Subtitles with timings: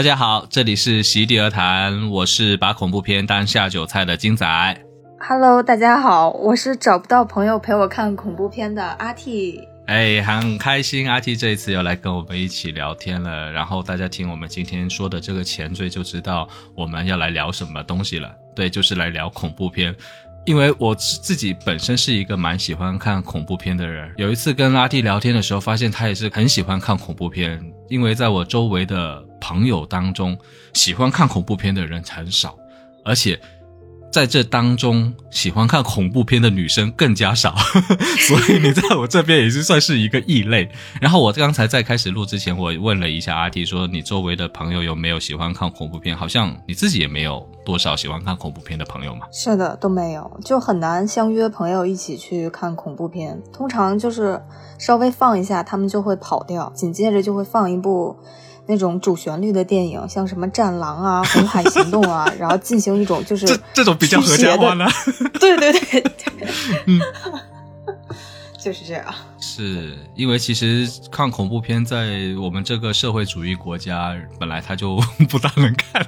[0.00, 4.46] 大家好，这里是席地而谈，我是把恐怖片当下酒菜的金仔。
[5.20, 9.60] Hello，大家好，我是找不到朋友陪我看恐怖片的阿 T。
[9.88, 13.52] 哎，很开心，阿 T 这一次又来跟我们一起聊天了。
[13.52, 18.34] 然后大家听我们今天说的这个前缀，就知道我们要来聊什么东西了。
[18.56, 19.94] 对，就是来聊恐怖片。
[20.44, 24.12] 因为我自己本身是一个蛮喜欢看恐怖片的人。
[24.16, 27.60] 有一次跟拉蒂聊天的时候，发现他也是很喜欢看恐怖片。
[27.88, 30.38] 因为在我周围的朋友当中，
[30.72, 32.58] 喜欢看恐怖片的人很少，
[33.04, 33.38] 而且。
[34.10, 37.54] 在这当中，喜欢看恐怖片的女生更加少，
[38.26, 40.68] 所以你在我这边也是算是一个异类。
[41.00, 46.16] 然后我刚才在开始录之前，我问了一下阿 T，说你周围的朋友有没有喜欢看恐怖片？
[46.16, 49.26] 好像你自己也没有多少喜欢看恐怖片的朋友嘛？
[49.30, 53.40] 是的，都没有，就很难相约朋友一起去看恐怖片。
[53.52, 54.42] 通常就是
[54.76, 58.16] 稍微放一下，他们就会跑掉，紧接着就会放一部。
[58.70, 64.86] 那种主旋律的电影，像什么《战狼》啊、《红海行动》啊， 然后进行一种就是这这种比较合家欢的。
[65.40, 66.48] 对对对对，
[66.86, 67.00] 嗯，
[68.62, 69.14] 就是这样。
[69.40, 74.96] 是因为其实看恐怖片在我们这个社会主义国家，本来它就
[75.28, 76.06] 不大能看，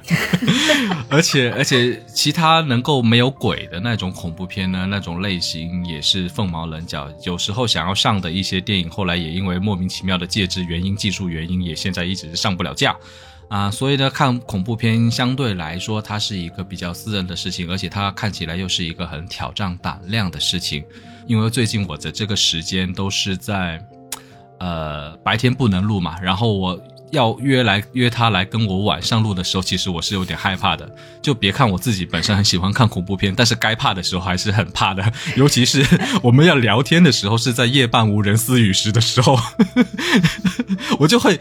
[1.09, 7.11] 而且而且其他能够没有鬼的那种恐怖片呢，那种类型也是凤毛麟角。
[7.23, 12.95] 有时候想要上的一些电影，后来也因为莫名其妙的介质原因、技术原因，也现在一直上不了架。
[13.49, 20.83] 啊，所以呢，看恐怖片相对来说，它是一个比较私人的事情，而且它看起来又是一个很挑战胆量的事情。
[21.25, 23.83] 因为最近我的这个时间都是在，
[24.59, 26.79] 呃，白天不能录嘛，然后我
[27.11, 30.89] 要约来约他来跟我晚上录的时候，其实我是有点害怕的。
[31.21, 35.85] 就别看我自己本身很喜欢看恐怖片，但是该怕的时候还是很怕的， 尤其是
[36.23, 39.37] 我们要聊天的时候，是在夜半无人私语时的时候，
[40.99, 41.39] 我就会。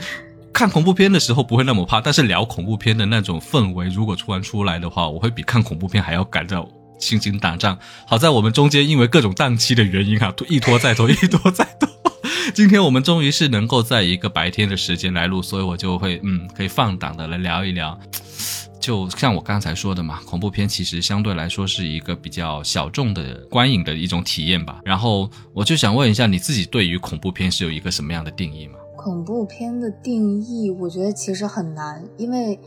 [0.55, 6.69] 看恐怖片的时候不会那么怕，但是聊恐怖片的那种氛围，如果突然出来的话，我会比看恐怖片还要感到
[7.03, 7.77] 心惊胆战。
[8.07, 11.89] 好在我们中间因为各种档期的原因啊， 一拖再拖， 一拖再拖，
[12.55, 17.99] 今天我们终于是能够在一个白天的时间来录，所以我就会嗯，可以放胆的来聊一聊。
[18.81, 24.81] 就像我刚才说的嘛，恐怖片其实相对来说是一个比较小众的观影的一种体验吧。
[24.85, 28.75] 然后我就想问一下，你自己对于恐怖片是有一个什么样的定义吗？
[28.97, 32.59] 恐怖片的定义，我觉得其实很难，因为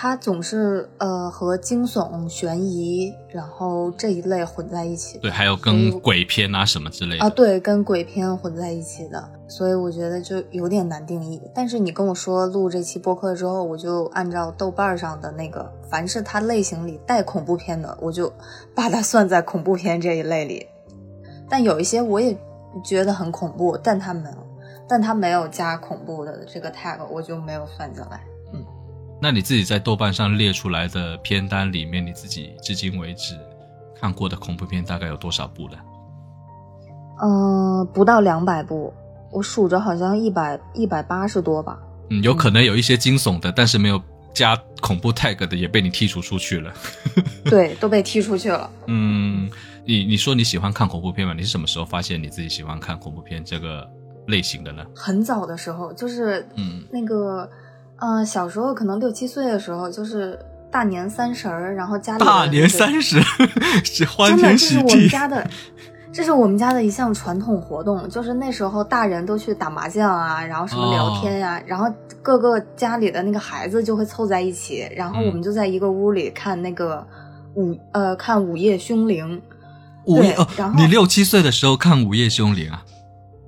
[0.00, 5.18] 它总是呃和惊悚、悬疑，然后这一类混在一起。
[5.18, 11.42] 对，还有跟鬼片啊什么之类的啊，对，跟鬼片混在一起的，所以我觉得就有点难定义。
[11.52, 18.32] 但是你跟我说录这期播客之后，我就按照豆瓣上的那个，凡是它类型里带恐怖片的，我就
[18.76, 20.64] 把它算在恐怖片这一类里。
[21.48, 22.38] 但有一些我也
[22.84, 24.36] 觉得很恐怖，但它没有。
[24.90, 28.22] 但他没有加恐怖的这个 tag，我就没有算进来。
[29.18, 33.36] 嗯，那你自己在豆瓣上列出来的片单里面，你自己至今为止
[34.00, 35.76] 看过的恐怖片大概有多少部呢？
[37.20, 38.92] 嗯、呃，不到两百部，
[39.30, 41.78] 我数着好像一百一百八十多吧。
[42.10, 44.00] 嗯，有可能有一些惊悚的，但是没有
[44.32, 46.72] 加恐怖 tag 的，也被你剔除出去了。
[47.44, 48.70] 对，都被踢出去了。
[48.86, 49.50] 嗯，
[49.84, 51.34] 你你说你喜欢看恐怖片吗？
[51.36, 53.88] 你是什么时候发现你自己喜欢看恐怖片这个？
[54.28, 54.84] 类型的呢？
[54.94, 57.50] 很早的时候，就是嗯，那个，嗯、
[57.98, 60.38] 呃，小时候可能六七岁的时候，就是
[60.70, 63.20] 大年三十儿，然后家里大年三十
[63.84, 65.50] 是欢真的，天这是我们， 家的，
[66.12, 71.86] 这是我们家的一项传统活动，就是那时候大人都去打麻将啊，然后什么聊天呀、然后
[72.22, 77.06] 各个家里的那个孩子就会凑在一起，然后我们就在一个屋里看那个
[77.54, 79.40] 午呃看午夜凶铃，
[80.06, 82.84] 对午夜哦然，后你六七岁的时候看《午夜凶铃》啊？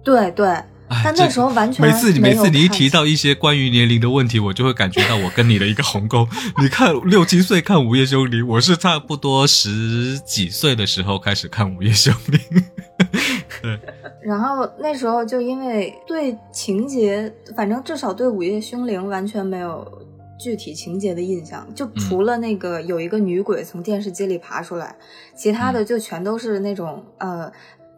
[0.03, 0.67] 对对，哎
[1.05, 6.27] 但那时候完全每次你每次你一提到一些关于年龄的问题，我就会感觉到我跟你的一个鸿沟。
[6.61, 12.41] 你看六七岁看《午夜凶铃》，我是差不多十几岁的时候开始看《午夜凶铃》。
[13.63, 13.79] 对，
[14.27, 19.87] 然后那时候就因为对情节，反正至少对《午夜凶铃》完全没有
[20.39, 24.97] 具体情节的印象，就除了那个有一个女鬼从电视机里爬出来，
[25.37, 27.51] 其他的就全都是那种呃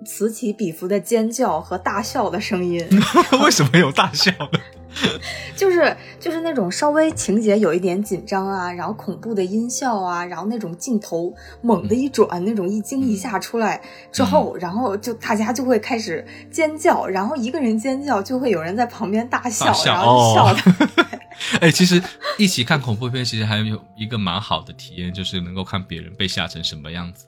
[0.05, 2.87] 此起彼伏的尖叫和大笑的声音，
[3.43, 4.59] 为什么有大笑呢？
[5.57, 13.81] 就是就是那种稍微情节有一点紧张啊，然后恐怖的音效啊，然后那种镜头猛的一转，那种一惊一吓出来
[14.13, 21.19] 之后，然后就大家就会开始尖叫，然后一个人尖叫就会有人在旁边大笑，大笑然后就笑哦的、
[21.67, 22.03] 哎，其实
[22.37, 27.25] 一起看恐怖片，其实还有一个蛮好的体验，就是能够看别人被吓成什么样子，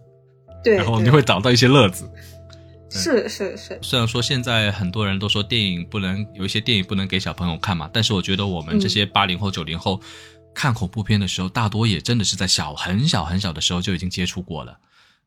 [0.63, 2.07] 对，然后你会找到一些乐子。
[2.99, 10.01] 是是是，虽然说现在很多人都说电影不能有一些电影不能给小朋友看嘛，但是我觉得我们这些八零后、九零后，
[10.55, 14.79] 看恐怖片的时候，大多也真的是在小很小很小的时候就已经接触过了。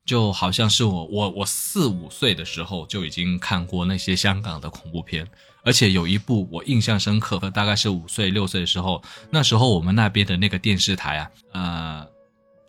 [0.06, 5.28] 就好像是我我我四五岁的时候就已经看过那些香港的恐怖片，
[5.66, 12.08] 而且有一部我印象深刻，大概是五岁六岁的时候，那时候我们那边的那个电视台啊，呃，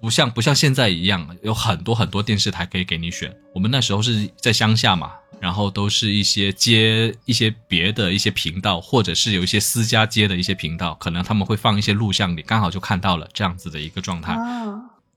[0.00, 14.36] 不像不像现在一样有很多很多电视台可以给你选，我们那时候是在乡下嘛，然后都是一些接一些别的一些频道，或者是有一些私家接的一些频道，可能他们会放一些录像，你刚好就看到了这样子的一个状态。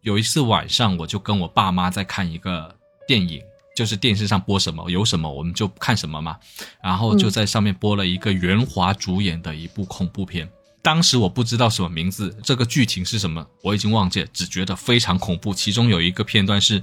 [0.01, 2.75] 有一次晚上，我就跟我爸妈在看一个
[3.07, 3.39] 电影，
[3.75, 6.37] 就是电视上播什么有什么，我们就看什么嘛。
[6.81, 10.49] 然后就在上面播了一个袁华主演的一部恐怖片。
[10.81, 15.53] 当时我不知道什么名字，这个剧情是什么，我已经忘记了，只觉得非常恐怖。
[15.53, 16.81] 其中有一个片段是，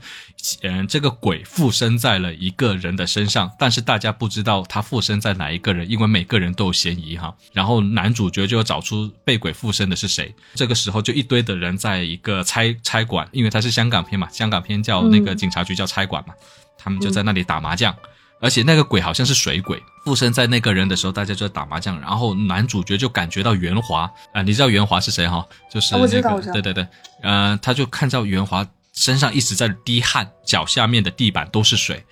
[0.62, 7.34] 嗯，这个鬼附身在了一个人的身上，但是大家不知道他附身在哪一个人，因为每个人都有嫌疑哈。
[7.52, 10.32] 然后男主角就要找出被鬼附身的是谁。
[10.54, 16.32] 这个时候就一堆的人在一个差差馆，因为他是香港片嘛，香港片叫那个警察局叫差馆嘛，
[16.78, 17.92] 他们就在那里打麻将。
[18.40, 25.44] 而且那个鬼好像是水鬼附身在那个人的时候，大家就在打麻将，然后男主角就感觉到袁华啊，你知道袁华是谁哈？
[25.70, 26.86] 就是那个对对对，
[27.22, 32.04] 呃，他就看到袁华身上一直在滴汗，脚下面的地板都是水，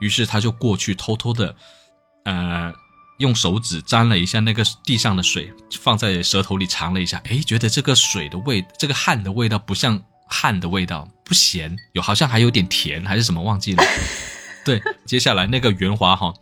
[0.00, 1.54] 于是他就过去偷偷的，
[2.24, 2.72] 呃，
[3.18, 13.84] 用手指沾了一下那个地上的水，放在舌头里尝了一下，诶，觉得这个水的味，这个汗的味道不像汗的味道，不咸，有好像还有点甜还是什么忘记了。
[14.64, 16.32] 对，接下来那个袁华哈，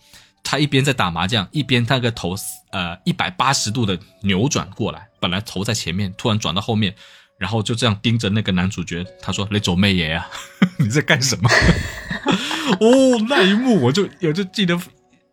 [0.43, 2.37] 他一边在打麻将，一边那个头
[2.71, 6.95] 呃一百八十度的扭转过来，本来头在前面，突然转到后面，
[7.39, 10.29] 然后就这样盯着那个男主角，他说：“雷走妹爷啊，
[10.79, 11.51] 你在干什么？”
[12.81, 14.79] 哦，那一幕我就我就记得，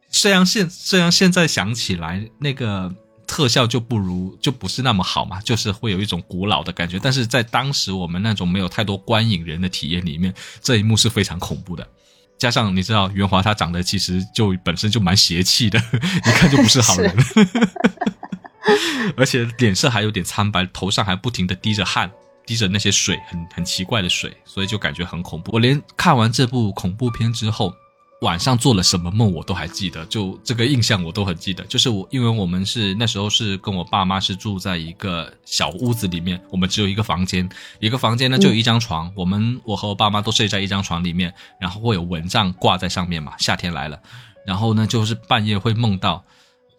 [0.10, 2.92] 虽然现虽然现在想起来，那个
[3.28, 11.88] 特效就不如就不是那么好嘛，就是会有一种古老的感觉，但是在当时我们那种没有太多观影人的体验里面，这一幕是非常恐怖的。
[12.40, 15.78] 加上你知道袁华他长得其实就本身就蛮邪气的，
[16.26, 17.14] 一看就不是好人，
[19.18, 22.10] 而且脸色还有点苍白，头上还不停的滴着汗，
[22.46, 25.52] 滴着那些水，很很奇怪的水，所以就感觉很恐怖。
[25.52, 27.74] 我连看完这部恐怖片之后。
[28.22, 31.64] 晚上做了什么梦，我都还记得，就这个印象我都很记得。
[31.66, 37.48] 就是我，因为我们是那时候是跟我爸妈是住在一个小屋子里面，我们只有一个房间，
[37.80, 43.98] 一个房间呢就有一张床，我们我和我爸妈都睡在一张床里面，然后会有蚊帐挂在上面嘛，夏天来了，
[44.46, 46.24] 然后呢就是半夜会梦到。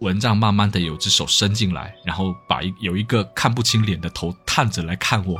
[0.00, 5.38] 蚊帐慢慢的有只手伸进来，然后把一有一个看不清脸的头探着来看我，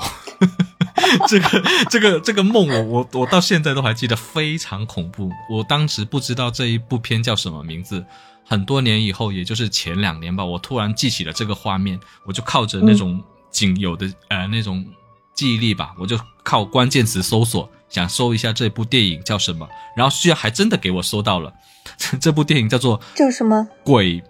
[1.29, 5.31] 这个这个这个梦我我我到现在都还记得，非常恐怖。
[5.51, 8.05] 我当时不知道这一部片叫什么名字，
[8.47, 14.85] 很多年以后，也就是前两年吧，我突然记起了这个画面，我就靠着那种仅有的呃那种
[15.35, 21.53] 记忆力吧，我就靠关键词搜索，想搜一下这部电影叫什么，然后居然还真的给我搜到了，
[22.21, 24.23] 这部电影叫做叫什么鬼。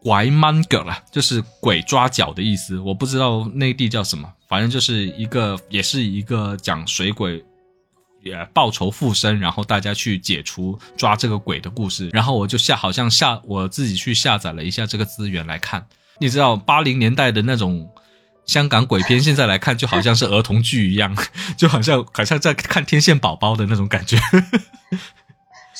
[0.00, 2.78] 拐蛮狗了，就是鬼抓脚的意思。
[2.78, 7.44] 我不知道内地叫什么，反正就是一个，也是一个讲水鬼，
[8.22, 12.08] 也报仇附身，然后大家去解除抓这个鬼的故事。
[12.14, 15.86] 然后我就下，好像下我自己去下载了一下这个资源来看。
[16.18, 17.88] 你知道八零年代的那种
[18.46, 21.14] 香港鬼片，现在来看就好像是儿童剧一样，
[21.56, 24.18] 就好像好像在看天线宝宝的那种感觉。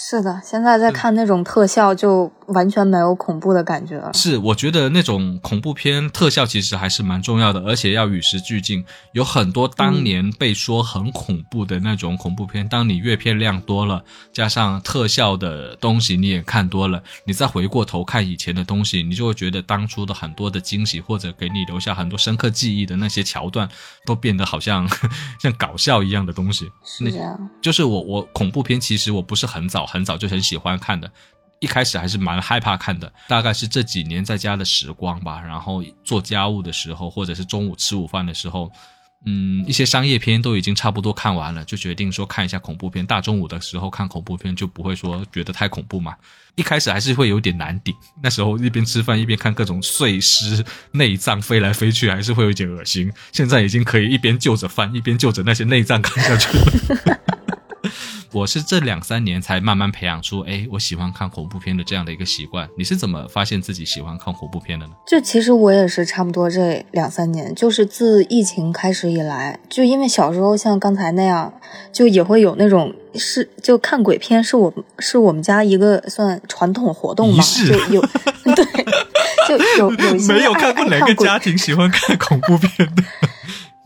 [0.00, 4.12] 是的，现在在看那种特效就完全没有恐怖的感觉了。
[4.14, 8.84] 是，我觉得那种恐怖片特效其实还是蛮重要的，而且要与时俱进。
[9.10, 23.68] 有很多当年被说很恐怖的那种恐怖片，当你阅片量多了，加上特效的东西你也看多了，你再回过头看以前的东西，你就会觉得当初的很多的惊喜或者给你留下很多深刻记忆的那些桥段，
[24.06, 24.88] 都变得好像
[25.42, 26.70] 像搞笑一样的东西。
[26.84, 29.87] 是这样，就是我我恐怖片其实我不是很早。
[29.88, 31.10] 很早就很喜欢看的，
[31.60, 33.12] 一开始还是蛮害怕看的。
[33.26, 38.70] 大概是这几年在家的时光吧，然后做家务的时候，或者是中午吃午饭的时候，
[39.26, 43.04] 嗯，一些商业片都已经差不多看完了，就决定说看一下恐怖片。
[43.04, 46.14] 大中午的时候看恐怖片就不会说觉得太恐怖嘛。
[46.54, 53.12] 一开始还是会有点难顶，那时候一边吃饭一边看各种碎尸、内脏飞来飞去，还是会有点恶心。
[53.32, 57.17] 现在已经可以一边就着饭一边就着那些内脏看下去了。
[58.38, 62.68] 我是这两三年才慢慢培养出，哎，我喜欢看恐怖片的这样的一个习惯。
[62.78, 64.92] 你是怎么发现自己喜欢看恐怖片的呢？
[65.04, 71.52] 就其实我也是差不多这两三年，就是自疫情开始以来，就因为小时候像刚才那样，
[71.92, 78.00] 就也会有那种是就看鬼片，是我是我们家一个算传统活动嘛，就有
[78.54, 78.64] 对。
[79.48, 83.02] 就有有一些没有看过哪个家庭喜欢看恐怖片的？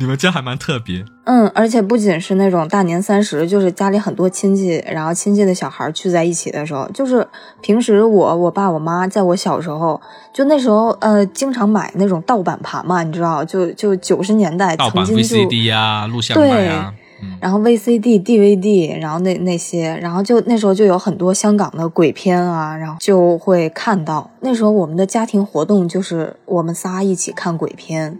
[0.03, 1.05] 你们家还蛮特别。
[1.25, 7.25] 嗯，而且不仅是那种大年三十，就是家里很多亲戚，然后亲戚的小孩聚在一起的时候，就是
[7.61, 10.01] 平时我我爸我妈在我小时候，
[10.35, 16.93] 就那时候呃，经常买那种盗版盘嘛，你知道，就就九十年代盗版曾经就 VCD 啊，录像带啊，
[17.23, 24.29] 嗯然后 VCD、DVD，然后那那些，然后就那时候就有很多香港的鬼片啊，然后就会看到。
[24.41, 28.19] 那时候我们的家庭活动就是我们仨一起看鬼片，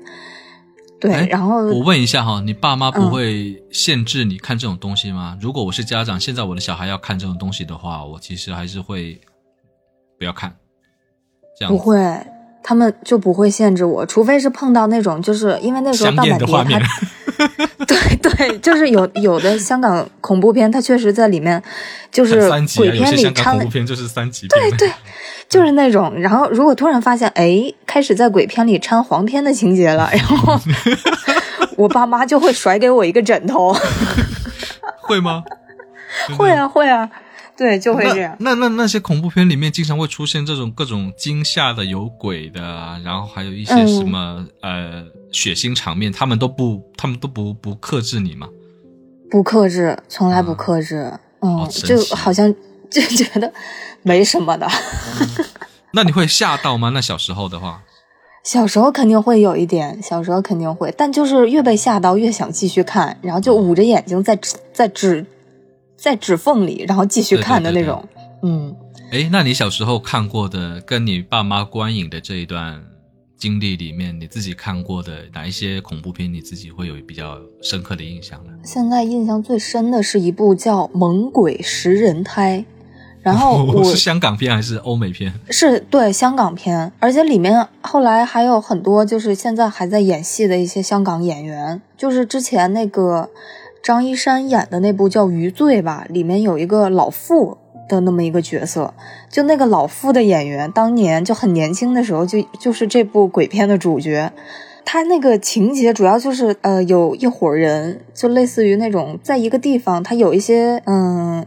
[1.02, 5.37] 对，哎然后我问一下哈，你爸妈不嗯会限制你看这种东西吗？
[5.40, 9.21] 如果我是家长，现在我的小孩要看这种东西的话，我其实还是会
[10.16, 10.54] 不要看。
[11.59, 11.99] 这样不会，
[12.62, 17.47] 他们就不会限制我，除非是碰到那种，就是因为那时候香盗版的画面它，
[17.85, 21.61] 对对，就是有有的香港恐怖片，它确实在里面
[22.12, 24.71] 就是鬼片些香港里掺了恐怖片就是三级片。
[24.71, 24.92] 对对，
[25.52, 26.12] 就是那种。
[26.18, 30.59] 然后如果突然发现，哎，开始在鬼片里掺黄片的情节了，然后
[31.76, 33.75] 我爸妈就会甩给我一个枕头。
[35.00, 35.44] 会吗？
[36.38, 37.09] 会啊会啊，
[37.56, 38.37] 对，就会这样。
[38.40, 48.49] 那那那那些恐怖片里面经常会出现这种各种惊吓的、有鬼的啊，然后还有一些嗯什么、呃血腥场面，他们都不他们都不不克制你吗？
[49.30, 51.12] 不克制，从来不嗯克制。
[51.40, 52.54] 嗯，就好像
[52.90, 53.52] 就觉得
[54.02, 54.68] 没什么的。
[55.94, 56.90] 那你会吓到吗？
[56.90, 57.82] 那小时候的话，
[58.44, 65.26] 小时候肯定会有一点，小时候肯定会，但就是越被吓到越想继续看，然后就捂着眼睛在指在指
[65.97, 68.02] 在指缝里，然后继续看的那种。
[68.42, 68.75] 嗯，
[69.12, 72.82] 哎，那你小时候看过的，跟你爸妈观影的这一段
[73.37, 78.52] 经历里面，你自己看过的哪一些恐怖片，你自己会有比较深刻的印象呢？
[78.64, 82.64] 现在印象最深的是一部叫《猛鬼食人胎》，
[83.23, 85.33] 然后 我是香港片还是欧美片？
[85.50, 93.31] 是对香港片，而且里面后来还有很多就是现在还在演戏的一些香港演员，就是之前那个
[93.83, 98.93] 张一山演的那部叫《余罪》吧，里面有一个老妇的那么一个角色，
[99.31, 104.33] 就那个老妇的演员当年就很年轻的时候就就是这部鬼片的主角。
[104.85, 111.47] 他那个情节主要就是，呃，有一伙人，就类似于那种在一个地方，他有一些，嗯，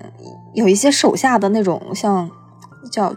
[0.55, 2.29] 有一些手下的那种，像
[2.91, 3.13] 叫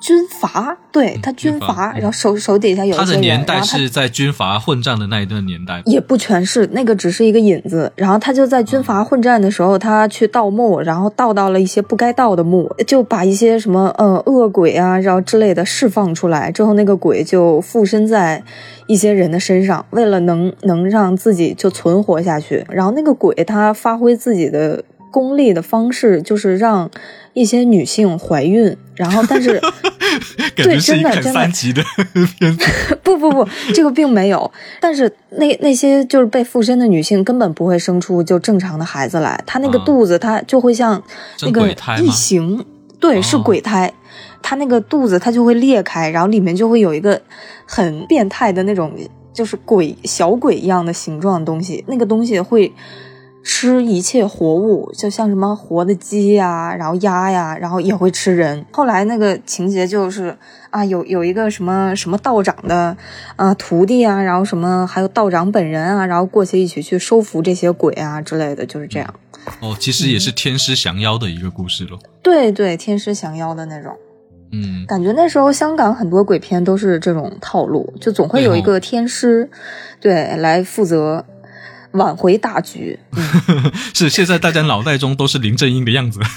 [0.00, 5.80] 军阀，对他军阀，然后手手底下有他一些人，的年代是在军阀混战的那一段年代。
[5.86, 7.92] 也不全是，那个只是一个引子。
[7.94, 16.50] 然后他就在军阀混战的时候，他去盗墓，然后盗到了一些不该盗的墓，就把一些什么呃恶鬼啊，然后之类的释放出来。
[16.50, 18.42] 之后那个鬼就附身在
[18.88, 22.66] 一些人的身上，为了能能让自己就存活下去。
[22.68, 24.82] 然后那个鬼他发挥自己的
[25.12, 26.90] 功利的方式，就是让
[27.34, 28.76] 一些女性怀孕。
[28.96, 29.60] 然后但是。
[30.54, 31.82] 感觉是一看真的真的三级的
[32.38, 32.66] 片子。
[33.02, 34.52] 不不不，这个并没有。
[34.78, 41.02] 但是那那些就是被附身的女性根本不会生出就正常的孩子来，她那个啊肚子她就会像
[41.40, 41.66] 那个
[42.02, 42.62] 异形，
[43.00, 43.90] 对，是哦鬼胎。
[44.42, 47.18] 她那个肚子它就会裂开，然后里面就会有一个
[47.64, 48.92] 很变态的那种，
[49.32, 52.70] 就是鬼小鬼一样的形状的东西，那个东西会。
[53.42, 58.64] 吃一切活物，就像什么活的鸡呀、然后鸭呀，然后也会吃人。
[58.72, 60.36] 后来那个情节就是
[60.70, 62.96] 啊，有有一个什么什么道长的
[63.36, 69.14] 啊徒弟啊，然后什么还有道长本人啊，然后过去一起去收服这些鬼啊之类的，就是这样。
[69.60, 71.98] 哦，其实也是天师降妖的一个故事咯。
[72.22, 73.92] 对对，天师降妖的那种
[74.52, 75.10] 嗯，感觉。
[75.12, 79.50] 那时候香港很多鬼片都是这种套路，就总会有一个天师，
[79.98, 81.24] 对，来负责
[81.92, 82.98] 挽回大局。
[83.12, 86.20] 嗯 是现在大家脑袋中都是林正英的样子。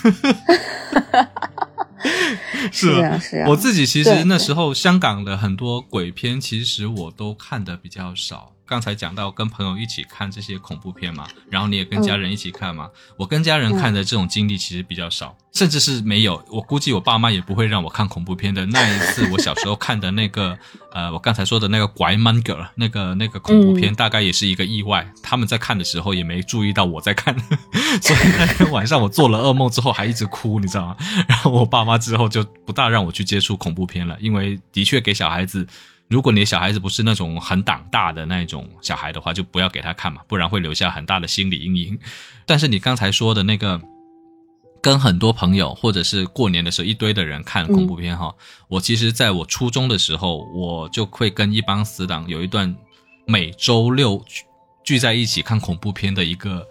[2.72, 8.55] 是是啊是啊我自己其实那时候香港的很多鬼片，其实我都看的比较少。
[8.68, 12.90] 刚才讲到跟朋友一起看这些恐怖片嘛，然后你也跟家人一起看嘛。
[13.16, 16.44] 我跟家人看的这种经历其实比较少，甚至是没有。
[16.50, 18.66] 我估计我爸妈也不会让我看恐怖片的。
[18.66, 20.58] 那一次我小时候看的那个，
[20.92, 25.08] 呃，我刚才说的那个《拐 man girl》那个那个恐怖片，大概也是一个意外。
[25.22, 27.38] 他们在看的时候也没注意到我在看，
[28.02, 30.98] 所以那天晚上我做了噩梦之后还一直哭，你知道吗？
[31.28, 35.68] 然后我爸妈之后就不大让我去接触恐怖片了，因为的确给小孩子。
[36.08, 42.00] 如果你的小孩子不是那种很胆大的那种小孩的话，就不要给他看嘛，不然会留下很大的心理阴影。
[42.46, 43.82] 但是你刚才说的那个，
[44.82, 48.34] 跟很多朋友或者是过年的时候一堆的人看恐怖片哈，
[48.68, 52.76] 我其实在我初中的时候，我就会跟一帮死党有一段
[53.26, 54.44] 每周六聚
[54.84, 56.66] 聚在一起看恐怖片的一个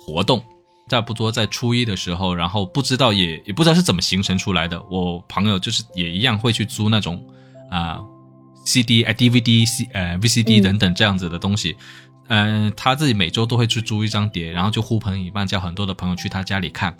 [0.00, 0.42] 活动。
[0.88, 7.24] 差不多在初一的时候，然后不知道也也不知道是怎么形成出来的，我朋友就是也一样会去租那种
[7.70, 7.98] 啊、
[8.64, 11.76] CD、呃 DVD、C 呃 VCD 等等这样子的东西。
[12.28, 16.96] 嗯、他自己每周都会去租一张碟，然后就呼朋引伴，叫很多的朋友去他家里看。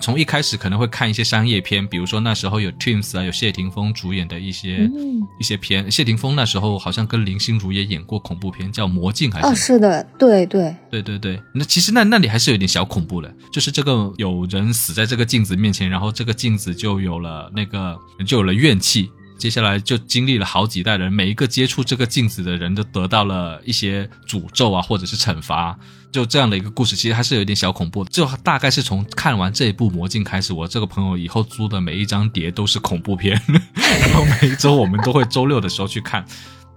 [0.00, 5.90] 从一开始可能会看一些商业片，比如说那时候有 Twins 啊，有谢霆锋主演的一些、嗯一些片。
[5.90, 9.56] 谢霆锋那时候好像跟林心如也演过恐怖片，叫《魔镜》还是什哦，么？
[9.56, 25.78] 是的，对对，对对对，那其实那那里还是有点小恐怖的，就是这个有人死在这个镜子面前，然后这个镜子就有了那个就有了怨气，接下来就经历了好几代人，每一个接触这个镜子的人都得到了一些诅咒啊，或者是惩罚，
[26.10, 28.10] 就这样的一个故事，其实还是有一点小恐怖的。
[28.10, 33.40] 就大概是从看完这一部《魔镜》开始，我这个朋友以后租的每一张碟都是恐怖片，
[33.76, 36.26] 然后每一周我们都会周六的时候去看。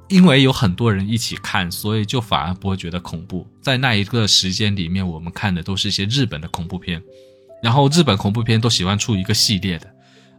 [0.08, 3.48] 因为有很多人一起看，所以就反而不会觉得恐怖。
[3.62, 7.02] 在那一个时间里面，我们看的都是一些日本的恐怖片，
[7.64, 9.88] 然后日本恐怖片都喜欢出一个系列的。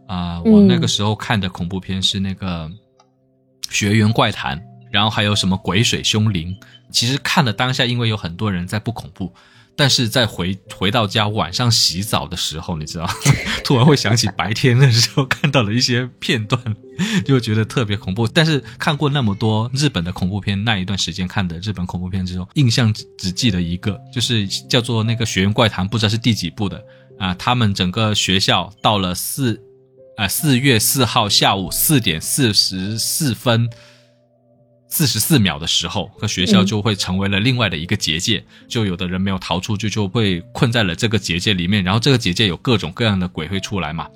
[0.07, 2.69] 啊、我那个时候看的恐怖片是那个
[3.69, 4.59] 《学园怪谈》，
[4.91, 6.49] 然后还有什么《鬼水凶灵》。
[6.91, 9.33] 其实看的当下，因为有很多人在不恐怖，
[9.75, 13.09] 但是在回回到家晚上洗澡的时候，你知道，
[13.65, 16.61] 突然会想起白天的时候看到了一些片段，
[17.25, 18.27] 就觉得特别恐怖。
[18.27, 26.79] 但是看过那么多日本的恐怖片，那一段时间看的日本恐怖片之后，印象只只记得一个，就是叫做那个《学园怪谈》，不知道是第几部的
[27.17, 27.33] 啊。
[27.33, 29.59] 他们整个学校到了四
[30.17, 33.69] 啊四月四号下午四点四十四分。
[34.95, 41.83] 四十四秒的时候，那学校就会成为了另外的一个结界，就有的人没有逃出去，就被困在了这个结界里面。
[41.83, 44.07] 然后这个结界有各种各样的鬼会出来嘛，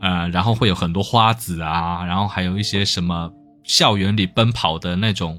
[0.00, 3.30] 呃，然后会有很多花子啊，然后还有一些什么
[3.64, 5.38] 校园里奔跑的那种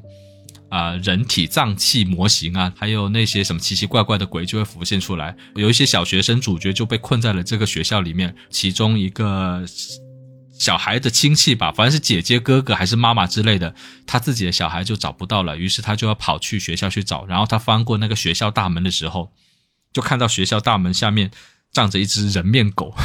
[0.70, 5.36] 啊、人体脏器模型啊，还有那些什么奇奇怪怪的鬼就会浮现出来。
[5.56, 9.64] 有一些小学生主角就被困在了这个学校里面，其中一个
[10.58, 13.76] 小孩的亲戚吧，反正是姐姐、哥哥还是妈妈之类的，
[14.08, 17.26] 他自己的小孩就找不到了，于是他就要跑去学校去找。
[17.26, 19.32] 然后他翻过那个学校大门的时候，
[19.94, 21.32] 就看到学校大门下面
[21.72, 22.96] 站着一只人面狗。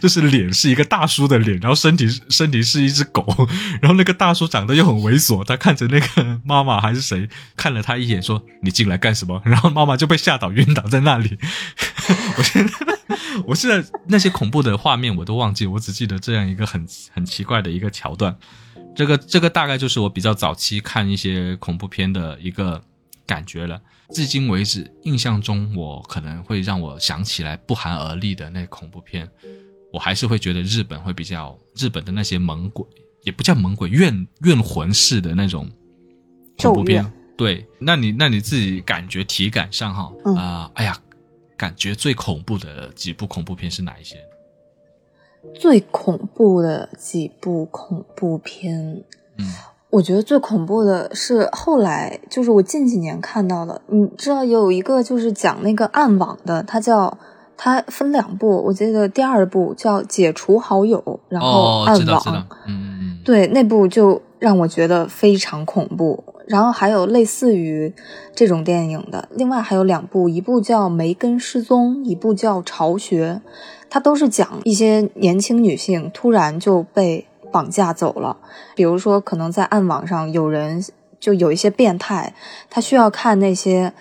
[0.00, 3.24] 就是脸是一个大叔的脸，然后身体身体是一只狗，
[3.80, 11.38] 然后那个大叔长得又很猥琐，他看着那个妈妈还是谁看了他一眼，说：“你进来干什么？”然后妈妈就被吓倒晕倒在那里。
[12.36, 12.74] 我现在
[13.46, 18.36] 我现在那些恐怖的画面我都忘记，我只记得这样一个很很奇怪的一个桥段。
[18.96, 22.82] 这个这个大概就是我比较早期看一些恐怖片的一个
[23.26, 23.80] 感觉了。
[24.10, 29.28] 至今为止，印象中我可能会让我想起来不寒而栗的那恐怖片，
[29.92, 32.86] 我还是会觉得日本会比较日本的那些猛鬼，
[33.22, 35.68] 也不叫猛鬼，怨怨魂式的那种
[36.58, 37.10] 恐怖片。
[37.36, 40.98] 对，那你那你自己感觉体感上哈啊、嗯哎呀，
[41.56, 44.16] 感觉最恐怖的几部恐怖片是哪一些？
[45.54, 49.04] 最恐怖的几部恐怖片，
[49.38, 49.46] 嗯
[49.90, 53.80] 我觉得最恐怖的是后来，就是我近几年看到的。
[53.86, 57.16] 你知道有一个就是讲那个暗网的，它叫
[57.58, 62.46] 它分两部，我记得第二部叫解除好友，然后哦，暗网。
[62.66, 66.24] 嗯，对，那部就让我觉得非常恐怖。
[66.46, 67.92] 然后还有类似于
[68.34, 73.34] 这种电影的，另外还有两部，一部叫《梅根失踪》，一部叫《巢穴》，
[73.90, 78.34] 它都是讲一些年轻女性突然就被绑架走了。
[78.74, 80.82] 比如说，可能在暗网上有人
[81.20, 82.32] 就有一些变态，
[82.70, 83.92] 他需要看那些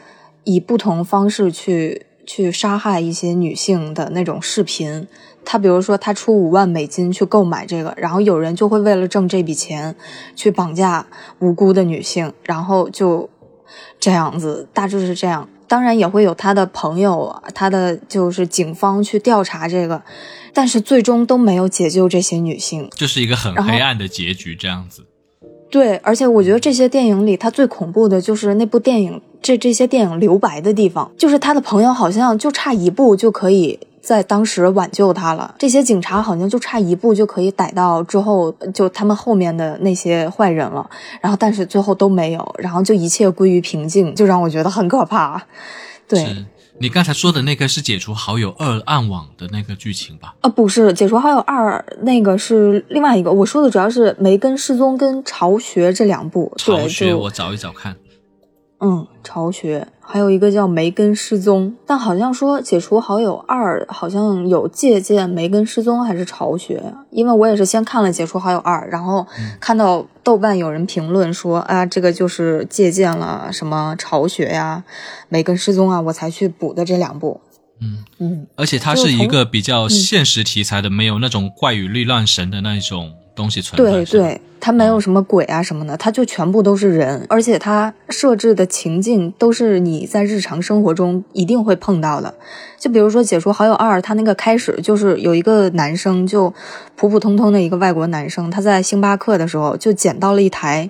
[0.45, 5.07] 以不同方式去去杀害一些女性的那种视频。
[5.43, 9.95] 他比如说，他出五万美金去购买这个，然后有人就会为了挣这笔钱，
[10.35, 11.07] 去绑架
[11.39, 13.29] 无辜的女性，然后就
[13.97, 15.47] 这样子，大致是这样。
[15.69, 20.01] 当然也会有他的朋友，他的就是警方去调查这个，
[20.53, 22.89] 但是最终都没有解救这些女性。
[22.95, 25.05] 就是一个很黑暗的结局这样子。
[25.69, 40.89] 对，而且我觉得这些电影里，它最恐怖的就是那部电影，这这些电影留白的地方，就是他的朋友好像就差一步就可以在当时挽救他了，这些警察好像就差一步就可以逮到之后就他们后面的那些坏人了，
[41.21, 45.41] 然后但是最后都没有，然后就一切归于平静，就让我觉得很可怕。
[46.07, 46.45] 对，
[46.79, 50.35] 你刚才说的那个是解除好友二暗网的那个剧情吧？
[50.41, 53.31] 啊，不是《解除好友二》，那个是另外一个。
[53.31, 56.53] 我说的主要是《梅根失踪》跟《巢穴》这两部。
[56.55, 57.95] 巢穴，我找一找看。
[58.79, 69.25] 嗯，巢穴，还有一个叫梅根失踪，但好像说解除好友二好像有借鉴梅根失踪还是巢穴，因为我也是先看了解除好友二，然后
[69.59, 74.83] 看到豆瓣有人评论说啊，这个就是借鉴了什么巢穴呀、
[75.29, 77.41] 梅根失踪啊，我才去补的这两部。
[77.81, 83.89] 嗯，嗯，而且它是一个比较现实题材的，没有那种怪与力乱神的那种东西存在。
[83.89, 92.33] 对对，它没有什么鬼啊什么的，它就全部都是人，而且它设置的情境都是你在日常生活中一定会碰到的。
[92.77, 96.53] 就比如说《解除好友二》，它那个开始就是有一个男生，就
[96.95, 100.89] 普普通通的一个外国男生，他在星巴克的时候就捡到了一台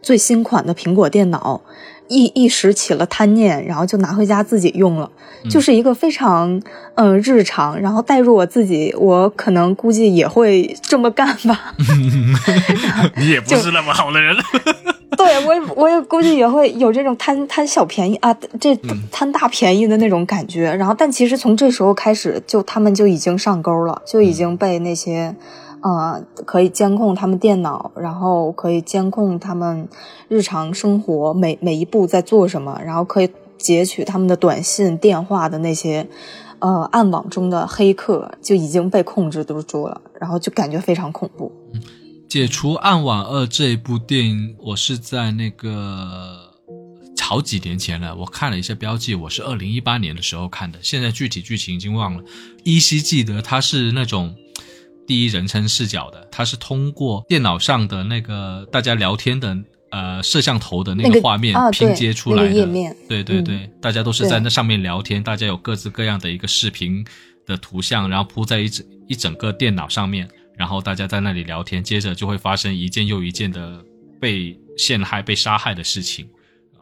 [0.00, 1.62] 最新款的苹果电脑。
[2.08, 5.10] 一一时起了贪念，然后就拿回家自己用了，
[5.50, 6.60] 就是一个非常
[6.94, 11.74] 嗯日常，然后带入我自己，我可能估计也会这么干吧。
[13.16, 14.36] 你也不是那么好的人。
[15.16, 18.76] 对我，我也估计也会有这种贪贪小便宜啊，这
[19.10, 20.72] 贪大便宜的那种感觉。
[20.74, 25.34] 然后，但其实从这时候开始，就他们就已经上钩了，就已经被那些。
[25.82, 29.88] 呃，可以监控他们电脑，然后可以监控他们
[30.28, 36.08] 日常生活每每一步在做什么，然后可以截取他们的短信、电话的那些，
[36.58, 41.52] 呃，暗网中的黑客就已经被控制住了，然后就感觉非常恐怖。
[42.28, 46.50] 解除暗网二这一部电影，我是在那个
[47.20, 52.24] 好几年前了，我看了一下标记，我是二零一八年的时候看的，现在具体剧情已经忘了，
[52.64, 54.34] 依稀记得它是那种。
[55.06, 59.56] 第一人称视角的，它是通过电脑上的那个大家聊天的
[59.90, 62.50] 呃摄像头的那个画面拼接出来的。
[62.50, 62.94] 页面。
[63.08, 67.04] 对对对，大家都是在那上面聊天，大家有各自各样的一个视频
[67.46, 73.82] 的图像，然后铺在一整一整个电脑上面，然后大家在那里聊天，接着就会发生一件又一件的
[74.20, 76.26] 被陷害、被杀害的事情，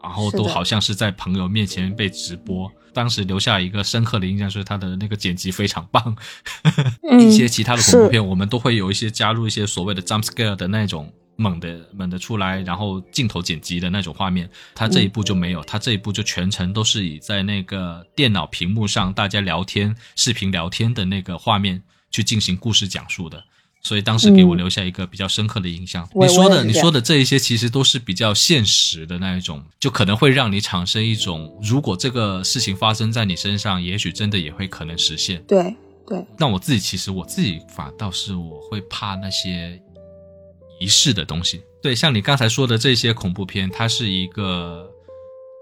[0.05, 2.71] 然后都好像是在朋友面前被直播。
[2.93, 6.15] 当时留下一个深刻的印象是他的那个剪辑非常棒，
[7.19, 23.43] 一些其他的恐怖片我们都会有一些加入一些所谓的 jump scare 的那种猛的猛的出来，然后镜头剪辑的那种画面，他这一部就没有，他这一部就全程都是以在那个电脑屏幕上大家聊天、视频聊天的那个画面去进行故事讲述的。
[23.85, 26.09] 所以当时给我留下一个比较深刻的印象。
[26.15, 35.39] 你说的，你说的这一些其实都是比较现实的那一种，就可能会让你产生一种，如果这个事情发生在你身上，也许真的也会可能实现。
[35.47, 35.75] 对
[36.07, 36.25] 对。
[36.39, 39.79] 那我自己其实我自己反倒是我会怕那些
[40.79, 41.61] 仪式的东西。
[41.83, 44.89] 对，像你刚才说的这些恐怖片，它是一个，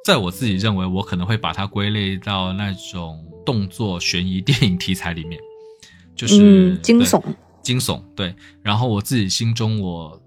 [0.06, 5.38] 在我自己认为，我可能会把它归类到那种动作悬疑电影题材里面，
[6.16, 7.22] 就是惊悚。
[7.64, 10.22] 惊悚对，然后我自己心中我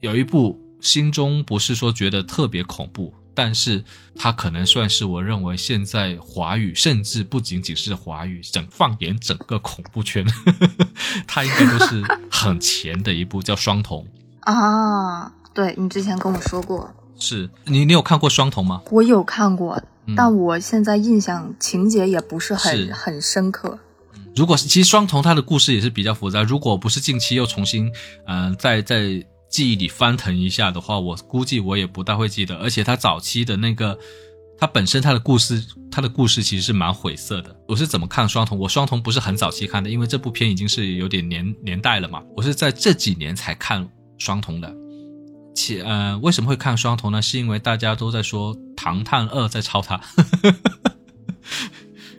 [0.00, 3.84] 有一部心中不是说觉得特别恐怖，但是
[4.16, 10.26] 它可能算是我认为现在华语，甚至不仅仅是华语，整放眼整个恐怖圈，
[11.28, 13.98] 它应该都是很前的一部，叫《双瞳》
[14.52, 15.32] 啊。
[15.54, 18.80] 对你之前跟我说过，是你你有看过《双瞳》吗？
[18.90, 19.80] 我有看过，
[20.16, 23.78] 但我现在印象情节也不是很很深刻。
[24.34, 27.90] 如果是其实双瞳它的故事也是比较复杂，如果不是近期又重新，
[28.26, 32.56] 嗯，在在记忆里翻腾一下的话，我估计我也不大会记得。
[32.56, 33.98] 而且它早期的那个，
[34.58, 37.54] 它本身它的故事，它的故事其实是蛮晦涩的。
[37.68, 38.58] 我是怎么看双瞳？
[38.58, 42.22] 我双瞳不是很早期看的，因为这部片已经是有点年年代了嘛。
[42.34, 44.74] 我是在这几年才看双瞳的。
[45.54, 47.20] 且，呃，为什么会看双瞳呢？
[47.20, 50.00] 是因为大家都在说《唐探二》在抄它。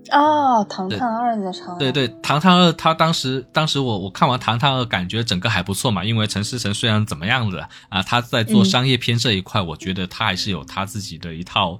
[0.10, 1.78] 啊，《唐探二》在唱。
[1.78, 6.04] 对对，《唐探二》他当时当时我我看完《唐探二》，感觉整个还不错嘛。
[6.04, 11.80] 因为陈思诚虽然怎么样子啊，他在做商业片这一块，我觉得他还是有他自己的一套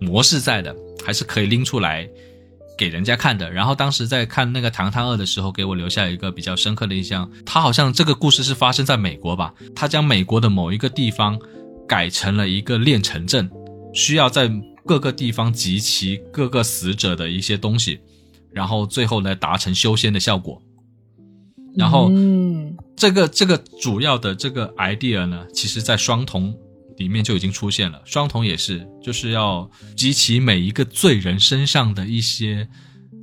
[0.00, 2.08] 模式在的，还是可以拎出来
[2.76, 3.50] 给人家看的。
[3.50, 7.30] 然后当时在看那个《唐探二》的时候，给我留下一个比较深刻的印象。
[7.46, 9.54] 他好像这个故事是发生在美国吧？
[9.74, 11.38] 他将美国的某一个地方
[11.86, 13.48] 改成了一个炼成镇，
[13.94, 14.50] 需要在。
[14.84, 18.00] 各个地方集齐各个死者的一些东西，
[18.50, 20.62] 然后最后呢达成修仙的效果。
[21.74, 26.54] 然后，嗯，这个这个主要的这个 idea 呢，其实在双瞳
[26.98, 28.02] 里面就已经出现了。
[28.04, 32.68] 双瞳也是，就是要集齐每一个罪人身上的一些。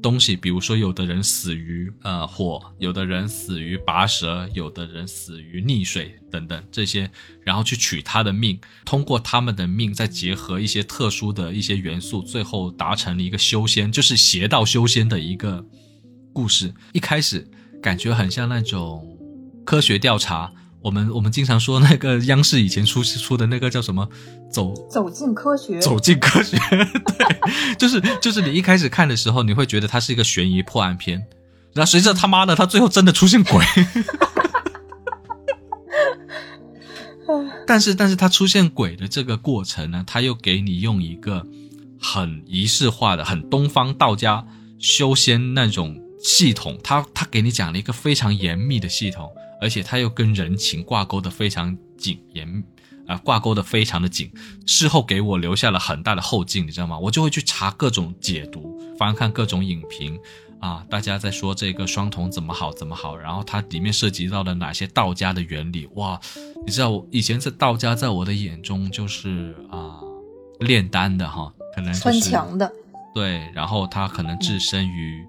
[0.01, 7.09] 东西，比如说，有的人死于呃火，有的人死于拔舌，有的人死于溺水等等这些，
[7.43, 15.65] 然后去取他的命，通过他们的命再结合一些特殊的一些元素，最后达成了一个修仙，就是邪道修仙的一个
[16.31, 16.73] 故事。
[16.93, 17.45] 一开始
[17.81, 19.17] 感觉很像那种
[19.65, 20.53] 科学调查。
[20.81, 24.07] 我们我们经常说那个央视以前出出的那个叫什么？
[24.49, 31.23] 走走进科学，走进科学， 对，就是就是你一开始看的时候，你会觉得它是一个悬疑破案片，
[31.73, 33.63] 然后随着他妈的，他最后真的出现鬼，
[37.67, 41.45] 但是但是他出现鬼的这个过程呢，他又给你用一个
[42.01, 44.43] 很仪式化的、很东方道家
[44.79, 49.29] 修仙那种系统，他他给你讲了一个非常严密的系统。
[49.61, 52.63] 而且它又跟人情挂钩的非常紧严。
[53.07, 54.31] 啊，挂钩的非常的紧，
[54.67, 56.99] 事后给我留下了很大的后劲，你知道吗？
[56.99, 60.15] 我就会去查各种解读，翻看各种影评，
[60.59, 66.21] 啊，大家在说这个双瞳怎么好怎么好，然后它里面涉及到了哪些道家的原理，哇，
[66.63, 69.99] 你知道我以前在道家在我的眼中就是啊
[70.59, 72.71] 炼丹的哈，可能 穿墙的，
[73.15, 75.25] 对，然后他可能置身于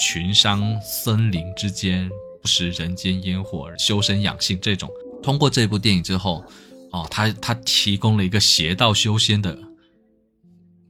[0.00, 2.14] 群山森林之间，不
[2.46, 4.88] 食人间烟火，修身养性这种。
[5.22, 6.44] 通过这部电影之后。
[6.92, 9.58] 哦，他他提供了一个邪道修仙的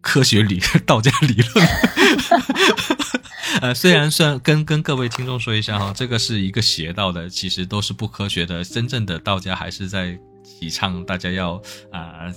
[0.01, 1.66] 科学理 道家理论。
[3.62, 8.62] 呃，虽然算跟跟各位听众说一下哈，这个是一个邪道的，其实都是不科学的。
[8.62, 12.31] 真正的道家还是在提倡大家要啊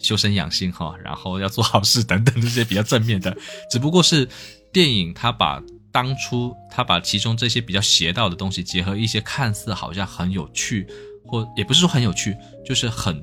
[0.00, 3.36] 修身养性哈，然后要做好事等等这些比较正面的。
[3.70, 4.26] 只不过是
[4.72, 10.86] 电影他把当初他把其中这些比较邪道的东西，结合一些看似好像很有趣。
[11.26, 13.22] 或也不是说很有趣，就是很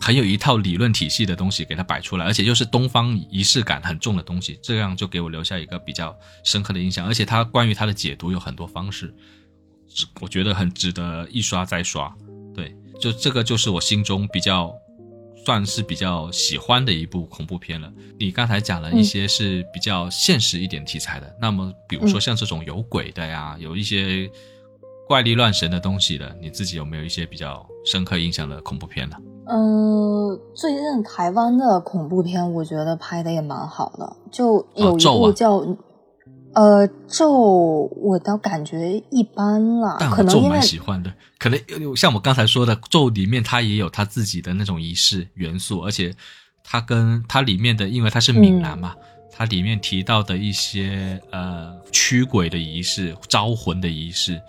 [0.00, 7.06] 很有一套理论体系的东西给它摆出来，而且又是东方仪式感很重的东西，这样就给我留下一个比较深刻的印象。
[7.06, 9.14] 而且他关于他的解读有很多方式，
[10.20, 12.10] 我觉得很值得一刷再刷。
[12.54, 14.72] 对，就这个就是我心中比较
[15.46, 17.90] 算是比较喜欢的一部恐怖片了。
[18.18, 24.30] 你刚才讲了一些是比较现实一点题材的，那么比如说像这种有鬼的呀，有一些。
[25.08, 29.16] 怪力乱神的东西的，你自己有没有一些比较深刻印象的恐怖片呢？
[29.46, 35.64] 嗯，最近台湾的恐怖片，我觉得拍的也蛮好的，就有一部叫
[36.56, 39.98] 呃咒，我倒感觉一般了。
[40.00, 41.60] 但咒蛮喜欢的，可能
[41.94, 46.14] 像我刚才说的，咒里面它也有它自己的那种仪式元素，而且
[46.64, 48.94] 它跟它里面的，因为它是闽南嘛，
[49.30, 54.40] 它里面提到的一些呃驱鬼的仪式、招魂的仪式。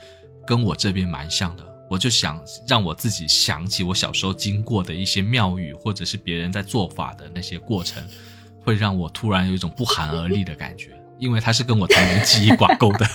[0.46, 8.02] 跟我这边蛮像的，我就想让我自己想起我小时候经过的一些庙宇，或者是别人在做法的那些过程，
[8.64, 13.06] 会让我突然有一种不寒而栗的感觉，因为它是跟我童年记忆挂钩的。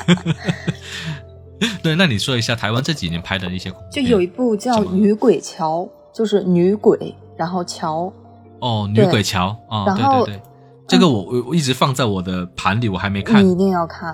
[1.83, 5.81] 对，那你说一下台湾这几年拍的一些，就有一部叫《女鬼桥》，
[6.12, 8.12] 就是女鬼，然后桥。
[8.61, 10.43] 哦，女鬼桥啊，对对对，
[10.88, 14.12] 这个我我我一直放在我的盘里，我还没看，你一定要看。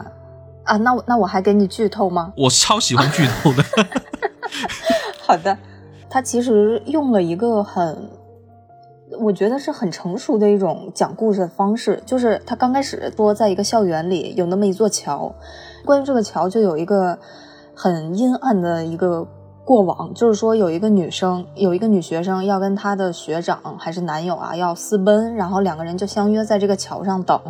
[0.64, 2.32] 啊，那我那我还给你剧透吗？
[2.36, 3.64] 我超喜欢剧透的。
[5.26, 5.56] 好的，
[6.10, 8.10] 他其实用了一个很，
[9.20, 15.34] 我觉得是很成熟的一种讲故事的方式，就是他刚开始说在一个校园里有那么一座桥，
[15.84, 17.18] 关于这个桥就有一个
[17.74, 19.26] 很阴暗的一个
[19.64, 27.40] 过往，就是说有一个女生，有一个女学生要跟她的学长还是男友啊要私奔，然后两个人就相约在这个桥上等。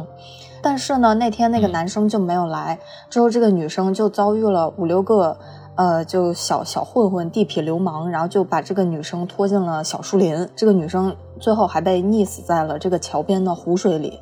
[0.61, 5.37] 但是呢，那天那个男生就没有来，之后这个女生就遭遇了五六个，
[5.79, 10.49] 呃，就小小混混、地痞流氓，然后就把这个女生拖进了小树林。
[10.57, 14.19] 这个女生最后还被溺死在了这个桥边的湖水里。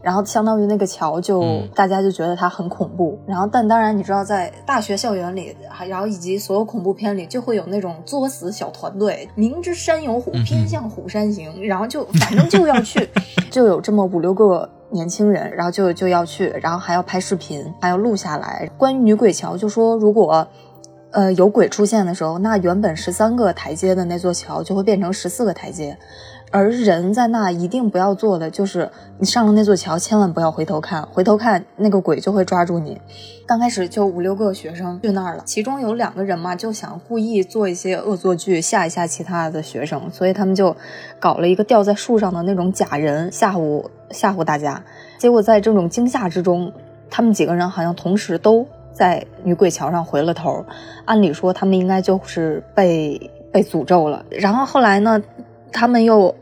[0.00, 1.44] 然后相当于那个桥就
[1.74, 3.18] 大家就觉得它很恐怖。
[3.26, 13.10] 然后但当然你知道，在大学校园里，还然后以及所有恐怖片里，就会有那种作死小团队，明知山有虎，偏向虎山行，然后就反正就要去，
[13.50, 14.70] 就有这么五六个。
[14.92, 18.68] 年轻人，然后就就要去，然后还要拍视频，还要录下来。
[18.76, 20.44] 关于女鬼桥，就说如果，
[21.12, 25.96] 呃，有鬼出现的时候，那原本十三个台阶的那座桥就会变成十四个台阶。
[26.52, 33.00] 而人在那一定不要做的就是，你上了那座桥，千万不要回头看，回头看那个鬼就会抓住你。
[33.46, 40.76] 刚开始就五六个学生去那儿了，其中有两个人嘛，就想故意做一些恶作剧吓一吓其他的学生，所以他们就
[41.20, 44.82] 搞了一个吊在树上的那种假人吓唬吓唬大家。
[45.18, 46.72] 结果在这种惊吓之中，
[47.08, 48.66] 他们几个人好像同时都
[49.00, 50.64] 在女鬼桥上回了头。
[51.06, 53.18] 按理说他们应该就是被
[53.50, 54.24] 被诅咒了。
[54.30, 55.20] 然后后来呢，
[55.72, 56.32] 他们又。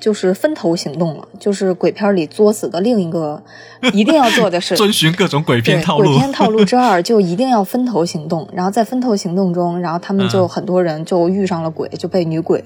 [0.00, 3.42] 就是分头行动了，就是鬼片里作死的另一个
[3.92, 6.04] 一定要做的是遵循各种鬼片套路。
[6.04, 12.62] 鬼片套路之二就一定要分头行动，然后在分头行动中，然后他们就很多人就遇上了鬼，就被女鬼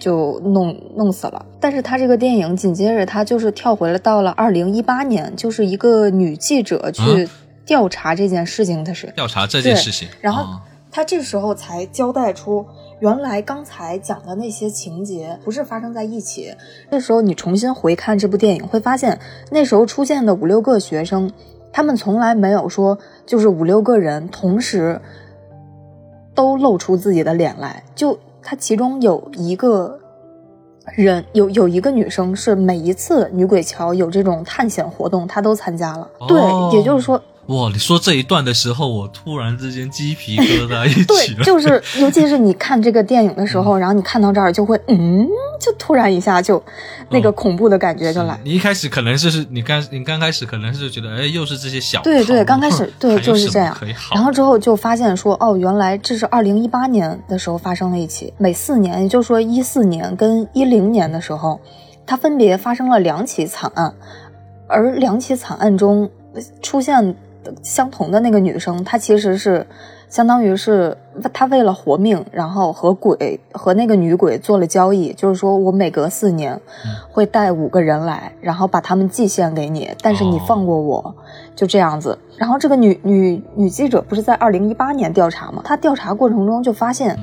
[0.00, 1.46] 就弄弄死了。
[1.60, 7.28] 但是他这个电影紧接着他就是跳回了到了二零一八年，就是一个女记者去
[7.66, 12.66] 调查这件事情的是调查这件事情，然后他这时候才交代出。
[13.00, 16.54] 原来刚才讲的那些情节不是发生在一起。
[16.88, 19.18] 那时候你重新回看这部电影，会发现
[19.50, 21.30] 那时候出现的五六个学生，
[21.72, 22.96] 他们从来没有说
[23.26, 24.98] 就是五六个人同时
[26.34, 27.82] 都露出自己的脸来。
[27.94, 29.98] 就他其中有一个
[30.94, 36.08] 人，有有一个女生是每一次女鬼桥有这种探险活动，她都参加了。
[36.28, 36.40] 对，
[36.78, 37.20] 也就是说。
[37.46, 41.44] 哇，你说这一段的时候，我突然之间鸡皮疙瘩一起，了。
[41.44, 45.26] 就是尤其是你看这个电影的时候，然后你看到这儿就会，嗯，
[45.60, 46.62] 就突然一下就
[47.10, 48.38] 那个恐怖的感觉就来。
[48.44, 53.76] 你一开始可能就是你刚你刚开始可能是觉得，哎，又是这些小对对，刚开始对就是这样。
[54.14, 61.60] 然后之后就发现说，哦，原来这是二零一八年的时候发生了一起，每四年，也就是说一四年跟一零年的时候，
[62.06, 63.92] 它分别发生了两起惨案，
[64.66, 67.14] 而两起惨案中呃出现
[67.62, 69.66] 相同的那个女生，她其实是
[70.08, 70.96] 相当于是
[71.32, 76.60] 她为了活命，然后和鬼和那个女鬼做了交易，就是说我每隔四年
[77.10, 81.14] 会带五个人来，然后把他们祭献给你，但是你哦放过我，
[81.56, 82.18] 就这样子。
[82.36, 85.62] 然后这个女女女记者不是在二零一八年调查吗？
[85.64, 87.18] 她调查过程中就发现。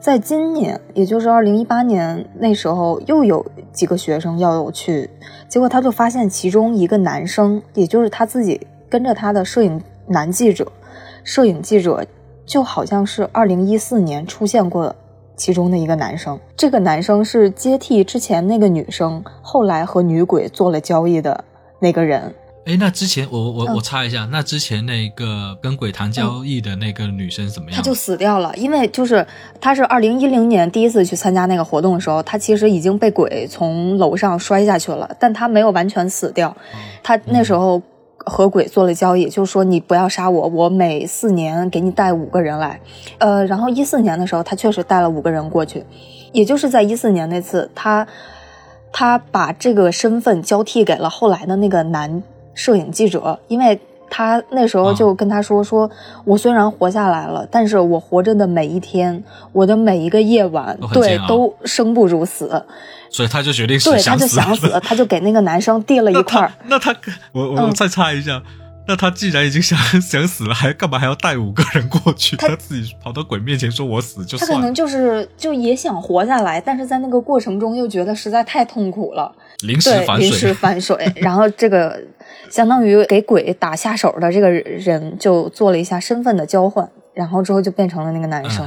[0.00, 5.08] 在今年，也就是二零一八年那时候，又有几个学生要去，
[5.48, 10.70] 结果她就发现其中一个男生，也就是她自己跟着他的摄影男记者，
[11.22, 12.06] 摄影记者
[12.44, 14.94] 就好像是二零一四年出现过
[15.36, 21.44] 其中的一个男生，这个男生是接替之前那个女生，后来和女鬼做了交易的
[21.80, 22.34] 那个人。
[22.66, 27.76] 哎，那之前我我嗯我插一下，那之前那个跟鬼谈交易的那个女生怎么样？
[27.76, 29.26] 她就死掉了，因为就是
[29.60, 36.56] 她是二零一零年第一次去参加那个活动的时候，她其实已经被鬼从楼上摔下去了，但她没有完全死掉。
[37.02, 37.82] 他那时候
[38.24, 42.80] 和鬼做了交易，就是说你不要杀我，我每四年给你带五个人来。
[43.18, 45.84] 呃，然后一四年的时候，他确实带了五个人过去，
[46.32, 48.06] 也就是在一四年那次，他
[48.92, 52.22] 他把这个身份交替给了后来的那个男
[52.54, 53.78] 摄影记者，因为
[54.16, 55.90] 他那时候就跟他说：“说
[56.24, 62.64] 我虽然活下来了，但是我活着的每一天，我的每一个夜晚对都生不如死。
[63.10, 66.48] 所以他就决定死对，他就想死他就给那个男生递了一块。
[66.66, 66.94] 那他
[67.32, 68.40] 我我嗯再猜一下，
[68.86, 72.36] 那他既然已经想想死了，还干嘛还要带五个人过去？
[72.36, 80.52] 他他自己跑到鬼面前说我死就他可能，就是就也想活下来，但是在那个过程中又觉得实在太痛苦了，临时对，反临时。
[80.52, 81.12] 反水。
[81.16, 81.98] 然后这个
[82.50, 88.66] 相当于给鬼打下手的这个人就做了一下身份的交换，然后之后就变成了那个男生。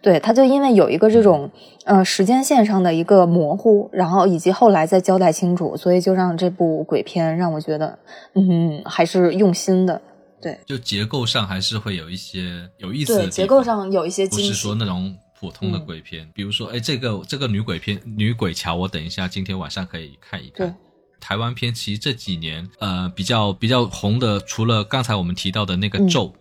[0.00, 1.50] 对，他就因为有一个这种
[1.84, 7.98] 呃时间线上的一个模糊，然后以及后来再交代清楚，所以就让这部鬼片让我觉得，
[8.34, 10.00] 嗯，还是用心的。
[10.40, 14.54] 对就结构上还是会有一些有意思的对，结构上有一些不是。
[14.54, 20.76] 说那种普通的嗯鬼片，比如说，哎，这个这个女鬼片、女鬼桥，我等一下今天晚上可以看一对看。
[21.18, 26.32] 台湾片其实这几年呃比较比较红的，除了刚才我们提到的那个嗯咒，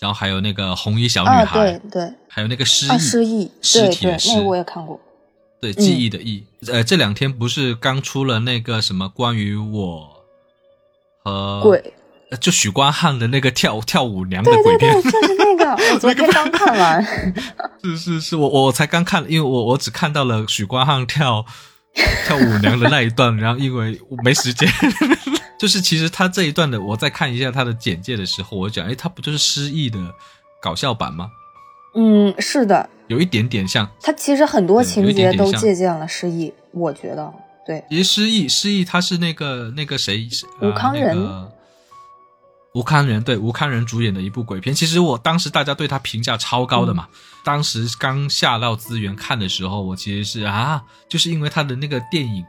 [0.00, 5.00] 然后还有那个红衣小女啊，孩，对对，还有那个失忆，啊，失忆，尸体的尸那个我也看过。
[5.60, 6.44] 对记忆的忆。
[6.66, 10.10] 呃，这两天不是刚出了那个什么关于我
[11.22, 11.94] 和鬼，
[12.30, 14.92] 呃就许光汉的那个跳跳舞娘的鬼片。
[14.92, 17.02] 对对对，，就是那个， 我昨天刚看完。
[17.82, 21.46] 是是是，我我才刚看，因为我我只看到了许光汉跳
[22.26, 24.68] 跳舞娘的那一段，然后因为我没时间，
[25.64, 29.98] 就是其实他这一段的，我在看一下他的简介的时候，我讲，哎，他不就是失忆的
[30.60, 31.30] 搞笑版吗？
[31.94, 33.90] 嗯，是的，有一点点像。
[34.02, 37.32] 他其实很多情节都借鉴了失忆，我觉得
[37.66, 37.82] 对。
[37.88, 40.28] 其实失忆，失忆他是那个那个谁，
[40.60, 41.52] 吴康仁呃那个
[42.74, 44.74] 吴康仁对吴康仁主演的一部鬼片。
[44.74, 52.44] 其实我当时大家对他评价超高的嘛，嗯当时刚下到资源看的时候，我其实是啊，就是因为他的那个电影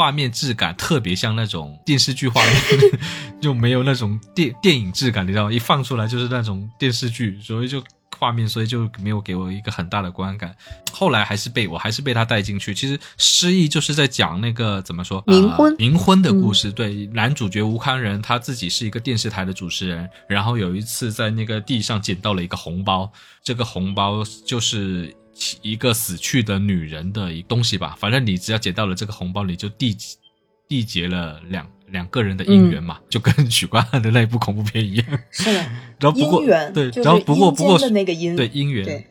[0.00, 3.00] 画面质感特别像那种电视剧画面，
[3.38, 5.52] 就没有那种电电影质感，你知道吗？
[5.52, 7.84] 一放出来就是那种电视剧，所以就。
[8.18, 10.54] 画面，所以就没有给我一个很大的观感。
[10.92, 12.74] 后来还是被我还是被他带进去。
[12.74, 16.70] 其实失忆就是在讲那个怎么说冥婚呃冥婚的故事。
[16.70, 23.10] 对，男主角吴康仁他自己是一个电视台的主持人，然后有一次在那个地上捡到了一个红包，
[23.42, 25.16] 这个红包就是
[25.62, 27.96] 一个死去的女人的一东西吧。
[27.98, 29.96] 反正你只要捡到了这个红包，你就缔
[30.68, 35.06] 缔结了两两个人的姻缘嘛，就跟许光汉的那一部恐怖片一样。
[35.30, 35.58] 是的，
[35.98, 39.06] 然后不过姻缘对，然后不过不过那个阴对姻缘对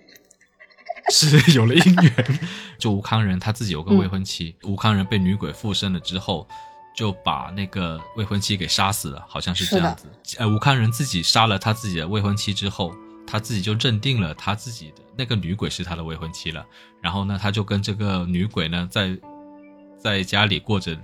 [1.11, 2.39] 是有了姻缘。
[2.80, 6.47] 就吴康仁他自己有个未嗯婚妻，吴康仁被女鬼附身了之后，
[6.95, 10.05] 就把那个未婚妻给杀死了，好像是这样子。
[10.38, 12.95] 呃，吴康仁自己杀了他自己的未婚妻之后，
[13.28, 16.65] 他自己就认定了他自己的那个女鬼是他的未婚妻了。
[17.01, 19.17] 然后呢，他就跟这个女鬼呢在
[19.97, 20.97] 在家里过着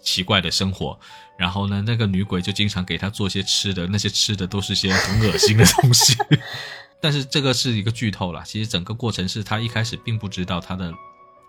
[0.00, 0.98] 奇怪的生活。
[1.38, 6.14] 然后呢，那个女鬼就经常给他做些吃的，那些吃的都是些很恶心的东西。
[7.00, 10.92] 但是这个是一个剧透了，其实整个过程是他一开始并不知道他的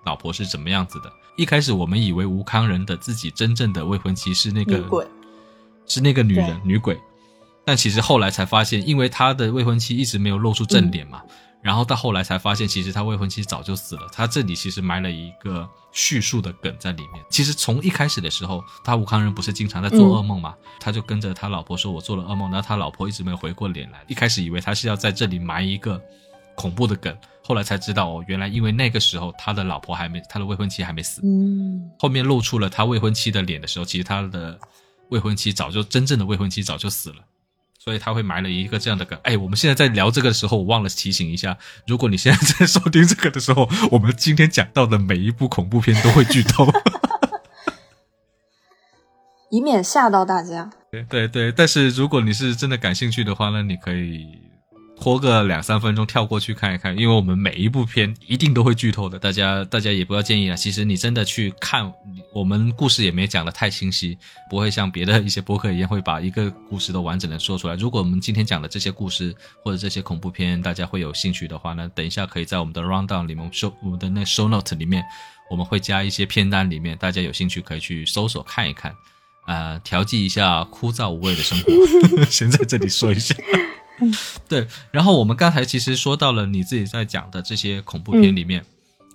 [0.06, 1.12] 老婆是怎么样子的。
[1.38, 4.84] 一开始我们以为吴康仁的自己真正的未婚妻是那个
[5.86, 6.98] 是那个女人女鬼，
[7.66, 11.22] 但其实后来才发现，因为他的未婚妻一直没有露出正脸嘛，
[11.64, 14.02] 然后到后来才发现，其实他未婚妻早就死了。
[14.12, 17.24] 他这里其实埋了一个叙述的梗在里面。
[17.30, 24.04] 其实从一开始的时候，他吴康仁不是经常在做噩梦嘛，他就跟着他老婆说：“我做了噩梦。”然后他老婆一直没有回过脸来。
[24.08, 26.00] 一开始以为他是要在这里埋一个
[26.54, 31.22] 恐怖的梗，后来才知道哦，原来因为那个时候他的老婆还没，他的未婚妻还没死。
[31.24, 34.60] 嗯，后面露出了他未婚妻的脸的时候，其实他的
[35.10, 37.16] 未婚妻早就真正的未婚妻早就死了。
[37.84, 39.20] 所以他会埋了一个这样的梗。
[39.24, 46.66] 哎，我们现在在聊这个的时候，我忘了提醒一下，如果你现在在收听这个的时候，我们今天讲到的每一部恐怖片都会剧透，
[49.50, 50.70] 以免吓到大家。
[50.92, 54.53] 对对对，但是如果你是真的感兴趣的话呢，你可以。
[55.00, 60.56] 拖个两三分钟跳过去看一看，因为我们每一部片一定都会剧透的，大家大家也不要建议啊。
[60.56, 61.92] 其实你真的去看，
[62.32, 64.18] 我们故事也没讲的太清晰，
[64.50, 67.76] 不会像别的一些播客一样会把一个故事都完整的说出来。
[67.76, 75.04] 如果我们今天讲的这些故事或者这些恐怖片，大家会有兴趣的话呢，等一下可以在我们的 rundown 里面收我们的那 show note 里面，
[75.52, 78.96] 我们会加一些片单里面，大家有兴趣可以去搜索看一看，
[79.48, 82.24] 呃，调剂一下枯燥无味的生活。
[82.32, 83.36] 先在这里说一下。
[84.48, 88.66] 对，然后我们刚才其实说到了你自己在讲的这些恐怖片里面，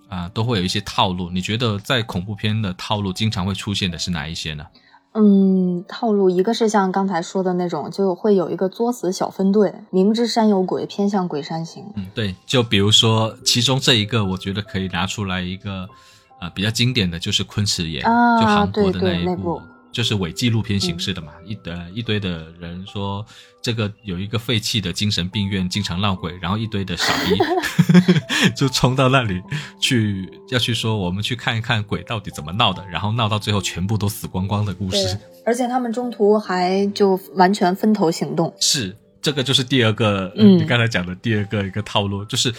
[0.09, 1.31] 啊，都会有一些套路。
[1.31, 4.67] 你觉得在恐怖片的套路经常会出现的是哪一些呢？
[5.15, 11.85] 嗯，套路一个是像刚才说的那种，就会有一个作死小分队，明知山有鬼，偏向鬼山行。
[11.97, 15.89] 嗯，对，就比如说其中这一个，我觉得可以拿出来一个，
[16.39, 18.05] 啊，比较经典的就是《昆池岩》，
[18.41, 19.61] 就韩国的那一部。
[19.99, 23.27] 就是伪纪录片形式的嘛，一呃一堆的人说
[23.61, 27.37] 这个有一个废弃的精神病院经常闹鬼，然后一堆的傻逼
[28.55, 29.43] 就冲到那里
[29.81, 35.19] 去要去说我们去看一看鬼到底怎么闹的，然后闹到最后全部都死光光的故事。
[35.45, 38.55] 而且他们中途还就完全分头行动。
[38.61, 42.55] 是这个就是第二个，嗯你刚才讲的第二个一个套路，就是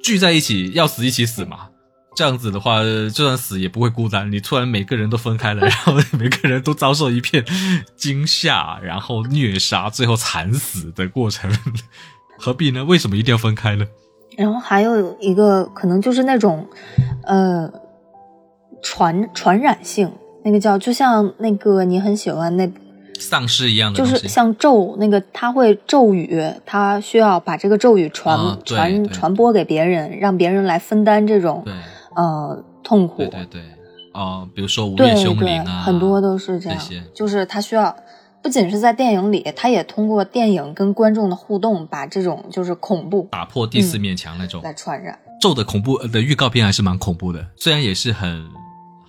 [0.00, 1.70] 聚在一起要死一起死嘛。
[2.14, 4.30] 这样子的话，就算死也不会孤单。
[4.30, 7.44] 你突然每个人都分开了， 然后每个人都遭受一片
[7.96, 11.50] 惊吓，然后虐杀，最后惨死的过程，
[12.38, 12.84] 何必呢？
[12.84, 13.86] 为什么一定要分开呢？
[14.36, 16.66] 然后还有一个可能就是那种，
[17.24, 17.70] 呃，
[18.82, 20.10] 传传染性，
[20.44, 22.70] 那个叫就像那个你很喜欢那
[23.18, 31.64] 丧尸一样的，就是像咒那个，他会咒语，他需要把这个咒语传传传播给别人，让别人来分担这种。
[32.16, 33.18] 呃，痛苦。
[33.18, 33.62] 对对对，
[34.12, 36.78] 哦，比如说《午夜凶铃》啊，很多都是这样。
[37.14, 37.94] 就是他需要，
[38.42, 45.18] 不仅是在电影里，他也通过电影跟观众的互动，把这种就是恐怖打破第四面墙那种来传染。
[45.40, 48.48] 咒的恐怖的预告片还是蛮恐怖的，虽然也是很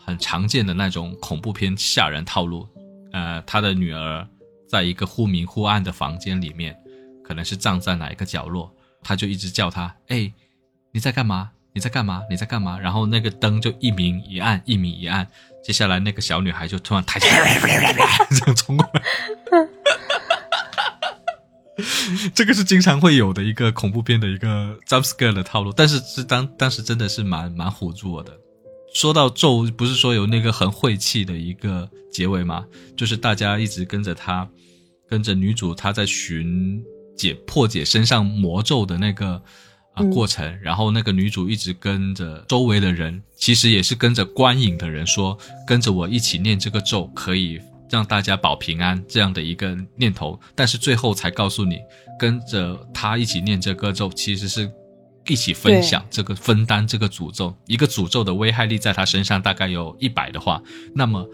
[0.05, 2.67] 很常见的那种恐怖片吓人套路。
[3.11, 4.27] 呃，他的女儿
[4.67, 6.75] 在一个忽明忽暗的房间里面，
[7.23, 8.71] 可能是葬在哪一个角落，
[9.03, 10.33] 他就一直叫他：“哎，
[10.91, 12.21] 你在干嘛？”你在干嘛？
[12.29, 12.79] 你在干嘛？
[12.79, 15.27] 然后那个灯就一明一暗，一明一暗。
[15.63, 17.59] 接下来那个小女孩就突然抬起来，
[18.29, 19.01] 这样冲过来。
[22.35, 28.37] 这个是经常会有的一个恐怖片的一个 jump scare 的套路，但是是当当时真的是蛮蛮唬住我的。
[28.93, 32.63] 说到咒，不是说有那个很晦气的一个结尾吗？
[32.95, 34.47] 就是大家一直跟着他，
[35.09, 36.83] 跟着女主，她在寻
[37.17, 39.41] 解破解身上魔咒的那个。
[39.93, 45.37] 啊，过程，然后那个女主一直跟着周围的人，其实也是跟着观影的人说，
[45.67, 50.39] 跟着我一起念这个咒，可以让大家保平安这样的一个念头。
[50.55, 51.79] 但是最后才告诉你，
[52.19, 54.71] 跟着他一起念这个咒，其实是
[55.27, 57.55] 一起分享这个分担这个诅咒。
[57.67, 60.61] 一个诅咒的危害力在他身上大概有一百的话，
[60.95, 61.27] 那么。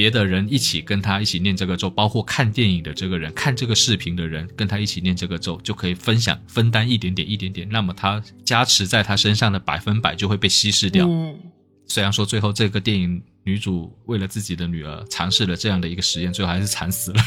[0.00, 7.68] 别的人一起跟他一起念这个咒，包括看电影的这个人、看这个视频的人，跟他一起念这个咒，就可以分享、分担一点点、一点点。
[7.68, 11.06] 那么他加持在他身上的百分百就会被稀释掉。
[11.06, 11.38] 嗯，
[11.86, 17.22] 虽然说最后这个电影女主为了自己的女儿尝试了这样的一个实验，最后还是惨死了。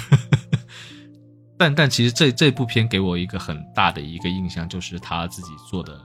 [1.59, 6.01] 但但其实这这部片给我一个很大的一个印象，就是他自己做的。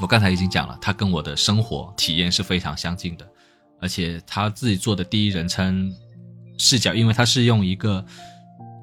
[0.00, 3.31] 我刚才已经讲了，他跟我的生活体验是非常相近的。
[3.82, 5.92] 而且他自己做的第一人称
[6.56, 8.04] 视角，因为他是用一个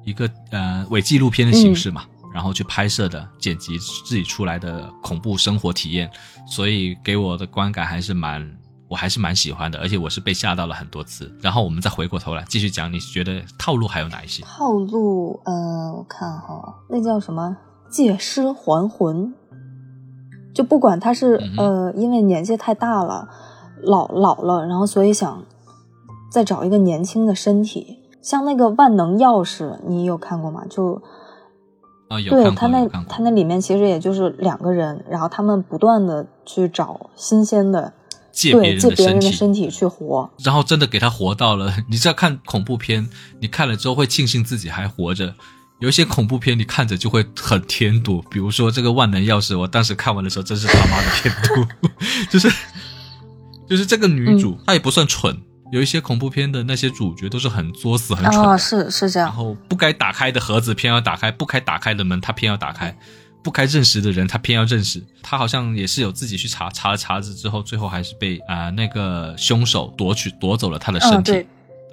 [0.04, 6.10] 一个呃伪纪录片的形式嘛，然后去拍摄的剪辑自己出来的恐怖生活体验，
[6.46, 8.46] 所以给我的观感还是蛮，
[8.88, 9.78] 我还是蛮喜欢的。
[9.78, 11.34] 而且我是被吓到了很多次。
[11.40, 14.42] 然后我们再回过头来继续讲，你觉得套路还有哪一些？
[14.42, 17.56] 套路，呃，我看哈，那叫什么
[17.90, 19.32] 借尸还魂，
[20.54, 23.26] 就不管他是呃，因为年纪太大了。
[23.82, 25.44] 老老了，然后所以想
[26.30, 30.62] 再找一个年轻的身体，像那个万能钥匙，你有看过吗？
[30.68, 31.02] 就
[32.08, 37.92] 啊，有对他那他那里面其实也就是两个人，然后他们不断的去找新鲜的，
[38.32, 40.28] 借别人的人的身体，身体去活。
[40.44, 41.72] 然后真的给他活到了。
[41.88, 43.08] 你知道看恐怖片，
[43.40, 45.34] 你看了之后会庆幸自己还活着。
[45.78, 51.88] 有一些恐怖片你看着就会很添堵，比如说这个万能钥匙，我当时看完的时候真是他妈的添堵，
[52.28, 52.52] 就是
[53.70, 55.34] 就是这个女主、嗯她也不算蠢，
[55.70, 62.94] 有一些恐怖片的那些主角都是很作死、很蠢是是这样，然后不该打开的盒子偏要打开，不该打开的门她偏要打开，
[63.44, 65.00] 不该认识的人她偏要认识。
[65.22, 71.32] 她好像也是有自己去查查了查子之后，最后还是被啊、那个凶手夺取夺走了她的身嗯，体。
[71.32, 71.46] 对，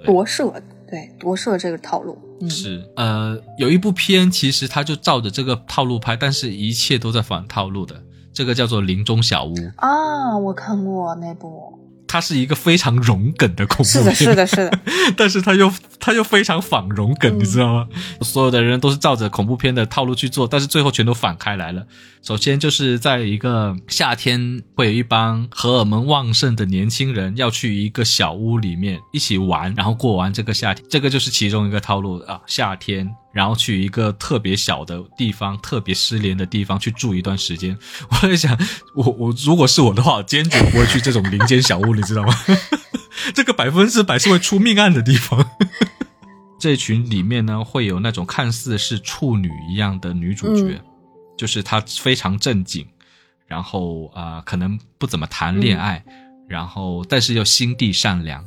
[0.04, 0.52] 夺舍，
[0.90, 8.02] 对夺舍这个套路，嗯，是呃，有一部片其实他就照着这个套路拍，但是一切都在反套路的。
[8.38, 11.76] 这个叫做《林中小屋》，啊，我看过那部，
[12.06, 14.78] 它是一个非常融梗的恐怖片，是的，是的，是的，
[15.18, 15.68] 但是它又
[15.98, 17.88] 它又非常仿融梗，嗯你知道吗？
[18.20, 21.84] 所有的人都是照着恐怖片的套路去做，但是最后全都反开来了。
[22.22, 32.40] 首先就是在一个夏天，会有一帮荷尔蒙旺盛的年轻人要去一个小屋里面一起玩，然后过完这个夏天，这个就是其中一个套路啊。
[32.46, 37.78] 夏天，然后去一个特别小的地方，特别失联的地方去住一段时间。
[38.10, 38.58] 我在想，
[38.96, 42.34] 我我如果是我的话，我坚决不会去这种林间小屋，你知道吗？
[43.32, 45.48] 这个百分之百是会出命案的地方。
[46.58, 50.84] 这群里面呢，会有那种看似是处女一样的女主角，嗯
[51.36, 52.84] 就是她非常正经，
[53.46, 56.04] 然后啊、呃可能不怎么谈恋爱，
[56.48, 58.44] 然后但是又心地善良，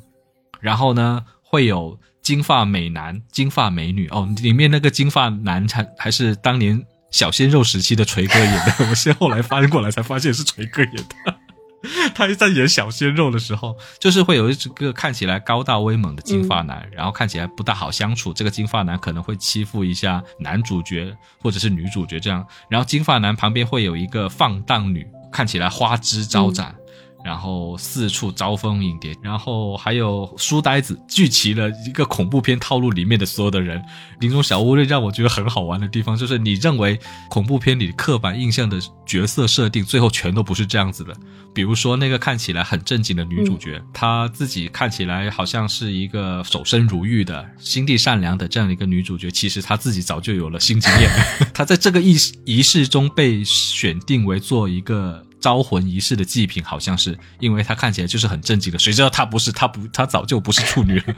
[0.60, 11.36] 然后呢会有金发美男、金发美女哦，里面那个金发男才还是当年小鲜肉时期的锤哥演的，我是后来翻过来才发现是锤哥演的。
[12.14, 18.32] 他在演小鲜肉的时候，就是会有一个看起来高大威猛的金发男，然后看起来不大好相处。
[18.32, 26.76] 这个金发男可能会欺负一下男主角或者是女主角这样，然后金发男旁边会有一个放荡女，看起来花枝招展。
[27.24, 33.82] 然后四处招蜂引蝶，然后还有书呆子，聚齐了一个恐怖片套路里面的所有的人。
[34.20, 37.00] 林中小屋里让我觉得很好玩的地方，就是你认为
[37.30, 41.16] 恐怖片里刻板印象的角色设定，最后全都不是这样子的。
[41.54, 51.10] 比如说那个看起来很正经的女主角，她自己看起来好像是一个守身如玉的、心地善良的这样的一个女主角，其实她自己早就有了性经验。
[51.54, 55.26] 她在这个仪式仪式中被选定为做一个。
[55.42, 61.16] 招魂仪式的祭品，好像是因为他看起来就是很正经的，谁知道他不是，他不，他早就不是处女了。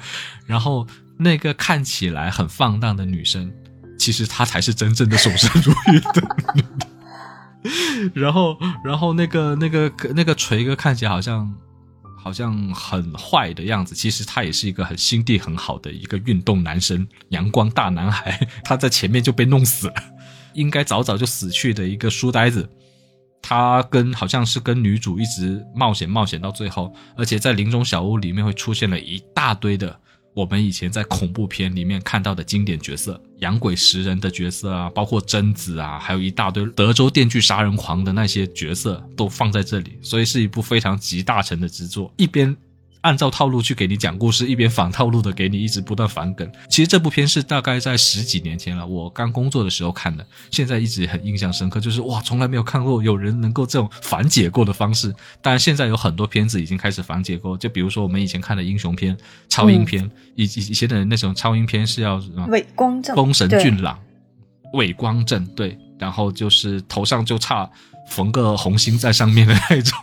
[0.47, 0.87] 然后
[1.19, 3.51] 那个看起来很放荡的女生，
[3.99, 6.87] 其实她才是真正的守身如玉的女的。
[8.13, 11.53] 然后，然后那个那个那个锤哥看起来好像
[12.17, 18.47] 好像很坏的样子，其实他也是一个很心地很好的一个运动男生，阳光大男孩。
[18.63, 19.93] 他在前面就被弄死了，
[20.53, 22.69] 应该早早就死去的一个书呆子。
[23.43, 29.99] 他跟好像是跟女主一直冒险冒险到最后，而且在林中小屋里面会出现了一大堆的
[30.33, 42.11] 我们以前在恐怖片里面看到的经典角色，养鬼食人的角色啊，包括贞子啊，还有一大堆德州电锯杀人狂的那些角色都放在这里，所以是一部非常集大成的之作。
[42.17, 42.55] 一边
[43.03, 46.49] 按照套路去给你讲故事，一边反套路的给你一直不断反梗。
[46.69, 55.13] 其实这部片是大概在十几年前了，我刚工作的时候看的，现在一直很印象深刻，就是哇，从来没有看过有人能够这种反解构的方式。
[55.41, 59.17] 当然，现在有很多片子已经开始反解构，就比如说我们以前看的英雄片、
[59.49, 63.99] 超英片，以以以前的那种超英片是要什么伪光正，丰神俊朗、
[64.75, 67.69] 伟光正，对，然后就是头上就差
[68.07, 69.99] 缝个红星在上面的那种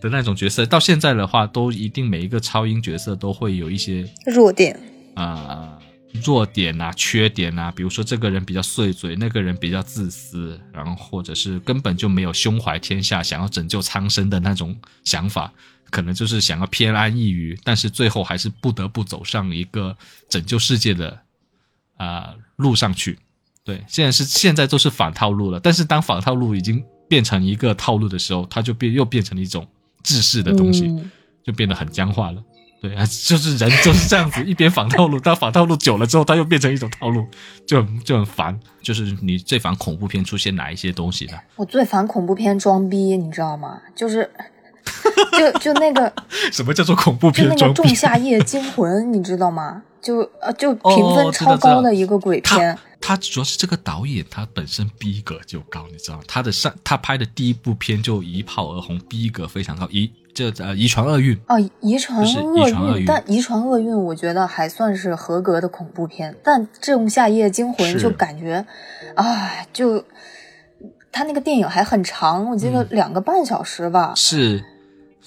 [0.00, 0.64] 的那种角色。
[0.66, 4.78] 到现在的话，都一定每一个超英角色都会有一些弱点，
[5.14, 5.78] 呃
[6.24, 14.74] 弱点啊、缺点啊，比如说这个人比较碎嘴，那个人比较自私，然后或者是根本就没有胸怀天下、想要拯救苍生的那种
[15.04, 15.52] 想法，
[15.90, 19.94] 可能就是想要偏安一隅，但是最后还是不得不走上一个
[20.30, 21.10] 拯救世界的
[21.98, 23.18] 啊、呃路上去。
[23.62, 29.66] 对，现在是现在都是反套路了，但是当反套路已经变成一个套路的时候，它就变又变成了一种
[30.06, 30.86] 制式的东西。
[30.86, 31.10] 嗯
[31.46, 32.42] 就变得很僵化了。
[32.82, 37.24] 对啊，就是人就是这样子， 一边仿套路，但仿套路久了之后，它又变成一种套路，
[37.64, 38.58] 就很就很烦。
[38.82, 41.34] 就是你最烦恐怖片出现哪一些东西呢？
[41.54, 43.80] 我最烦恐怖片装逼，你知道吗？
[43.94, 44.28] 就是，
[45.38, 46.12] 就就那个，
[46.52, 47.94] 什么叫做恐怖就那个《片装逼仲？
[47.94, 49.82] 夏夜惊魂》，你知道吗？
[50.02, 52.76] 就呃，就评哦分超高的一个鬼片，
[53.06, 56.24] 他主要是这个导演他本身逼格就高，你知道吗？
[56.26, 59.88] 他的上他拍的第一部片就一炮而红，逼格非常高。
[59.92, 68.66] 遗这呃遗传厄运哦，遗传就是遗传厄运但遗传厄运我觉得还算是合格的恐怖片，但《仲夏夜惊魂》就感觉，
[69.14, 70.04] 啊，就
[71.12, 74.14] 他那个电影还很长，我记得两个半小时吧。
[74.16, 74.64] 是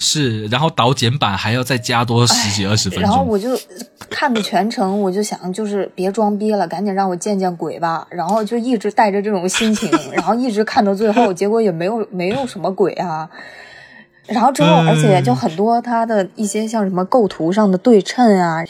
[0.02, 3.02] 是，然后导剪版还要再加多十几二十分钟。
[3.02, 3.50] 然后我就
[4.08, 8.06] 看的全程，我就想，就是别装逼了，赶紧让我见见鬼吧。
[8.10, 13.28] 然后就一直带着这种心情， 然后一直看到最后，结果也没有 没有什么鬼啊。
[14.26, 18.64] 然后之后，嗯而且就很多它的一些像什么构图上的对称啊，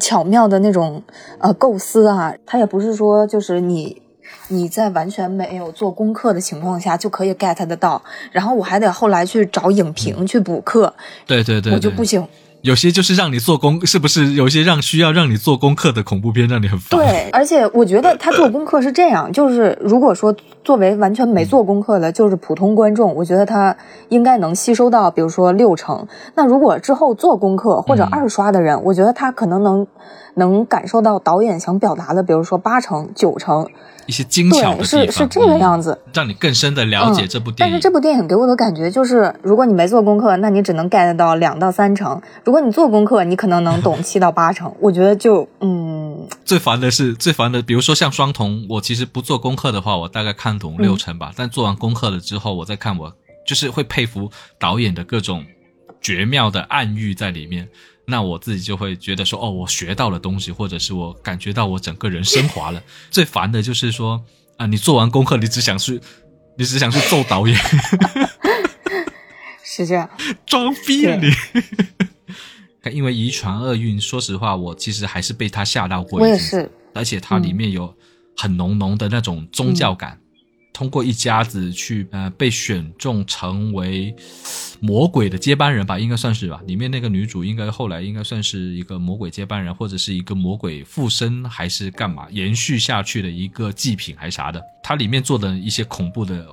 [0.00, 1.02] 巧妙的那种
[1.38, 4.00] 呃构思啊，它也不是说就是你
[4.48, 8.02] 你在完全没有做功课的情况下就可以 get 得到。
[8.32, 10.94] 然后我还得后来去找影评去补课，
[11.26, 12.26] 对对对，对我就不行。
[12.66, 16.98] 有些就是让你做功，是不是有些让需要让你做功课的恐怖片让你很烦？
[16.98, 23.76] 对，而且我觉得他做功课是这样，就是如果说作为完全没做功课的，就是普通观众，我觉得他
[24.08, 26.04] 应该能吸收到，比如说六成。
[26.34, 29.86] 那如果之后做功课或者嗯二刷的人，我觉得他可能能
[30.34, 33.64] 能感受到导演想表达的，比如说八成、九成，
[34.06, 35.92] 一些精巧的是是这个样子。
[35.92, 37.70] 嗯让你更深的了解嗯这部电影。
[37.70, 44.74] 但是这部电影给我的感觉就是，如果你没做功课，那你只能 get 到两到三成；如果你做功课，你可能能懂七到八成。
[44.80, 51.32] 我觉得就嗯，最烦的是最烦的，比如说像双瞳，我其实不做功课的话，我大概看懂六成吧。
[51.36, 55.44] 但做完功课了之后，我再看我就是会佩服导演的各种
[56.00, 57.68] 绝妙的暗喻在里面。
[58.08, 62.80] 那我自己就会觉得说，哦，我学到了东西，或者是我感觉到我整个人升华了。
[63.10, 64.22] 最烦的就是说
[64.58, 66.00] 啊，你做完功课，你只想去，
[66.56, 67.58] 你只想去揍导演，
[69.64, 70.08] 是这样。
[70.46, 71.28] 装逼啊你！
[72.90, 76.20] 因为遗传厄运，说实话，我其实还是被他吓到过。
[76.20, 77.94] 我也是，而且它里面有
[78.36, 80.18] 很浓浓的那种宗教感。
[80.72, 84.14] 通过一家子去呃被选中成为
[84.78, 86.60] 魔鬼的接班人吧，应该算是吧。
[86.66, 94.62] 里面那个女主应该后来应该算是一个魔鬼接班人，或者是一个魔鬼附身，还是干嘛延续下去的一个祭品还啥的。
[94.82, 96.46] 它里面做的一些恐怖的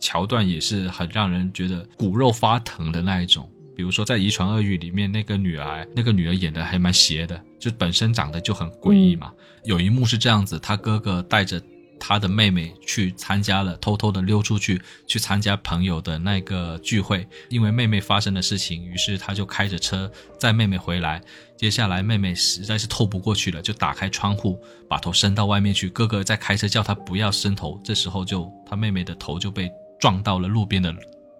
[0.00, 3.48] 桥段也是很让人觉得骨肉发疼的那一种。
[3.78, 9.32] 比如说在《遗传厄运》里面，那个女儿，那个女儿演的还蛮邪的，就本身长得就很诡异嘛。
[9.62, 11.62] 有一幕是这样子，他哥哥带着
[12.00, 17.24] 他的妹妹去参加了，偷偷的溜出去去参加朋友的那个聚会。
[17.50, 20.10] 因为妹妹发生的事情，于是他就开着车
[20.40, 21.22] 载妹妹回来。
[21.56, 25.88] 接下来妹妹实在是透不过去了，就打开窗户，把头伸到外面去。
[25.88, 29.70] 哥哥在开车叫他不要伸头，这时候就他妹妹的头就被
[30.00, 30.92] 撞到了路边的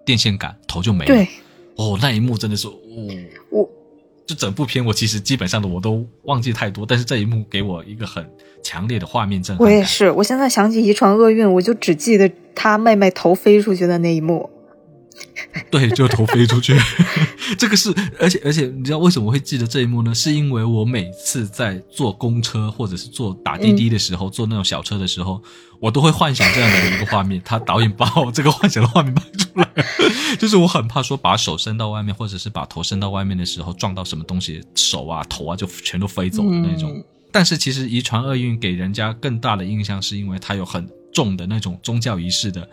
[0.05, 1.13] 电线杆，头就没了。
[1.13, 1.27] 对，
[1.79, 2.73] 哦，那一幕真的是，哦，
[3.49, 3.69] 我
[4.25, 8.29] 就整部片我其实基本上的我都忘记太多，但是这一幕给我一个很
[8.61, 9.65] 强烈的画面震撼。
[9.65, 14.49] 我也是，我现在想起遗传厄运，我就只记得他妹妹头飞出去的那一幕。
[15.71, 16.75] 对，就头飞出去。
[17.57, 20.13] 这个是，而且而且，你知道为什么会记得这一幕呢？
[20.13, 25.41] 是因为我每次在坐公车或者是坐打滴滴的时候，坐那种小车的时候，
[25.79, 27.41] 我都会幻想这样的一个画面。
[27.43, 29.67] 他导演把我这个幻想的画面拍出来，
[30.37, 36.91] 就是我很怕说把手伸到外面，或者是把头伸到外面的时候撞到什么东西，手啊头啊就全都飞走的那种。
[36.91, 42.67] 嗯但是其实遗传厄运给人家更大的印象，是因为它有很重的那种宗教仪式的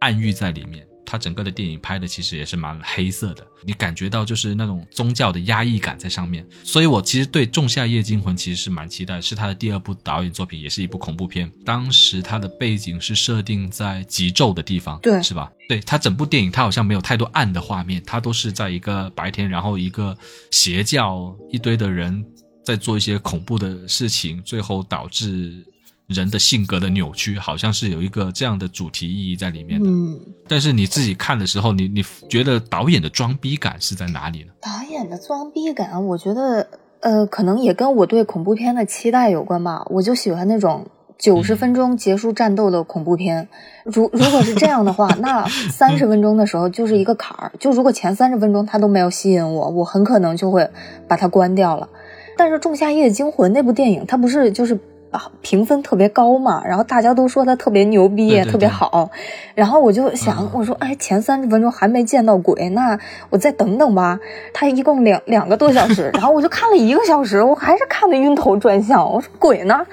[0.00, 0.84] 暗喻在里面。
[1.06, 6.46] 它整个的电影拍的其实也是蛮黑色的，你感觉到就是那种宗教的压抑感在上面。
[6.62, 11.50] 所以我其实对《仲夏夜惊魂》其实是蛮期待，是他的第二部导演作品，也是一部恐怖片。
[11.64, 15.50] 当时他的背景是设定在极昼的地方，对是吧？
[15.68, 20.16] 对，他整部电影他好像没有太多暗的画面，他都是在一个白天，然后一个
[20.50, 22.24] 邪教一堆的人
[22.64, 25.64] 在做一些恐怖的事情，最后导致
[26.06, 29.88] 人的性格的扭曲，好像是有一个这样的主题意义在里面的。
[29.88, 34.52] 嗯，但是你自己看的时候，你你觉得导演的装逼感是在哪里呢？
[34.60, 36.66] 导演的装逼感，我觉得
[37.00, 39.82] 呃，可能也跟我对恐怖片的期待有关吧。
[39.88, 40.86] 我就喜欢那种
[41.18, 43.48] 九十分钟结束战斗的恐怖片。
[43.84, 47.50] 如如果是这样的话，那三十分钟的时候就是一个坎儿。
[47.58, 50.68] 就如果前三十分钟他都没有吸引我，我很可能就会
[51.08, 51.88] 把它关掉了。
[52.36, 54.78] 但是《仲夏夜惊魂》那部电影，它不是就是。
[55.14, 59.08] 啊，评分特别高嘛，然后大家都说他特别牛逼，对对对特别好，
[59.54, 62.98] 然后我就想，嗯我说，哎，前三十分钟还没见到鬼，那
[63.30, 64.18] 我再等等吧。
[64.52, 69.08] 他一共两两个多小时， 然后我就看了一个小时，我还是看得晕头转向。
[69.08, 69.86] 我说鬼呢？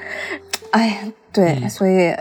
[0.71, 2.15] 哎，对，嗯所以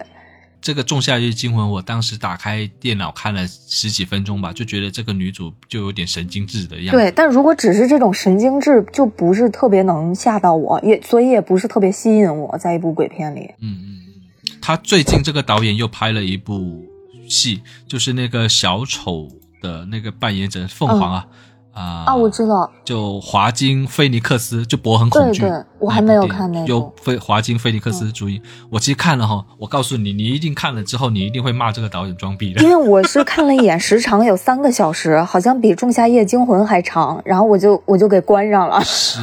[0.70, 6.92] 这个《仲夏夜惊魂》，我当时打开电脑看了十几分钟吧，就觉得这个女主就有点神经质的样子。
[6.92, 13.50] 对，但如果只是这种神经质，就不是特别能吓到我，也所以也不是特别吸引我在一部鬼片里。
[13.58, 13.98] 嗯嗯
[14.44, 16.86] 嗯，他最近这个导演又拍了一部
[17.28, 19.26] 戏，就是那个小丑
[19.60, 21.26] 的那个扮演者凤凰啊。
[21.72, 22.14] 啊啊！
[22.14, 25.42] 我知道，就华金菲尼克斯，就博很恐惧。
[25.42, 26.66] 对对，我还没有看那个。
[26.66, 29.44] 有菲华金菲尼克斯主演，我其实看了哈。
[29.56, 32.60] 我告诉你，你一定看了之后，你一定会骂这个导演装逼的。
[32.62, 38.80] 因为我是看了一眼，时长有三个小时，好像比《仲夏夜惊魂》还长，然后我就我就给关上了。
[38.84, 39.20] 是，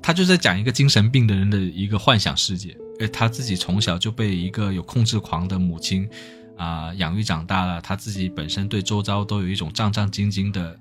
[0.00, 2.76] 他就在讲一个精神病的人的一个幻想世界。
[3.00, 6.08] 诶，他自己从小就被一个有控制狂的母亲
[6.56, 10.76] 啊养育长大了，他自己本身对周遭都有一种战战兢兢的。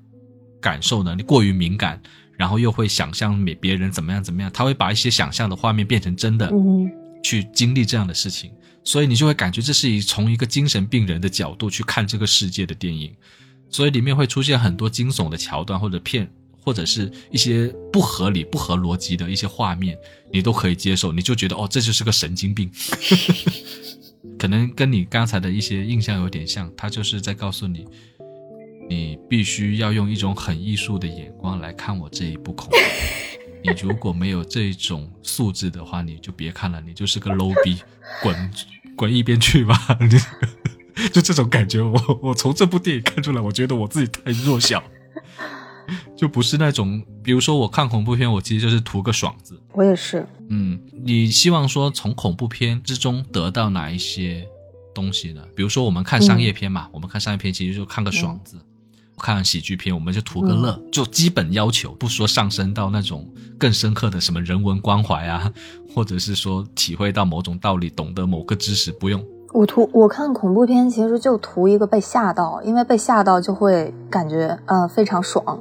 [0.61, 2.01] 感受能力过于敏感，
[2.37, 6.51] 然后又会想象别别人怎么样怎么样，他会把一些想象的画面变成真的，
[7.23, 8.51] 去经历这样的事情，
[8.83, 13.13] 所以你就会感觉这是一从一个精神病人的角度去看这个世界的电影，
[13.69, 16.29] 所以里面会出现很多惊悚的桥段或者片，
[16.63, 19.97] 或者是一些不合理、不合逻辑的一些画面，
[20.31, 22.71] 你都可以接受，你就觉得哦，这就是个神经病，
[24.39, 27.85] 可能跟你刚才的一些印象有点像，他就是在告诉你。
[28.89, 32.75] 你必须要用一种很艺术的眼光来看我这一部恐怖。
[33.63, 37.77] 你如果没有这种素质的话，你就别看了，你就是个 low 逼，
[38.23, 38.51] 滚
[38.95, 39.77] 滚一边去吧！
[40.01, 40.09] 你
[41.09, 44.81] 就这种感觉，我我从这部电影看出来，我觉得我自己太弱小，
[46.17, 49.61] 就不是那种，比如说我看恐怖片，我其实就是图个爽字。
[49.73, 50.25] 我也是。
[50.49, 54.47] 嗯，你希望说从恐怖片之中得到哪一些
[54.95, 55.43] 东西呢？
[55.55, 58.57] 比如说我们看商业片嘛，我们看商业片其实就看个爽字。
[59.19, 65.51] 看喜剧片，我们就图个乐，就基本要求，不说上升到那种更深刻的什么人文关怀啊，
[65.93, 69.23] 或者是说体会到某种道理，懂得某个知识，不用。
[69.51, 75.59] 我图我看恐怖片，其实就图一个被吓到，因为被吓到就会感觉呃非常爽，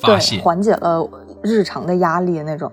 [0.00, 1.08] 发泄，缓解了
[1.42, 2.72] 日常的压力那种。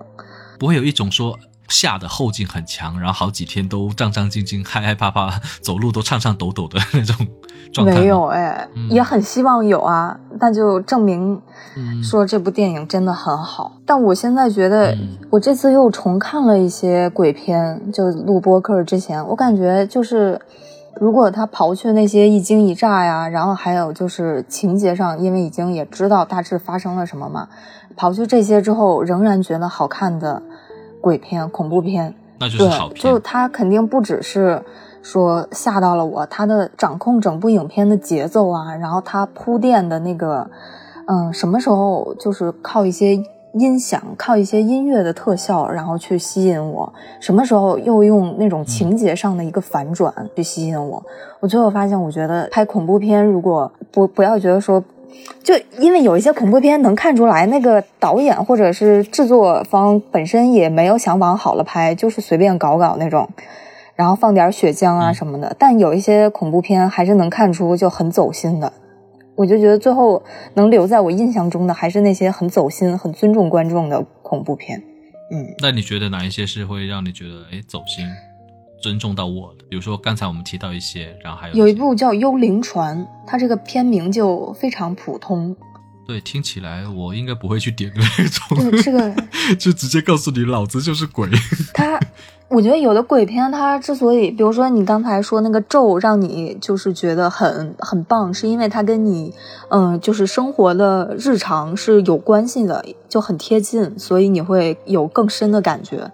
[0.58, 1.38] 不会有一种说
[1.68, 7.26] 吓的后劲很强，然后好几天都战战兢兢、害害怕怕，走路都颤颤抖抖的那种
[7.72, 7.94] 状态。
[7.94, 11.40] 没有哎，也很希望有啊，那就证明
[12.02, 13.72] 说这部电影真的很好。
[13.84, 14.96] 但我现在觉得，
[15.30, 20.40] 我这次又重看了一些鬼片，就录播客之前，我感觉就是，
[21.00, 27.48] 如果他刨去那些一惊一乍呀，然后还有就是情节上，因为已经也知道大致发生了什么嘛，
[27.96, 30.42] 刨去这些之后，仍然觉得好看的
[31.06, 33.00] 鬼片、恐怖片，那就是好片。
[33.00, 34.60] 就它肯定不只是。
[35.02, 40.50] 说吓到了我，他的掌控整部影片的节奏啊，然后他铺垫的那个，
[41.06, 43.14] 嗯，什么时候就是靠一些
[43.54, 51.00] 音响、靠一些音乐的特效，然后去吸引我，什么时候又用那种情节上的一个反转去吸引我。
[51.38, 54.82] 我最后发现，我觉得拍恐怖片，如果不不要觉得说，
[55.42, 63.28] 就因为有一些恐怖片能看出来，那个导演或者是制作方本身也没有想往好了拍，就是随便搞搞那种。
[63.94, 68.70] 然后放点血浆啊什么的，但有一些恐怖片还是能看出就很走心的。
[69.34, 70.22] 我就觉得最后
[70.54, 74.82] 能留在我印象中的还是那些很走心、很尊重观众的恐怖片。
[75.30, 78.06] 嗯，那你觉得哪一些是会让你觉得哎走心、
[78.86, 79.64] 尊重到我的？
[79.68, 85.56] 比如说刚才我们提到一些，然后还有有一部叫《幽灵船》，它这个片名就非常普通。
[86.06, 88.70] 对，听起来我应该不会去点的那种。
[88.70, 89.12] 对，这个
[89.58, 91.28] 就直接告诉你，老子就是鬼。
[91.74, 91.98] 他。
[92.48, 99.34] 我觉得有的鬼片，它之所以，比如说你刚才说那个咒，让你就是觉得很很棒，是因为它跟你，
[99.68, 106.08] 嗯，就是生活的日常是有关系的，就很贴近，所以你会有更深的感觉。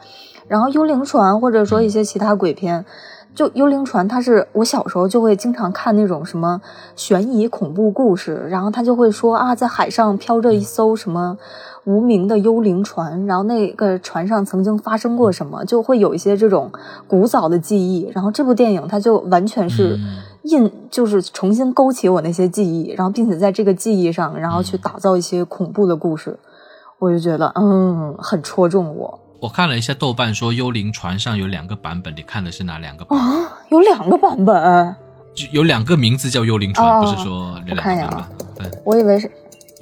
[0.49, 2.85] 然后《幽灵船》或者说一些其他鬼片，
[3.35, 6.61] 就《幽灵船》，它是我小时候就会经常看那种什么
[6.97, 11.39] 悬疑恐怖故事，然后他就会说啊，在海上飘着一艘什么。
[11.85, 16.71] 无名的幽灵船，然后那个船上曾经发生过什么，就会有一些这种
[17.09, 18.09] 古早的记忆。
[18.15, 19.99] 然后这部电影它就完全是
[20.43, 26.39] 印，就是重新勾起我那些记忆，然后并且在这个记忆上，然后去打造一些恐怖的故事。
[27.01, 29.19] 我就觉得，嗯，很戳中我。
[29.43, 33.05] 我看了一下豆瓣，说幽灵船上有两个版本，你看的是哪两个？
[33.13, 33.19] 啊，
[33.71, 34.95] 有两个版本，
[35.35, 38.25] 就有两个名字叫幽灵船，不是说两个版
[38.57, 38.71] 本。
[38.85, 39.29] 我以为是。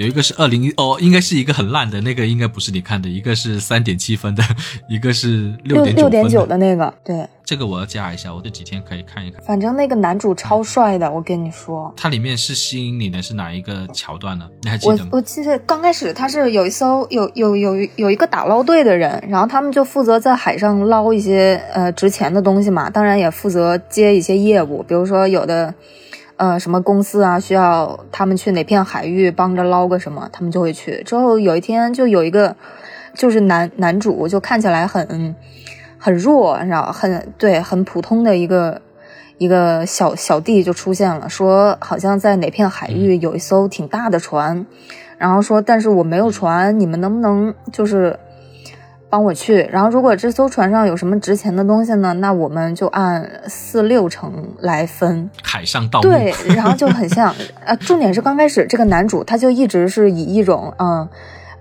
[0.01, 3.07] 有一个是二零哦，应该是一个很烂的那个，应该不是你看的。
[3.07, 4.43] 一个是三点七分的，
[4.89, 6.95] 一个是六点六点九的那个。
[7.05, 9.43] 对，这个我要加一下，我这几天可以看一看。
[9.43, 11.93] 反正那个男主超帅的，我跟你说。
[11.99, 14.49] 它里面是吸引你的是哪一个桥段呢？
[14.63, 15.11] 你还记得吗？
[15.13, 25.75] 我记得刚开始他是有一艘有有有有一个打捞队的人，然后他们就负责在海上捞一些呃值钱的东西嘛，当然也负责接一些业务，比如说有的。
[26.41, 27.39] 呃，什么公司啊？
[27.39, 31.03] 需要他们去哪片海域帮着捞个什么，他们就会去。
[31.03, 32.57] 之后有一天，就有一个，
[33.15, 35.37] 就是男男主，就看起来很，
[35.99, 38.81] 很弱，然后很对很普通的一个
[39.37, 44.65] 一个小小弟就出现了，说好像在哪片海域有一艘挺大的船，
[45.19, 48.19] 然后说但是我没有船，你们能不能就是。
[49.11, 52.13] 帮我去，然后如果这艘船上有什么值钱的东西呢？
[52.15, 55.29] 那我们就按四六成来分。
[55.43, 56.09] 海上盗墓。
[56.09, 57.35] 对，然后就很像，
[57.65, 61.09] 呃，重点是刚开始这个男主他就一直是以一种，嗯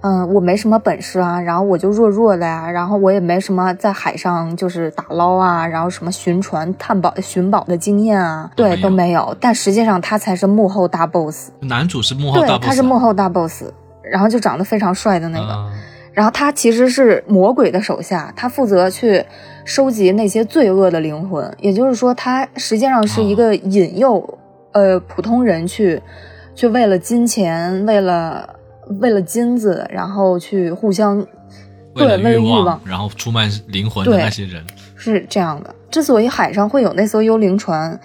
[0.01, 9.35] 嗯，我没什么本事啊，然后我就弱弱的呀，然后我也没什么在海上就是打捞啊，然后什么寻船探宝寻宝的经验啊，对，都没有。
[9.41, 11.49] 但实际上他才是幕后大 boss。
[11.61, 12.61] 男主是幕后大 boss。
[12.61, 13.63] 对，他是幕后大 boss，
[14.03, 15.69] 然后就长得非常帅的那个。
[16.19, 19.23] 然后他其实是魔鬼的手下，他负责去
[19.63, 24.37] 收集那些罪恶的灵魂，也就是说，他实际上是一个引诱，
[24.73, 26.01] 呃，普通人去，
[26.53, 28.53] 去为了金钱，为了
[28.99, 31.25] 为了金子，然后去互相
[31.95, 34.61] 对为了欲望，然后出卖灵魂的那些人
[34.97, 35.73] 是这样的。
[35.89, 37.97] 之所以海上会有那艘幽灵船，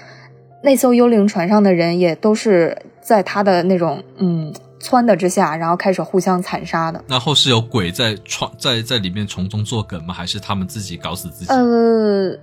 [0.62, 4.54] 那艘幽灵船上的人也都是在他的那种嗯。
[4.84, 7.02] 撺的之下，然后开始互相残杀的。
[7.08, 10.12] 那后是有鬼在创在在里面从中作梗吗？
[10.12, 11.50] 还是他们自己搞死自己？
[11.50, 12.36] 呃，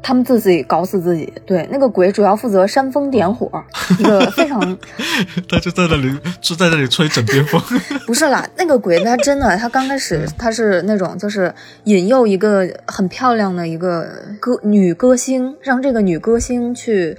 [0.00, 1.32] 他们自己搞死自己。
[1.44, 3.50] 对，那个鬼主要负责煽风点火，
[3.98, 4.60] 一个非常。
[5.48, 7.60] 他就在那里就在那里吹枕边风。
[8.06, 11.52] 不是啦，那个鬼他真的，他刚开始他是那种就是
[11.84, 14.08] 引诱一个很漂亮的一个
[14.40, 17.18] 歌女歌星，让这个女歌星去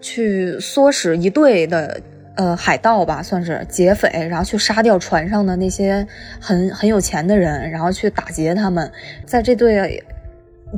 [0.00, 2.00] 去唆使一队的。
[2.40, 6.06] 呃，海盗吧，算是劫匪，然后去杀掉船上的那些
[6.40, 8.90] 很很有钱的人，然后去打劫他们，
[9.26, 10.02] 在这对。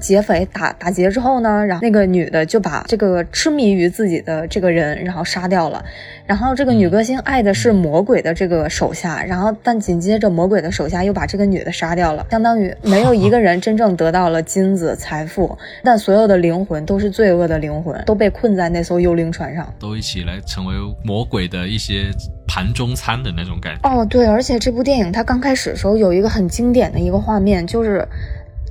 [0.01, 5.85] 劫匪打打劫之后呢，然后那个女的就把这个痴迷于自己的这个人，然后杀掉了。
[6.25, 20.75] 然后这个女歌星爱的是魔鬼的这个手下，然后但紧接着魔鬼的手下又把这个女的杀掉了，相当于没有一个人真正得到了金子财富，但所有的灵魂都是罪恶的灵魂，都被困在那艘幽灵船上，都一起来成为
[21.05, 22.11] 魔鬼的一些
[22.47, 23.91] 盘中餐的那种感觉。
[23.91, 28.07] 哦，对，而且这部电影它刚开始的时候有一个很经典的一个画面，就是。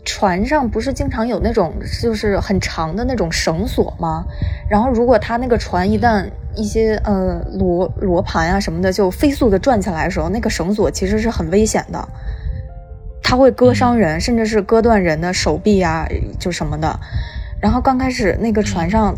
[0.04, 4.26] 船上不是经常有那种就是很长的那种绳索吗？
[4.70, 6.26] 然后如果他那个船一旦
[6.56, 12.08] 一些呃罗罗盘啊什么的就飞速的转起来的时候，那个绳索其实是很危险的，
[13.22, 16.08] 它会割伤人，甚至是割断人的手臂啊，
[16.40, 17.00] 就什么的。
[17.62, 19.16] 然后刚开始那个船上。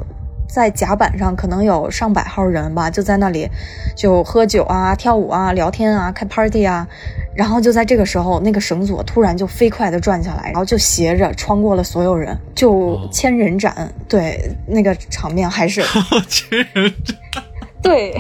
[0.54, 3.50] 在甲板上可能有上百号人吧，就在那里
[3.96, 6.88] 就喝酒啊、跳舞啊、聊天啊、开 party 啊，
[7.36, 13.92] 然后就在这个时候，那个绳索突然就飞快的转下来，然后就斜着穿过了所有人，就千人斩。
[14.08, 15.82] 对，那个场面还是
[16.30, 17.44] 千人斩。
[17.82, 18.16] 对，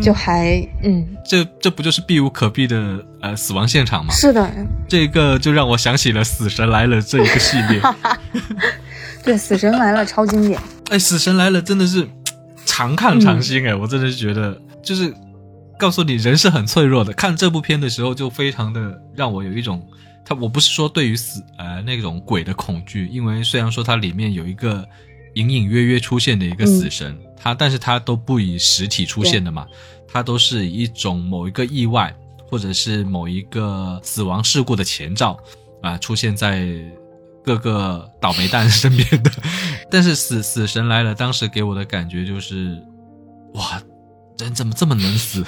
[0.00, 4.14] 就还嗯，这这不就是避无可避的呃死亡现场吗？
[4.14, 4.50] 是的，
[4.88, 7.82] 这个就让我想起了《死神来了》这一个系列。
[9.24, 10.60] 对，死神来了超经典。
[10.90, 12.06] 哎，死神来了真的是
[12.66, 15.12] 常看常新哎，我真的是觉得就是
[15.78, 17.12] 告诉你人是很脆弱的。
[17.14, 19.82] 看这部片的时候就非常的让我有一种，
[20.26, 24.86] 他我不是说对于死呃那种鬼的恐惧，因为虽然说它里面有一个
[25.34, 29.66] 隐隐约约出现的一个死神，他但是他都不以实体出现的嘛，
[30.06, 32.14] 他都是一种某一个意外
[32.50, 35.38] 或者是某一个死亡事故的前兆
[35.80, 36.68] 啊出现在。
[37.44, 39.30] 各个倒霉蛋身边的，
[39.90, 42.82] 但是死死神来了，当时给我的感觉就是，
[43.54, 43.82] 哇，
[44.38, 45.44] 人怎么这么能死？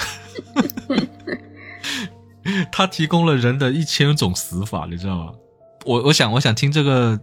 [2.70, 5.32] 他提供了人的一千种死法，你知道吗？
[5.84, 7.18] 我我想我想听这个。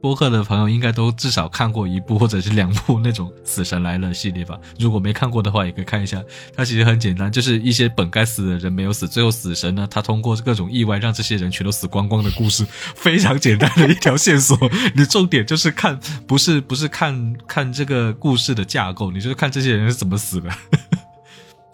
[0.00, 4.58] 播客的朋友应该都至少看过一部或者是两部那种《死神来了》系列吧？
[4.78, 6.22] 如果没看过的话，也可以看一下。
[6.56, 14.58] 它其实很简单，就是一些本该死的人没有死，最后死神呢，他通过各种意外让这些人全都死光光的故事，非常简单的一条线索。
[14.94, 20.48] 你重点就是看，不是 不是看看这个故事的架构，你就是看这些人是怎么死的。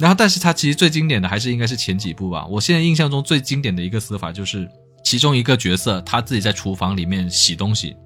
[0.00, 2.44] 然后，但是他其实最经典的还是应该是前几部吧。
[2.46, 4.68] 我现在印象中最经典的一个死法就是
[5.04, 7.96] 其中一个角色他自己在厨房里面洗东西。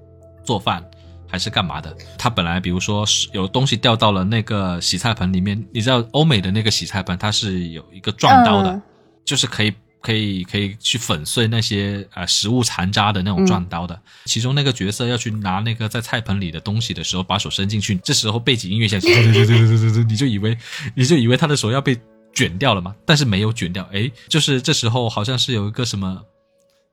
[0.43, 0.83] 做饭
[1.27, 1.95] 还是干嘛的？
[2.17, 8.81] 他本来比如说有东西掉到了那个洗菜盆里面，你知道欧美的那个洗菜盆它是有一个撞刀的，
[9.23, 13.97] 就是可以可以可以去粉碎那些呃食物残渣的那种转刀的。
[14.25, 20.57] 其中那个角色要去拿那个在菜盆里的东西的时候，把手伸进去，这时候背景音乐响起， 对对对对对对对，你就以为
[20.95, 21.97] 你就以为他的手要被
[22.33, 22.93] 卷掉了嘛？
[23.05, 26.21] 但是没有卷掉，哎，就是这时候好像是有一个什么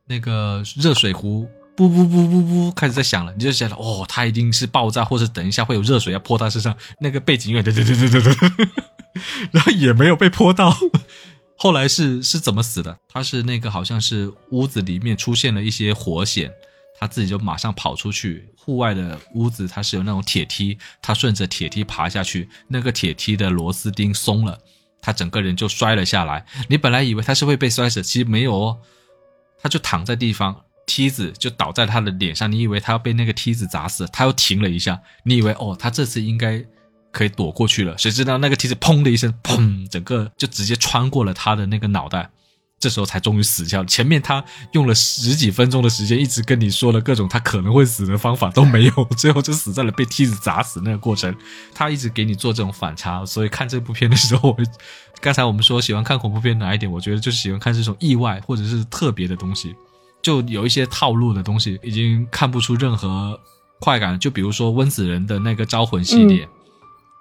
[0.07, 1.49] 那个热水壶。
[1.79, 6.77] 不不不不不，开始在响了，你就想了，哦，它一定是爆炸，或者等一下会有热水要泼他身上。
[6.99, 8.69] 那个背景音乐，对对对对对对，
[9.53, 10.77] 然后也没有被泼到，
[11.57, 12.99] 后来是是怎么死的？
[13.09, 16.51] 他是那个好像是屋子里面出现了一些火险，
[16.99, 18.49] 他自己就马上跑出去。
[18.57, 24.59] 户外的屋子它是有那种铁梯，他顺着铁梯爬下去，那个铁梯的螺丝钉松了，
[25.01, 26.45] 他整个人就摔了下来。
[26.69, 28.79] 你本来以为他是会被摔死，其实没有哦，
[29.63, 36.65] 他就躺在地方，梯子就倒在他的脸上，你以为他要被那个梯子砸死，他又停了一下，你以为哦，他这次应该
[37.13, 42.31] 可以躲过去了，谁知道那个梯子砰的一声，砰，整个就直接穿过了他的那个脑袋。
[42.81, 43.87] 这时候才终于死掉了。
[43.89, 51.35] 前面他用了十几分钟的时间，一直跟你说了各种他可能会死的方法都没有，最后就死在了被梯子砸死那个过程。
[51.75, 54.57] 他一直给你做这种反差，所以看这部片的时候，
[55.21, 56.89] 刚才我们说喜欢看恐怖片哪一点？
[56.89, 59.75] 我觉得就是喜欢看这种意外或者是特别的东西，
[60.23, 63.39] 就有一些套路的东西已经看不出任何
[63.81, 64.19] 快感。
[64.19, 66.49] 就比如说温子仁的那个招魂系列，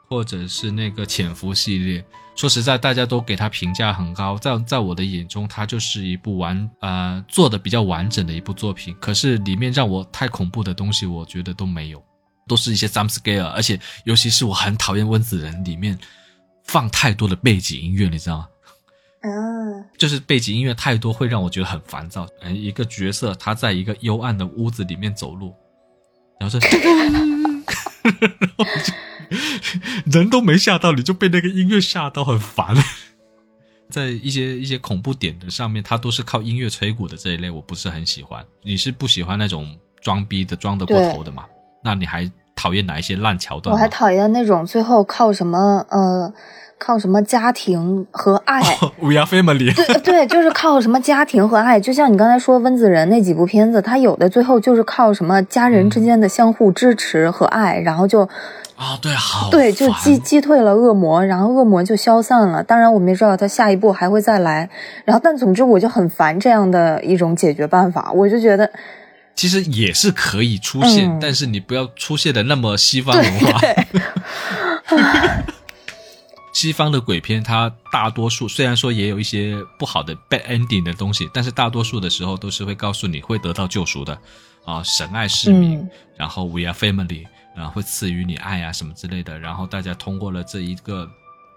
[0.09, 2.05] 或者是那个潜伏系列。
[2.35, 8.95] 说实在，大家都给他评价很高，在在我的眼中，它就是一部完呃做的比较完整的一部作品。
[8.99, 11.99] 可是里面让我太恐怖的东西，我觉得都没有，
[12.47, 15.97] 都是一些 jump scare，而且尤其是我很讨厌温子仁里面
[16.65, 18.47] 放太多的背景音乐，你知道吗？
[19.27, 22.27] 嗯，就是背景音乐太多，会让我觉得很烦躁。
[22.41, 25.53] 嗯，一个角色他在一个幽暗的屋子里面走路，
[26.39, 26.67] 然后是。
[30.05, 32.73] 人都没吓到，你就被那个音乐吓到，很烦。
[33.89, 38.45] 在一些一些恐怖点的上面，它都是靠音乐吹鼓的这一类，我不是很喜欢。
[38.63, 41.43] 你是不喜欢那种装逼的、装得过头的嘛？
[41.83, 43.75] 那你还讨厌哪一些烂桥段？
[43.75, 46.33] 我还讨厌那种最后靠什么呃。
[46.79, 48.61] 靠什么家庭和爱
[48.99, 49.73] ？We are family。
[49.75, 51.79] 对对，就是靠什么家庭和爱。
[51.79, 58.21] 就像你刚才说温子仁那几部片子，他有的最后就是靠什么家人之间的相互支持和爱，然后就
[58.75, 62.61] 啊，对，好，对，就击击退了恶魔，然后恶魔就消散了。
[62.61, 64.69] 当然，我们也知道他下一步还会再来。
[65.03, 68.11] 然后，但总之我就很烦这样的一种解决办法。
[68.13, 68.69] 我就觉得，
[69.35, 73.59] 其实也是可以出现，但是你不要出现的那么西方文化。
[76.57, 84.19] 西方的鬼片，它大多数虽然说也有一些不好的 bad ending 的东西，但是大多数的时候都是会告诉你会得到救赎的，
[84.65, 85.87] 啊，神爱市民，
[86.17, 91.07] 然后 we are family，然后会赐予你爱啊什么之类的，然后大家通过了这一个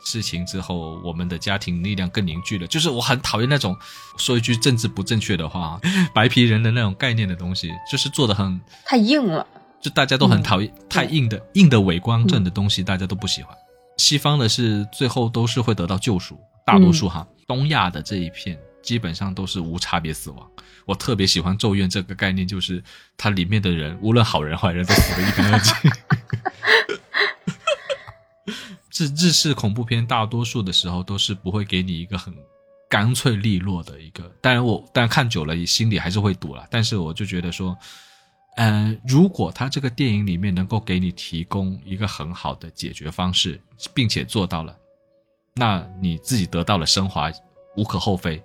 [0.04, 2.66] 事情之后，我们的家庭力量更凝聚了。
[2.66, 3.74] 就是我很讨厌那种
[4.18, 5.80] 说一句政治不正确的话，
[6.12, 9.46] 白皮人的那种概念的东西，就是做的很太硬了，
[9.80, 13.56] 就大家都很讨厌太硬的硬的伪光正的东西，大家都不喜欢。
[14.00, 17.28] 西方的是最后都是会得到救赎，大多数哈。
[17.46, 20.50] 东亚的这一片基本上都是无差别死亡。
[20.86, 22.82] 我特别喜欢咒怨这个概念，就是
[23.18, 25.74] 它里面的人无论好人坏人都死的一干二净。
[28.96, 32.34] 日日式恐怖片大多数的时候都是不会给你一个很
[32.88, 36.66] 干脆利落的一个，当然我但看久了心里还是会堵了。
[36.70, 37.76] 但是我就觉得说。
[38.56, 43.60] 嗯，如果他这个电影里面能够给你提供一个很好的解决方式，
[43.94, 44.76] 并且做到了，
[45.54, 47.30] 那你自己得到了升华，
[47.76, 48.42] 无可厚非。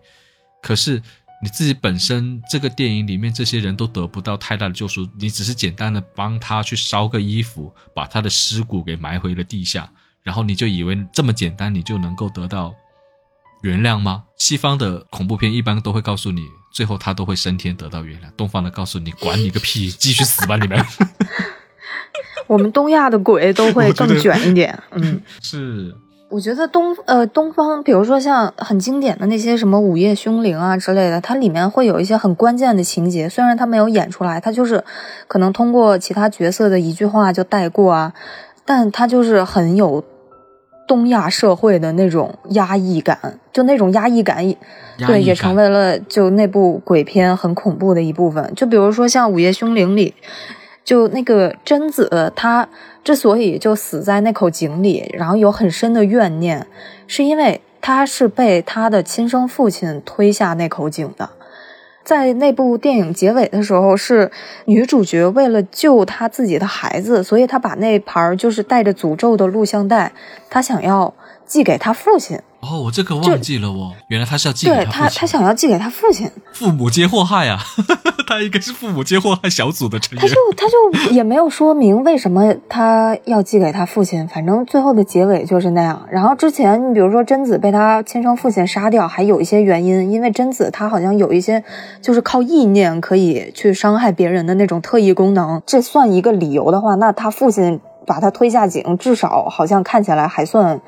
[0.62, 1.02] 可是
[1.42, 9.92] 你自己本身这个电影里面这些人都得不到太大的救赎，你只是简单的帮他去烧个衣服，把他的尸骨给埋回了地下，
[10.22, 12.74] 然后你就以为这么简单，你就能够得到。
[13.66, 14.26] 原谅吗？
[14.38, 18.26] 西方的恐怖片一般都会告诉你，最后他都会升天得到原谅。
[18.38, 20.80] 东方的告诉你，管你个屁，继续死吧你们。
[22.46, 24.78] 我们东亚的鬼都会更卷一点。
[24.92, 25.96] 嗯，是。
[26.30, 34.84] 我觉得东呃东方，比如说像很经典的那些什么午夜凶铃啊之类的，它里面会有一些很关键的情节，虽然它没有演出来，它就是
[35.28, 38.14] 可能通过其他角色的一句话就带过啊，
[38.64, 40.06] 但它就是很有。
[40.88, 43.18] 东亚社会的那种压抑感，
[43.52, 44.38] 就那种压抑感，
[44.98, 48.54] 对，也成为了就那部鬼片很恐怖的一部分。
[48.56, 50.14] 就比如说像《午夜凶铃》里，
[50.84, 52.68] 就那个贞子，她
[53.04, 56.68] 之所以就死在那口井里，然后有很深的怨念，
[57.08, 61.30] 是因为她是被她的亲生父亲推下那口井的。
[62.06, 64.32] 在那部电影结尾的时候，是
[64.66, 70.14] 女主角为了救她自己的孩子，所以她把那盘就是带着诅咒的录像带，
[70.48, 71.14] 她想要
[71.46, 72.40] 寄给她父亲。
[72.70, 77.60] 哦，我这个忘记了哦，原来他是要寄给他他他想要寄给他父亲，父母皆祸害啊！
[78.28, 80.22] 他应该是父母皆祸害小组的成员。
[80.22, 86.06] 他就他就也没有说明为什么他要寄给他父亲，反正最后的结尾就是那样。
[86.10, 91.64] 然后之前你比如说贞子被他亲生父亲杀掉，还有一些原因，因为贞子她好像有一些
[92.02, 100.82] 就是靠意念可以去伤害别人的那种特异功能，这算一个理由的话，那他父亲把他推下井，至少好像看起来还算。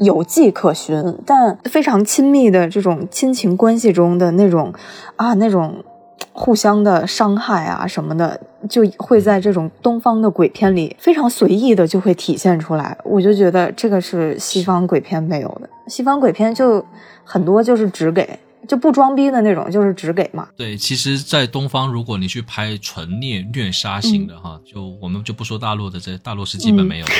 [0.00, 4.72] 有迹可循，但非常亲密的这种亲情关系中的那种
[5.16, 5.84] 啊那种
[6.32, 12.96] 互相的伤害啊什么的，就会在这种东方的鬼片里非常随意的就会体现出来。
[13.04, 16.84] 我就觉得这个是西方鬼片没有的，西方鬼片就
[17.24, 18.38] 很多就是只给。
[18.68, 20.46] 就不装逼的那种，就是只给嘛。
[20.56, 27.12] 对，其实，在东方，如果你去拍纯虐虐杀型的哈，就我们就不说大陆的，这大陆是基本没有的。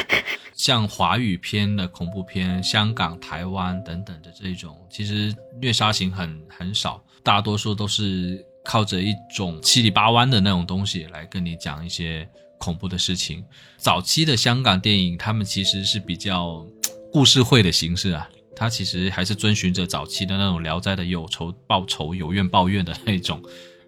[0.60, 13.42] 像华语片的恐怖片，香港、台湾等等的这一种，其实虐杀型很很少，大多数都是靠着一种七里八弯的那种东西来跟你讲一些恐怖的事情。
[13.78, 16.62] 早期的香港电影，他们其实是比较
[17.10, 18.28] 故事会的形式啊。
[18.54, 23.42] 他其实还是遵循着早期的那种《聊斋》的有仇报仇、有怨报怨的那种，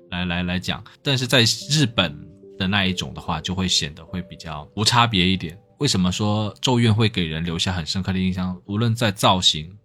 [0.09, 0.83] 来来来讲。
[1.03, 2.19] 但是在日本
[2.59, 5.59] 的那一种的话，就会显得会比较无差别一点。
[5.83, 8.57] 为什么说《咒怨》会给人留下很深刻的印象？
[8.67, 9.77] 无论在造型，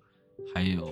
[0.53, 0.87] 还有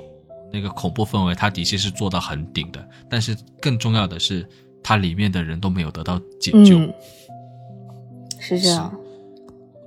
[0.51, 2.89] 那个恐怖氛围，它的确是做到很顶的。
[3.07, 4.49] 但是更重要的是，
[4.81, 6.91] 它里面的人都没有得到解救。
[8.39, 8.99] 是这样。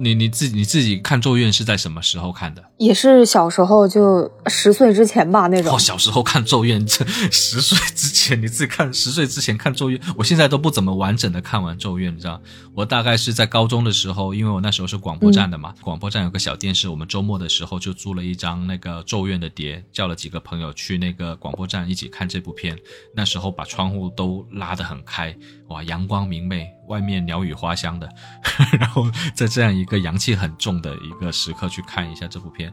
[0.01, 2.63] 你你自己你自己看《咒怨》是在什么时候看的？
[2.79, 5.75] 也是小时候，就十岁之前吧那种。
[5.75, 12.41] 哦，小时候看《咒怨》，这十岁之前你自己看，十岁之前看《咒怨》，我现在都不怎么完整的看完《咒怨》，你知道？
[12.75, 22.79] 我大概是在高中的时候，因为我那时候是广播站的嘛，广播站有个小电视，我们周末的时候就租了一张那个《咒怨》的碟，叫了几个朋友去那个广播站一起看这部片。
[23.15, 25.37] 那时候把窗户都拉得很开，
[25.69, 28.09] 哇，阳光明媚，外面鸟语花香的，
[28.79, 29.05] 然后
[29.35, 32.73] 在这样一个阳气很重的一个时刻去看一下这部片。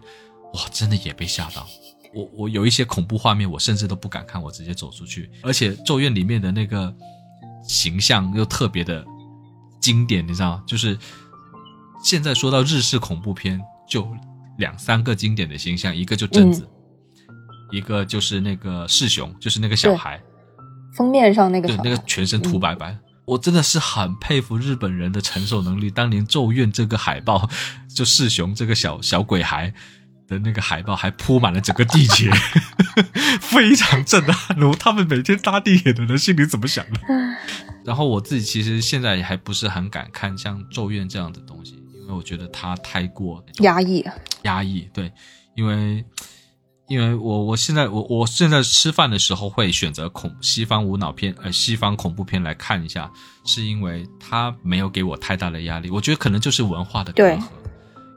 [0.53, 1.67] 哇，真的也被吓到，
[2.13, 5.29] 我我有一些恐怖画面，我甚至都不敢看，我直接走出去。
[5.43, 6.93] 而且《咒怨》里面的那个
[7.67, 9.05] 形象又特别的
[9.81, 10.97] 经典，你知道吗就是
[12.01, 14.07] 现在说到日式恐怖片，就
[14.57, 16.65] 两三个经典的形象，一个就贞子，
[17.71, 20.21] 一个就是那个世雄，就是那个小孩，
[20.95, 22.97] 封面上那个对那个全身涂白白。
[23.25, 25.91] 我真的是很佩服日本人的承受能力。
[25.91, 27.49] 当年《咒怨》这个海报，
[27.93, 29.73] 就世雄这个小小鬼孩。
[30.27, 32.31] 的那个海报还铺满了整个地铁，
[33.39, 34.57] 非常震撼。
[34.57, 36.99] 如他们每天搭地铁的人心里怎么想的？
[37.85, 44.03] 然后我自己其实现在也还不是很敢看像《咒怨》这样的东西，因为我觉得它太过压抑。
[44.41, 45.11] 压抑，对，
[45.53, 46.03] 因为
[46.87, 53.11] 因为我我现在我我现在吃饭的时候会选择恐西方无脑片呃西方恐怖片来看一下，
[53.43, 55.89] 是因为它没有给我太大的压力。
[55.89, 57.41] 我觉得可能就是文化的隔阂。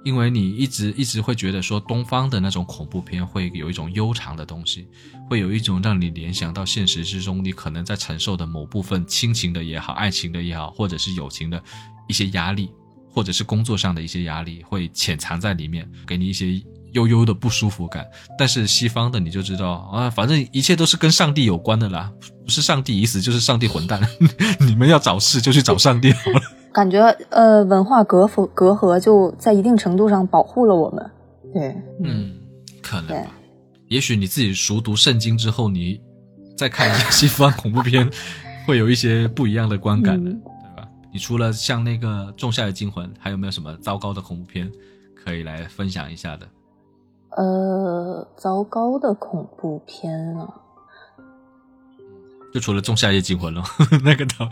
[0.04, 4.86] 因为你一直一直会觉得说东方的那种恐怖片会有一种悠长的东西，
[5.28, 11.62] 会有一种让你联想到现实之中你可能在承受的某部分亲情的也好、爱情的也好，或者是友情的
[12.06, 12.70] 一些压力，
[13.10, 16.62] 或者是工作上的一些压力，会潜藏在里面，给你一些
[16.92, 18.06] 悠悠的不舒服感。
[18.38, 22.12] 但是西方的你就知道啊，反正一切都是跟上帝有关的啦，
[22.44, 24.00] 不是上帝已死就是上帝混蛋，
[24.60, 26.40] 你们要找事就去找上帝好了。
[26.72, 31.10] 感觉呃，文化隔阂隔阂就在一定程度上保护了我们。
[31.52, 31.74] 对，
[32.04, 32.34] 嗯，
[32.82, 33.34] 可能吧。
[33.88, 35.98] 也许你自己熟读圣经之后，你
[36.56, 38.08] 再看一下西方恐怖片，
[38.66, 40.38] 会有一些不一样的观感的，对
[40.76, 40.86] 吧？
[41.10, 44.70] 你除了像那个《仲夏的惊魂》，还有没有什么糟糕的恐怖片
[45.16, 46.46] 可以来分享一下的？
[47.38, 50.48] 呃，糟糕的恐怖片啊，
[52.52, 53.62] 就除了《仲夏夜惊魂》了，
[54.02, 54.50] 那个倒。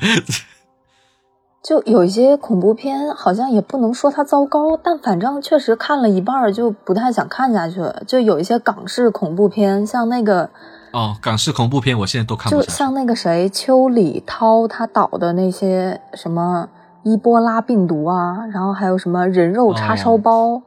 [1.65, 8.05] 就有一些恐怖片，好像也不能说它糟糕，但反正确实看了一半就不太想看下去了。
[8.07, 10.49] 就有一些港式恐怖片，像那个
[10.93, 16.69] 哦，港式恐怖片我现在都看不就像那个谁邱礼涛他导的那些什么
[17.03, 20.63] 伊波拉病毒啊，然后还有什么人肉叉烧包，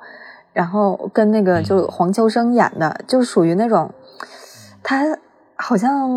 [0.54, 3.92] 然后跟那个就黄秋生演的，就属于那种
[4.84, 5.18] 他。
[5.62, 6.10] 好像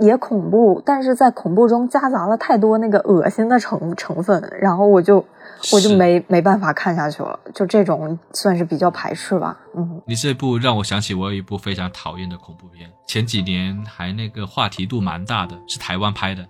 [0.00, 5.24] 也恐怖，但是在恐怖中夹杂了太多那个恶心的成成分，然后我就
[5.72, 9.58] 我就没没办法看下去了，就这种算是比较排斥吧。
[9.74, 16.46] 嗯，你这部让我想起我有一部非常讨厌的恐怖片，前几年还那个话题度蛮大的，是台湾拍的，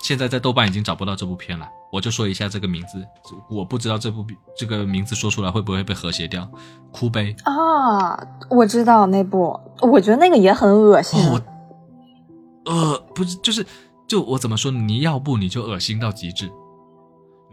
[0.00, 1.68] 现在在豆瓣已经找不到这部片了。
[1.92, 3.04] 我就说一下这个名字，
[3.50, 4.24] 我不知道这部
[4.56, 6.48] 这个名字说出来会不会被和谐掉。
[6.92, 8.16] 哭悲啊，
[8.48, 11.18] 我知道那部，我觉得那个也很恶心。
[12.66, 13.66] 呃，不是，就是，
[14.06, 14.70] 就我怎么说？
[14.70, 16.48] 你要不你就恶心到极致，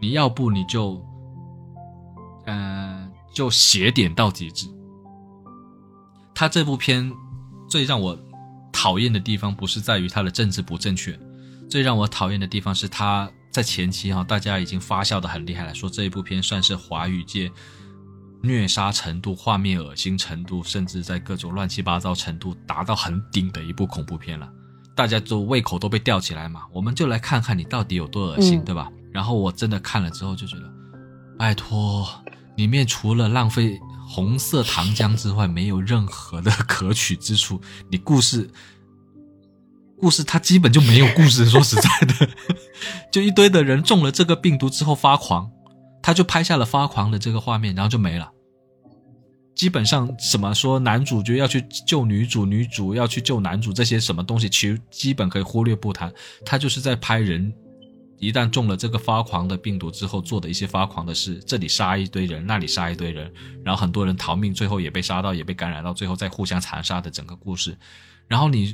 [0.00, 1.02] 你要不你就，
[2.46, 4.68] 呃，就邪点到极致。
[6.34, 7.10] 他这部片
[7.68, 8.16] 最让我
[8.70, 11.18] 讨厌的地方，不是在于他的政治不正确，
[11.68, 17.50] 最让我讨厌的地方是他在前期哈，大家已经发酵的很厉害了，说这一部片算是华语界
[18.42, 24.48] 虐杀程度、画面恶心程度，甚至在各种乱七八糟程度达到很顶的一部恐怖片了。
[24.94, 28.90] 大家都胃口都被吊起来嘛，我们就来看看你到底有多恶心，嗯对吧？
[29.12, 30.72] 然后我真的看了之后就觉得，
[31.38, 32.06] 拜托，
[32.56, 37.60] 里面除了浪费红色糖浆之外，没有任何的 可取之处。
[37.90, 38.50] 你故事，
[40.00, 41.46] 故事它基本就没有故事。
[41.50, 42.28] 说实在的，
[43.12, 45.50] 就一堆的人中了这个病毒之后发狂，
[46.02, 48.30] 他就拍下了发狂的这个画面，然后就没了。
[49.54, 56.12] 基本上什么说男主角要去救女主，女主要去救男主，这些什么东西其实基本可以忽略不谈。
[56.46, 57.52] 他就是在拍人
[58.20, 63.32] 一旦中了这个发狂的病毒之后做的一些发狂的事，这里杀一堆人，那里杀一堆人，
[63.64, 67.76] 然后很多人逃命，最后也被杀到，也被感染到，最后再互相残杀的整个故事。
[68.28, 68.72] 然后你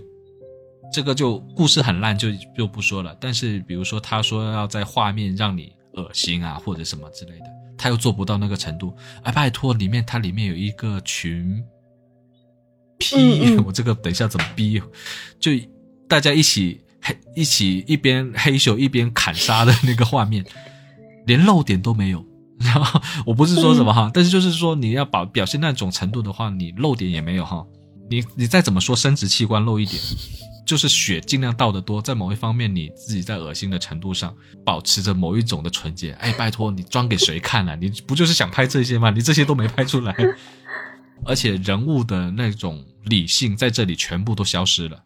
[0.92, 3.16] 这个就故事很烂，就就不说了。
[3.20, 7.46] 但是比如说他说要在画面让你恶心啊，或者什么之类的，
[7.76, 8.94] 他又做不到那个程度。
[9.22, 11.62] 哎，拜托，里面它里面有一个群
[12.98, 14.80] P，、 我这个等一下怎么逼？
[15.40, 15.50] 就
[16.08, 20.44] 大家一起黑一起一边黑手一边砍杀的那个画面，
[21.26, 22.24] 连漏点都没有。
[22.60, 27.66] 然 后我不是说什么哈，但是就是说你要把表现那种程度的话，你漏点也没有哈。
[28.08, 30.00] 你你再怎么说生殖器官漏一点，
[30.66, 34.34] 就是血尽量倒得多，在某一方面你自己在恶心的程度上
[34.64, 36.12] 保持着某一种的纯洁。
[36.12, 37.74] 哎，拜托你装给谁看啊？
[37.74, 39.10] 你不就是想拍这些吗？
[39.10, 40.14] 你这些都没拍出来，
[41.24, 45.04] 而且人物的那种理性在这里全部都消失了。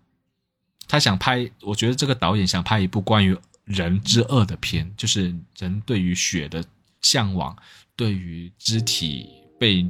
[0.86, 6.64] 他想拍，我觉得这个导演想拍一部关于人之恶的片，就是人对于血的
[7.02, 7.54] 向往，
[7.94, 9.26] 对于肢体
[9.60, 9.86] 被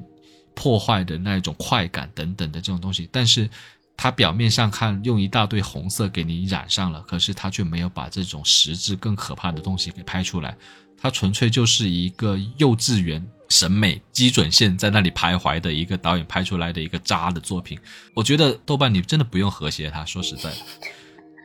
[0.55, 3.09] 破坏的那种快感等等的这种东西。
[3.13, 3.49] 但是
[3.99, 10.57] 他表面上看用一大堆红色给你染上了，可是他却没有把这种实质更可怕的东西给拍出来。
[10.97, 17.77] 他纯粹就是一个幼稚园审美基准线在那里徘徊的一个导演拍出来的一个渣的作品。
[18.15, 20.57] 我觉得豆瓣你真的不用和谐他，说实在的，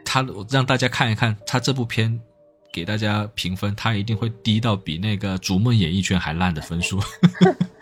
[0.05, 2.21] 他让大家看一看他这部片。
[2.71, 6.99] 给大家评分，他一定会低到比那个《逐梦演艺圈》还烂的分数。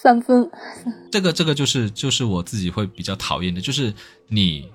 [0.00, 0.48] 三分，
[1.10, 3.92] 这个这个就是就是我自己会比较讨厌的，就是
[4.28, 4.68] 你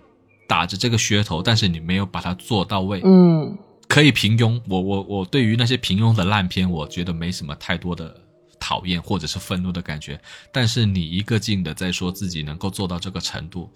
[0.47, 3.01] 打着这个噱头，但是你没有把它做到位。
[3.05, 8.19] 嗯可以平庸，我我我对于那些平庸的烂片，我觉得没什么太多的
[8.59, 10.19] 讨厌或者是愤怒的感觉。
[10.51, 13.69] 但是你一个劲的在说自己能够做到这个程度，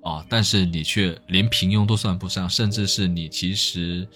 [0.00, 4.08] 哦，但是你却连平庸都算不上，甚至是你其实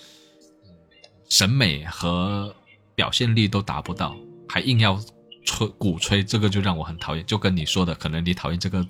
[1.28, 2.54] 审美和
[2.94, 4.16] 表现力都达不到，
[4.48, 4.98] 还硬要
[5.44, 7.24] 吹鼓吹，这个就让我很讨厌。
[7.26, 8.84] 就跟你说的，可能你讨厌这个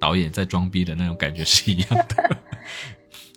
[0.00, 2.36] 导演在装逼的那种感觉是一样的。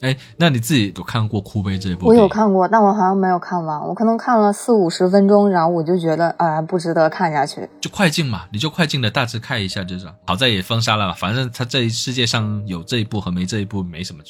[0.02, 2.08] 哎，那你自己有看过《哭悲》这部？
[2.08, 7.68] 我有，看过，但我好像没有看完，我可能看了四五十分钟，然后我就觉得啊、不值得看下去。
[7.82, 10.08] 就快进嘛，你就快进的大致看一下就是。
[10.26, 14.24] 好在也封杀了，反正他这世界上有这一部和没这一部没什么，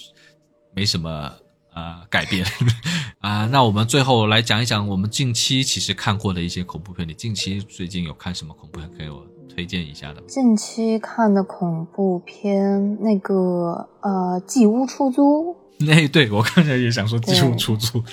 [0.73, 1.31] 没什么
[1.73, 2.45] 呃改变
[3.19, 3.45] 啊。
[3.51, 7.07] 那我们最后来讲一讲我们近期其实看过的一些恐怖片。
[7.07, 10.27] 你近期最近有看什么恐怖片可以我推荐一下的吗？
[10.27, 18.03] 近期看的恐怖片，那个呃，《寄屋出租那，对我刚才也想说寄屋出租，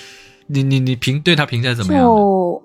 [0.47, 2.07] 你你你评对他评价》怎么样呢？
[2.09, 2.63] 就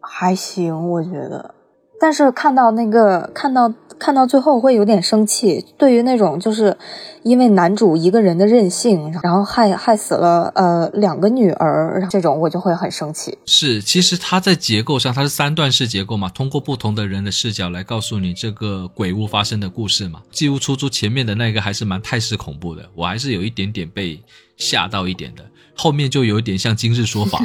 [0.00, 1.54] 还行，我觉得。
[2.02, 6.76] 但是看到那个看到看到最后会有点生气，对于那种就是
[7.22, 13.38] 因为男主一个人的任性，然后害害死了呃两个女儿，这种我就会很生气。
[13.46, 20.22] 是，其实它在结构上它是三段式结构嘛，通过不同的人的视角来告诉你这个鬼屋发生的故事嘛。
[20.32, 24.20] 寄屋出租前面的那个还是蛮泰式恐怖的，我还是有一点点被
[24.56, 25.44] 吓到一点的，
[25.76, 27.38] 后面就有一点像今日说法，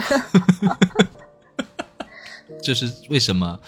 [2.63, 3.59] 这是为什么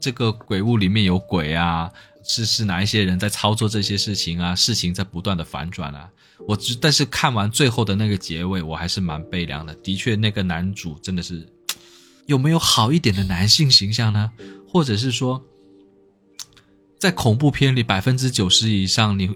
[0.00, 1.90] 这个鬼屋里面有鬼啊？
[2.24, 4.54] 是是哪一些人在操作这些事情啊？
[4.54, 6.10] 事情在不断的反转啊。
[6.46, 9.74] 我只但是看完最后的那个结尾，我还是蛮悲凉的。
[9.76, 11.46] 的确，那个男主真的是
[12.26, 14.30] 有没有好一点的男性形象呢？
[14.68, 15.42] 或者是说，
[16.98, 19.34] 在恐怖片里百分之九十以上，你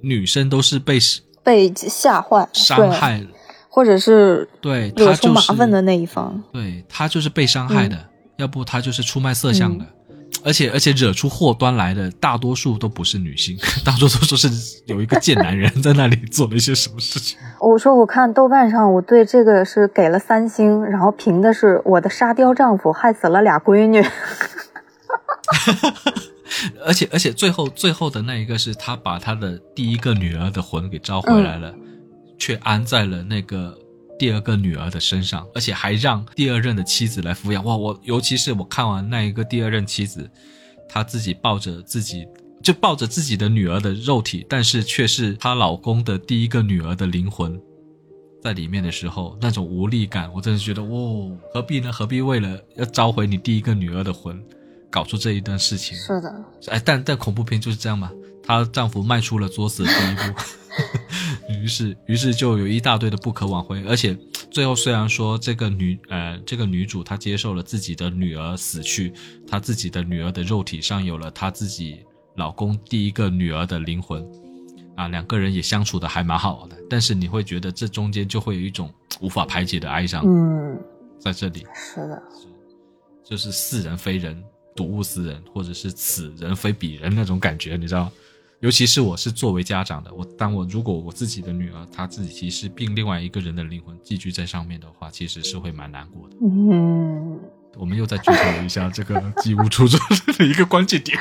[0.00, 0.98] 女生都是被
[1.42, 3.26] 被吓坏、伤害，
[3.68, 6.40] 或者是对惹出麻烦的那一方。
[6.52, 8.08] 对他就是被伤害的，嗯
[8.38, 9.84] 要不他就是出卖色相的。
[10.44, 14.48] 而且而且惹出祸端来的大多数都不是女性，大多数都是
[14.86, 17.38] 有一个贱男人在那里做了一些什么事情。
[17.60, 24.04] 我说我看豆瓣上，我对这个是给了三星，然后评的是我的沙雕丈夫害死了俩闺女。
[26.84, 31.74] 而且而且最后最后的那一个是他把他的第一个女儿的魂给招回来了，
[32.38, 33.76] 却安在了那个
[34.18, 37.64] 第二个女儿的身上，而且还让第二任的妻子来抚养。
[37.64, 40.28] 哇，我尤其是我看完那一个第二任妻子，
[40.88, 42.26] 她自己抱着自己
[42.62, 47.60] 就抱着自己的女儿的肉体，但是却是她老公的第一个女儿的灵魂
[48.42, 51.92] 在里面的时候，那种无力感，我真的觉得，哦，何必呢？
[51.92, 54.40] 何必为了要召回你第一个女儿的魂，
[54.90, 55.96] 搞出这一段事情？
[55.96, 58.10] 是的，哎，但但恐怖片就是这样嘛。
[58.42, 60.40] 她丈夫迈出了作死的第一步，
[61.48, 64.16] 于是于是就有一大堆的不可挽回，而且
[64.50, 69.12] 最后虽然说这个女呃这个女主她接受了自己的女儿死去，
[69.46, 72.04] 她自己的女儿的肉体上有了她自己
[72.36, 74.22] 老公第一个女儿的灵魂，
[74.94, 80.78] 啊，两个人也相处的还蛮好的，但是你会觉得这中间就会有一种无法排解的哀伤，嗯，
[81.18, 81.64] 在这里。
[81.74, 82.22] 是的，
[83.24, 84.42] 就是似人非人，
[84.76, 88.10] 睹物思人，或者是此人非彼人那种感觉，你知道。
[88.60, 96.36] 尤其是我是作为家长的，我当我如果我自己的女儿她自己其实并另外一个人的灵魂寄居在上面的话，其实是会蛮难过的。
[96.42, 97.38] 嗯，
[97.76, 99.96] 我们又再剧透了一下这个《寄物出租》
[100.38, 101.16] 的一个关键点。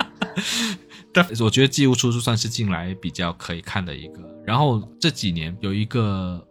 [1.10, 4.20] 但我觉得《寄物出租》算是近来比较可以看的一个。
[4.44, 6.46] 然后这几年有一个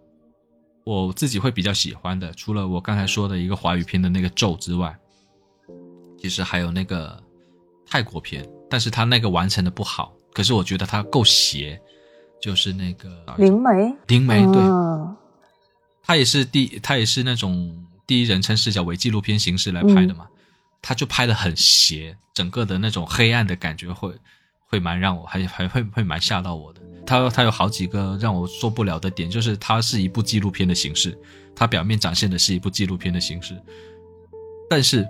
[0.84, 4.98] 我自己会比较喜欢的，除了我刚才说的一个华语片的那个《咒》之外，
[6.18, 7.22] 其实还有那个
[7.86, 8.44] 泰国片。
[8.70, 11.80] 但是他那个完成的不好，可是我觉得他够邪，
[12.42, 15.16] 就是那个灵媒，灵媒对，嗯
[16.04, 20.28] 他也是第他也是那种第一人称视角为纪录片形式来拍的嘛，
[20.82, 24.14] 他就拍的很邪，整个的那种黑暗的感觉会
[24.68, 26.82] 会蛮让我还还会会蛮吓到我的。
[27.06, 31.18] 他他有好几个让我受不了的点，就是它是一部纪录片的形式，
[31.56, 33.56] 它表面展现的是一部纪录片的形式，
[34.70, 35.08] 但是。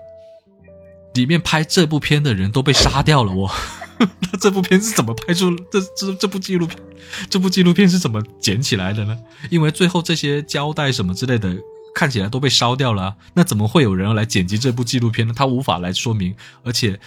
[1.17, 3.51] 里面拍这部片的人都被杀掉了，我
[3.97, 5.49] 那这部片是怎么拍出？
[5.71, 6.79] 这这这部纪录片，
[7.27, 9.17] 这部纪录片是怎么剪起来的呢？
[9.49, 11.57] 因为最后这些胶带什么之类的
[11.95, 15.33] 看起来都被烧掉了，那怎么会有人来剪辑这部纪录片呢？
[15.35, 16.35] 他无法来说明。
[16.63, 16.99] 而且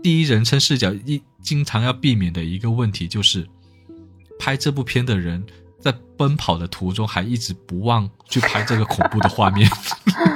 [0.00, 3.44] 第一人称视角一经常要避免的一个问题就是，
[4.38, 5.44] 拍这部片的人
[5.80, 9.68] 在奔跑的途中还一直不忘去拍这个恐怖的画面。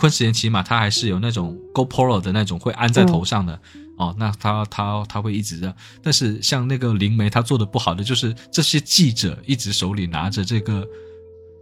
[0.00, 3.60] 昆士兰起码他还是有那种 GoPro 的那种会安在头上的
[3.98, 5.76] 哦，那他他他会一直的。
[6.02, 10.88] 但是像那个灵媒他做的不好的就是这些记者一直手里拿着这个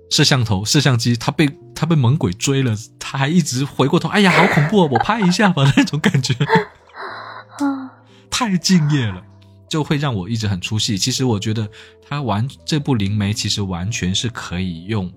[0.09, 6.33] 摄像头摄像机，他被他被猛鬼追了，他还一直回过头，哎呀好恐怖哦，我拍一下吧那种感觉，
[8.31, 9.21] 太敬业了，
[9.69, 10.97] 就会让我一直很出戏。
[10.97, 11.69] 其实我觉得
[12.09, 15.13] 他完这部灵媒其实完全是可以用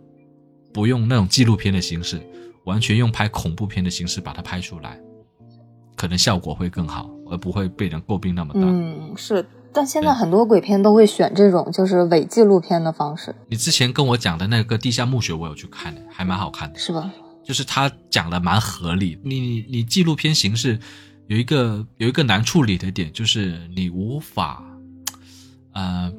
[0.73, 2.19] 不用那种纪录片的形式。
[2.65, 4.99] 完全用拍恐怖片的形式把它拍出来，
[5.95, 8.61] 可能效果会更好，而不会被人诟病那么大。
[8.63, 9.43] 嗯，是，
[9.73, 13.33] 但现在很多鬼片都会选这种就是伪纪录片的方式。
[13.47, 17.11] 你之前跟我讲的那个《地下墓穴》，我有去看的，还蛮好看的，是吧？
[17.43, 19.19] 就是他讲的蛮合理。
[19.23, 20.79] 你你你纪录片形式
[21.27, 24.63] 有一个有一个难处理的点，就是你无法，
[25.73, 26.13] 呃，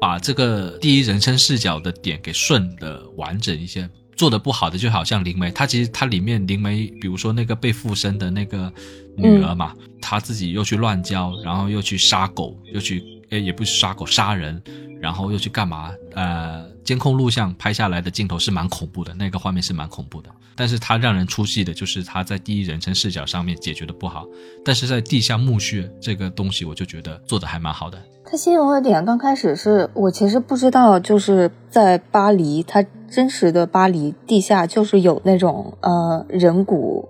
[0.00, 3.90] 把这个第一人称视角的点给顺的完整一些。
[4.16, 8.72] 做的不好的就好像灵媒，他其实他里面灵媒，比如说那个被附身的那个
[9.16, 14.62] 女儿嘛，她自己又去乱交，然后又去杀狗，又去诶也不是杀狗杀人，
[15.00, 15.92] 然后又去干嘛？
[16.14, 20.30] 呃，监控录像拍下来的镜头是蛮恐怖的，那个画面是蛮恐怖的。
[20.56, 24.24] 但是他让人出戏的就是他在第一人称视角上面解决的不好，
[24.64, 28.00] 但是在地下墓穴这个东西，我就觉得做的还蛮好的。
[28.34, 37.08] 他吸引我的点刚开始是我其实不知道，就是在巴黎，它真实的巴黎地下就是有那种呃人骨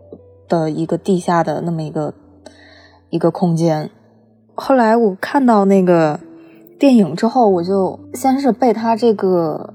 [0.51, 2.12] 的一个地下的那么一个
[3.09, 3.88] 一个空间。
[4.55, 6.20] 后来我看到那个
[6.78, 9.72] 电影之后，我就先是被他这个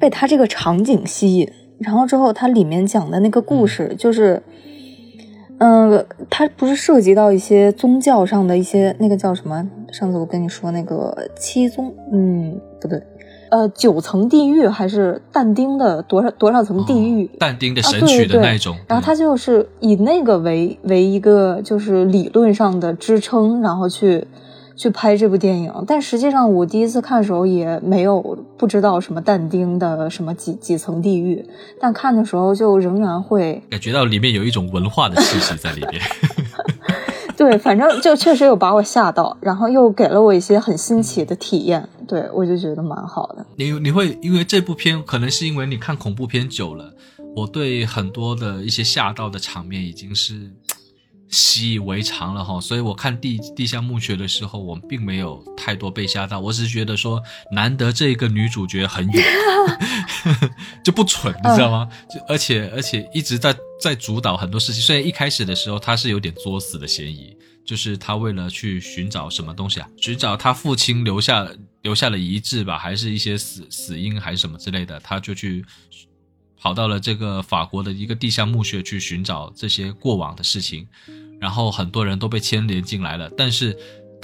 [0.00, 1.48] 被他这个场景吸引。
[1.78, 4.42] 然后之后，它里面讲的那个故事，就是，
[6.28, 9.66] 它不是涉及到一些宗教上的一些那个叫什么？
[9.92, 13.02] 上次我跟你说那个七宗，嗯，不对，
[13.50, 17.30] 呃，九层地狱还是但丁的多少多少层地狱？
[17.38, 18.76] 但丁的神曲的那种。
[18.88, 24.26] 然后他就是以那个为为一个就是理论上的支撑，然后去。
[24.76, 28.20] 去拍这部电影，但实际上我第一次看的时候也没有
[28.58, 31.44] 不知道什么但丁的什么几几层地狱，
[31.80, 36.02] 但看的时候就仍然会感觉到里面有一种文化的气息在里面。
[37.36, 43.44] 对，反正就确实有把我吓到，然后又给了我一些很新奇的体验，对我就觉得蛮好的。
[43.56, 46.94] 你你会因为这部片，可能是因为你看恐怖片久了，
[47.34, 50.52] 我对很多的一些吓到的场面已经是。
[51.34, 57.20] 习以为常了哈，所以我看地地下墓穴的时候，我并没有太多被吓到，我只是觉得说
[57.50, 59.22] 难得这个女主角很勇，
[60.84, 61.88] 就不蠢，你知道吗？
[62.08, 64.80] 就而且而且一直在在主导很多事情。
[64.80, 67.36] 虽然一开始的时候她是有点作死的嫌疑，
[67.66, 71.48] 就是她为了去寻找什么东西啊，寻找她父亲留下
[71.82, 75.64] 留下了遗志吧，还是一些死死因还是什么之类的，她就去
[76.56, 80.88] 跑到了这个法国的一个地下墓穴去寻找这些过往的事情，
[81.44, 83.76] 然后很多人都被牵连进来了，但是。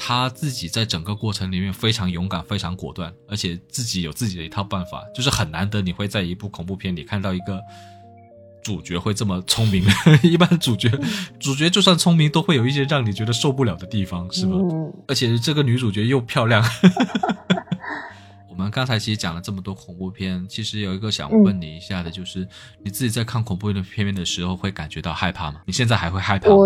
[0.03, 7.61] 他自己在整个过程里面非常勇敢、非常果断，而且自己有自己的一套办法，就是很难得你会在一部恐怖片里看到一个
[8.65, 9.85] 主角会这么聪明。
[10.25, 10.89] 一般主角，
[11.39, 14.55] 主角就算聪明，都会有一些让你觉得受不了的地方，是吧？
[15.07, 16.65] 而且这个女主角又漂亮。
[18.49, 22.49] 我们刚才其实讲了这么多恐怖片，其实有一个想问你一下的，就是
[22.83, 25.61] 你自己在看恐怖片片的时候会感觉到害怕吗？
[25.67, 26.57] 你现在还会害怕吗？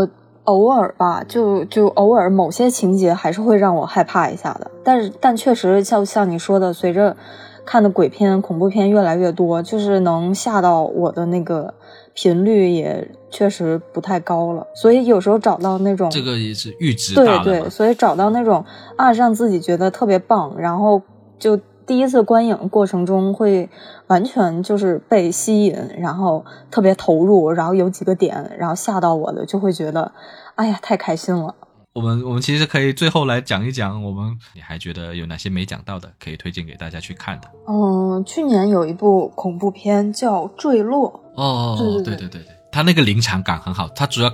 [0.44, 4.70] 偶尔吧，就就偶尔某些情节还是会让我害怕一下的。
[4.82, 7.16] 但是，但确实像像你说的，随着
[7.64, 11.74] 看的鬼片、恐怖片越来越多，就是能吓到我的那个
[12.14, 14.66] 频率也确实不太高了。
[14.74, 18.64] 所以有时候找到那种这个也是阈值对对，所以找到那种
[18.96, 21.02] 啊让自己觉得特别棒，然后
[21.38, 21.58] 就。
[21.86, 23.68] 第一次观影过程中会
[24.06, 30.12] 完全就是被吸引，然后特别投入，然后有几个点，然后吓到我的，就会觉得，
[30.54, 31.54] 哎呀，太开心了。
[31.92, 37.48] 我们我们其实可以最后来讲一讲，我们你还觉得有哪些没讲到的，可以推荐给大家去看的。
[37.68, 41.22] 嗯，去年有一部恐怖片叫《坠落》。
[41.40, 44.32] 哦，对对对对对，它那个临场感很好，它主要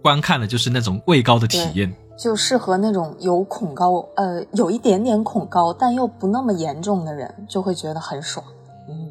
[0.00, 1.92] 观看的就是那种畏高的体验。
[2.16, 8.44] 就适合那种有恐高，呃，有一点点恐高，但又不那么严重的人，就会觉得很爽。
[8.88, 9.10] 嗯，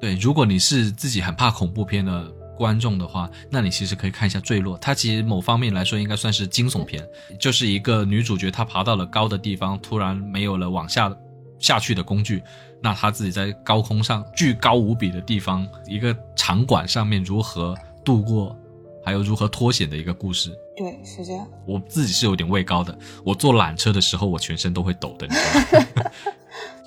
[0.00, 2.24] 对，如果你是自己很怕恐怖片的
[2.56, 7.04] 观众的话，那你其实可以看一下《坠落》，它其实某方面来说应该算是惊悚片，
[7.40, 11.12] 就是一个女主角她爬到了高的地方，突然没有了往下
[11.58, 12.42] 下去的工具，
[12.80, 18.56] 那她自己在高空上巨高无比的地方一个场馆上面如何度过。
[19.04, 21.46] 还有如何脱险的一个故事，对，是这样。
[21.66, 25.40] 我自己是有点畏高的，我坐缆车的时候，我全身都会抖的，你知
[25.74, 26.10] 道吗？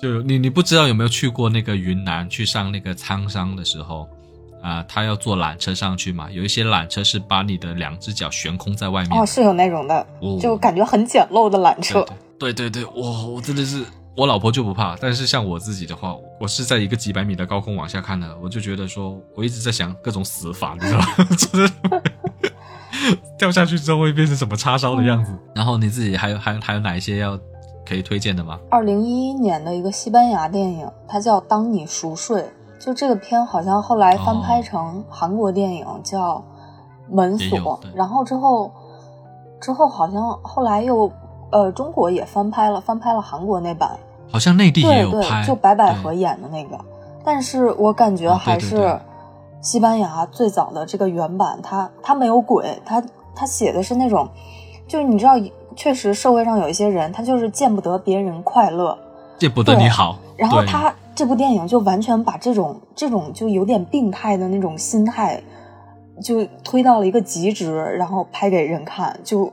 [0.00, 4.08] 就你，你不知道有没有去过那个云南去上那个苍山的时候，
[4.62, 10.06] 啊，他要坐缆车上去嘛，有一些缆车是把你的两只脚悬空在外面，哦，是有那种的，
[10.40, 12.04] 就感觉很简陋的缆车。
[12.38, 13.84] 对对对，哇，我真的是。
[14.14, 22.02] 我老婆就不怕，但是像我自己的话，我是在一个几百米的高空往下看的，我就觉得说，我一直在想各种死法，你知道吗？
[23.38, 25.32] 掉下去之后会变成什么叉烧的样子？
[25.54, 27.38] 然后你自己还有还有还有哪一些要
[27.86, 28.58] 可以推荐的吗？
[28.70, 32.42] 二零一一年的一个西班牙电影，它叫《当你熟睡》，
[32.78, 36.36] 就这个片好像后来翻拍成韩国电影叫
[37.14, 37.58] 《门锁》，
[37.94, 38.70] 然后之后
[39.60, 41.10] 之后好像后来又。
[41.54, 43.90] 呃，中国也翻拍了，翻拍了韩国那版，
[44.30, 46.82] 好像内地也有拍，就白百合演的那个。
[47.22, 48.98] 但是我感觉还是
[49.62, 53.02] 西班牙最早的这个原版，它它没有鬼，它
[53.34, 54.28] 它写的是那种，
[54.86, 55.32] 就是你知道，
[55.74, 58.98] 确实社会上有一些人，他就是见不得别人快乐，
[59.38, 60.18] 见不得你好。
[60.36, 65.42] 然后他这部电影就完全把这种这种就有点病态的那种心态，
[66.22, 69.50] 就推到了一个极值，然后拍给人看，就。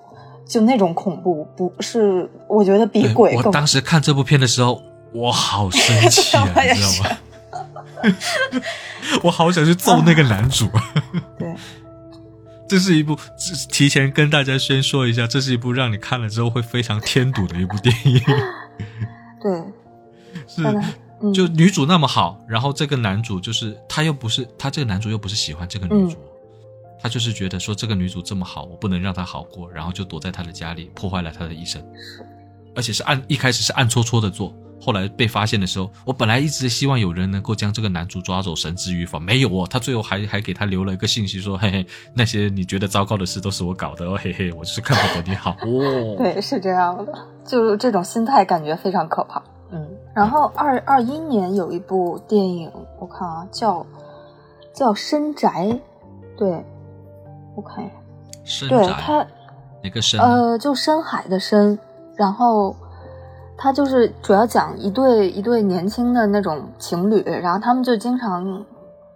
[0.48, 2.28] 就那种恐怖，不是？
[2.48, 3.46] 我觉得比鬼更。
[3.46, 4.82] 我当时看这部片的时候，
[5.14, 7.18] 我好生气啊， 你知道吗？
[9.24, 10.70] 我好想去揍那个男主。
[11.38, 11.56] 对，
[12.68, 13.18] 这是一部
[13.72, 18.22] 提前跟大家先说一下，这是一部让你看了之后会非常添堵的一部电影。
[19.42, 19.64] 对，
[20.48, 20.64] 是
[21.34, 26.18] 就女主那么好，然后这个男主就是他又不是他这个男主又不是喜欢这个女主。
[27.02, 31.82] 他就是觉得说这个女主这么好，我不能让她好过，然后就躲在她的家里，破坏了她的一生。
[32.76, 39.20] 而且是暗一开始是暗戳戳的做，后来被发现的时候，我本来一直希望有人能够将这个男主抓走，绳之于法。
[39.20, 46.16] 没有哦，他最后还还给他留了一个信息，说嘿嘿，那些你觉得糟糕的事都是我搞的哦，嘿嘿，我就是看不得你好 哦。
[46.18, 47.14] 对，是这样的，
[47.46, 49.42] 就是这种心态感觉非常可怕。
[49.72, 53.86] 嗯，然后二二一年有一部电影，我看啊，叫
[54.74, 55.48] 叫《深宅》，
[56.38, 56.66] 对。
[57.56, 57.90] 我看一
[58.46, 59.28] 下，对它
[59.84, 60.18] 哪个深？
[60.22, 61.78] 呃，就深海的深。
[62.16, 62.76] 然后
[63.62, 68.66] 它就是主要讲一对一对年轻的那种情侣，然后他们就经常，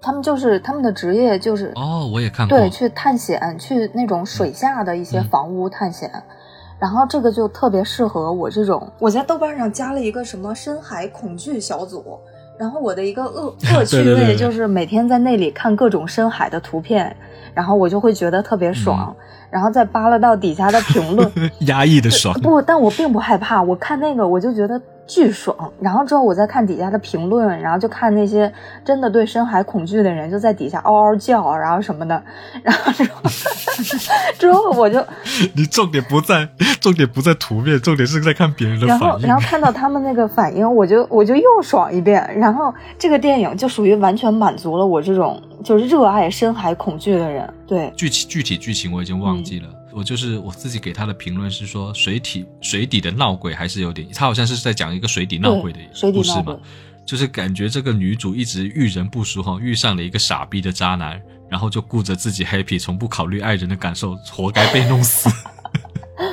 [0.01, 6.11] 他们就是他们的职业就是哦，我也看过，对，去探险，去那种水下的一些房屋探险。
[6.77, 12.19] 然后这个就特别适合我这种，我在豆瓣上加了一个什么深海恐惧小组。
[12.57, 17.15] 然后我的一个恶 恶趣味就是每天在那里看各种深海的图片，
[17.53, 19.15] 然后我就会觉得特别爽，
[19.49, 21.31] 然后再扒拉到底下的评论，
[21.67, 22.33] 压抑的爽。
[22.41, 25.55] 不，但我并不害怕，我看那个我就觉得巨爽。
[25.79, 28.51] 然后之后我再看底下的评论，然后就看那些
[28.85, 32.21] 真的对深海恐惧的人就在底下嗷嗷叫，然后什么的。
[32.63, 33.21] 然后之后
[34.37, 35.05] 之后我就
[35.55, 36.47] 你重点不在
[36.79, 39.27] 重点不在图片，重点是在看别人的然后反应。
[39.27, 42.27] 然后看到他们那个反应，我就我就又爽一遍。
[42.37, 47.51] 然后这个电影就属于完全满足了我这种就是热爱深海恐惧的人。
[47.65, 55.79] 对，具体具体剧情我已经忘记了，嗯我就是我自己给他的评论是说水体水底的闹鬼还是有点，他好像是在讲一个水底闹鬼的
[56.11, 56.57] 故事嘛，
[57.05, 65.29] 就是感觉这个女主一直遇人不淑哈，遇上了一个傻逼的渣男，然后就顾着自己 happy，从不考虑爱人的感受，活该被弄死，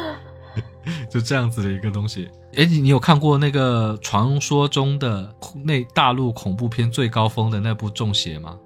[1.10, 2.28] 就这样子的一个东西。
[2.56, 5.32] 哎，你你有看过那个传说中的
[5.64, 8.58] 那大陆恐怖片最高峰的那部《中邪》吗？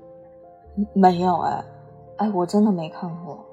[0.94, 1.64] 没有哎，
[2.18, 3.43] 哎，我真的没看过。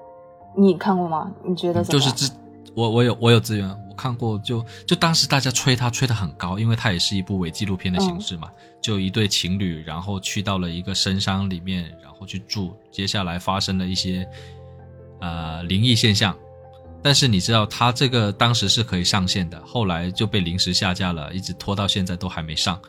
[0.56, 1.30] 你看过吗？
[1.44, 2.10] 你觉得怎么样？
[2.10, 2.32] 就是资，
[2.74, 8.50] 我我有我有资源，我看过就，就当时大家吹它吹得很高，因为它也是一部伪纪录片的形式嘛，
[8.80, 14.28] 就一对情侣，然后去到了一个深山里面，然后去住，接下来发生了一些
[15.20, 16.36] 呃灵异现象，
[17.02, 22.80] 但是你知道它这个当时是可以上线的，后来就被临时下架了，一直拖到现在都还没上，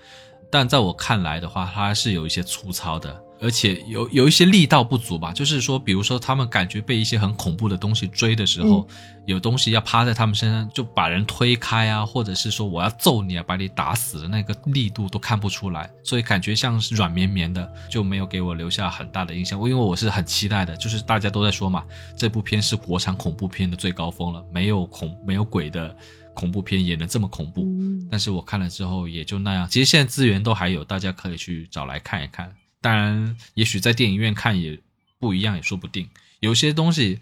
[0.50, 3.24] 但在我看来的话，它是有一些粗糙的。
[3.44, 8.88] 而且有有一些力道不足吧，就是说，比如说他们感觉被一些很恐怖的东西追的时候，
[9.26, 19.60] 有东西要趴在他们身上，就把人推开啊，或者是说我要揍你啊，把你打死的那个力度都看不出来，所以感觉像是软绵绵的，就没有给我留下很大的印象。
[19.60, 21.84] 因为我是很期待的，就是大家都在说嘛，
[22.16, 25.94] 这部片是国产恐怖片的最高峰了，没有恐没有鬼的
[26.34, 27.64] 恐怖片也能这么恐怖。
[27.64, 29.68] 嗯但是我看了之后也就那样。
[29.70, 32.50] 其实现在资源都还有，大家可以去找来看一看。
[32.84, 34.78] 当然，也许在电影院看也
[35.18, 36.10] 不一样，也说不定。
[36.42, 37.18] 有些东西，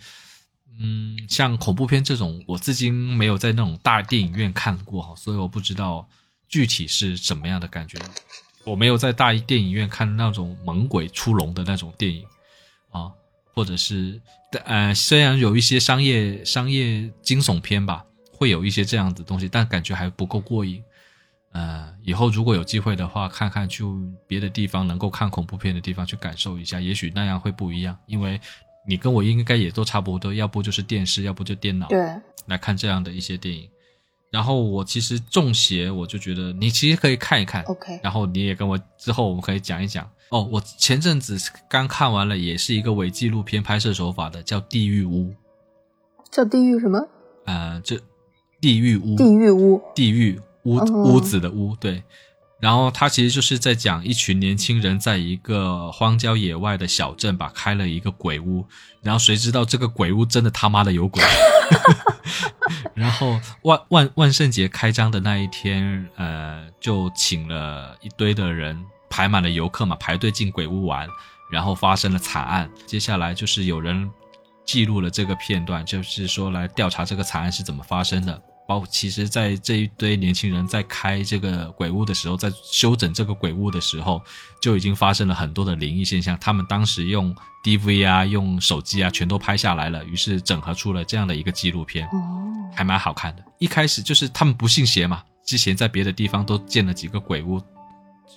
[0.79, 6.09] 嗯，像恐怖片这种，我至今没有在那种大电影院看过哈，所以我不知道
[6.49, 7.99] 具体是什么样的感觉。
[8.63, 12.25] 我没有在大电影院看那种猛鬼出笼的那种电影
[12.89, 13.11] 啊，
[13.53, 14.19] 或者是
[14.65, 20.81] 呃，虽然有一些商业商业惊悚片吧，会有一些这样子的东西，但感觉还不够过瘾。
[21.53, 23.83] 呃，以后如果有机会的话，看看去
[24.25, 27.97] 别的地方能够看恐怖片的地方去感受一下，也许那样会不一样。
[28.05, 28.39] 因为
[28.87, 31.99] 你跟我应该也都差不多，要不就是电视，要不就电脑对，
[32.47, 33.69] 来看这样的一些电影。
[34.31, 40.47] 然后我其实中邪，我就觉得你其实可以看一看 OK 然后你也跟我之后我们可以讲一讲哦。
[40.49, 41.37] 我前阵子
[41.69, 45.31] 刚看完了，也是一个伪纪录片拍摄手法的，叫《地狱屋》。
[46.31, 47.05] 叫地狱什么？
[47.43, 47.99] 呃，这
[48.61, 49.81] 地狱屋，地狱屋。
[49.93, 52.03] 地狱屋哦屋子的屋，对。
[52.59, 58.63] 然后他其实就是在讲一群年轻人在一个荒郊野外的小镇吧，开了一个鬼屋，
[59.01, 61.23] 然后谁知道这个鬼屋真的他妈的有鬼。
[62.93, 68.79] 然后万万万圣节开张的那一天，呃，就请了一堆的人，
[69.09, 71.09] 排满了游客嘛，排队进鬼屋玩，
[71.51, 72.69] 然后发生了惨案。
[72.85, 74.07] 接下来就是有人
[74.65, 78.39] 记录了这个片段，就是说来调查这个惨案是怎么发生的。
[78.71, 84.21] 包其实，在这一堆年轻人在开这个鬼屋的时候，在修整这个鬼屋的时候，
[84.61, 86.37] 就已经发生了很多的灵异现象。
[86.39, 87.35] 他们当时用
[87.65, 92.07] DV 啊，用手机啊，全都拍下来了，于是整合出了这样的一个纪录片。
[92.07, 93.43] 哦，还蛮好看的。
[93.57, 97.61] 一开始就是他们不信邪嘛，之前在别的地方都建了几个鬼屋，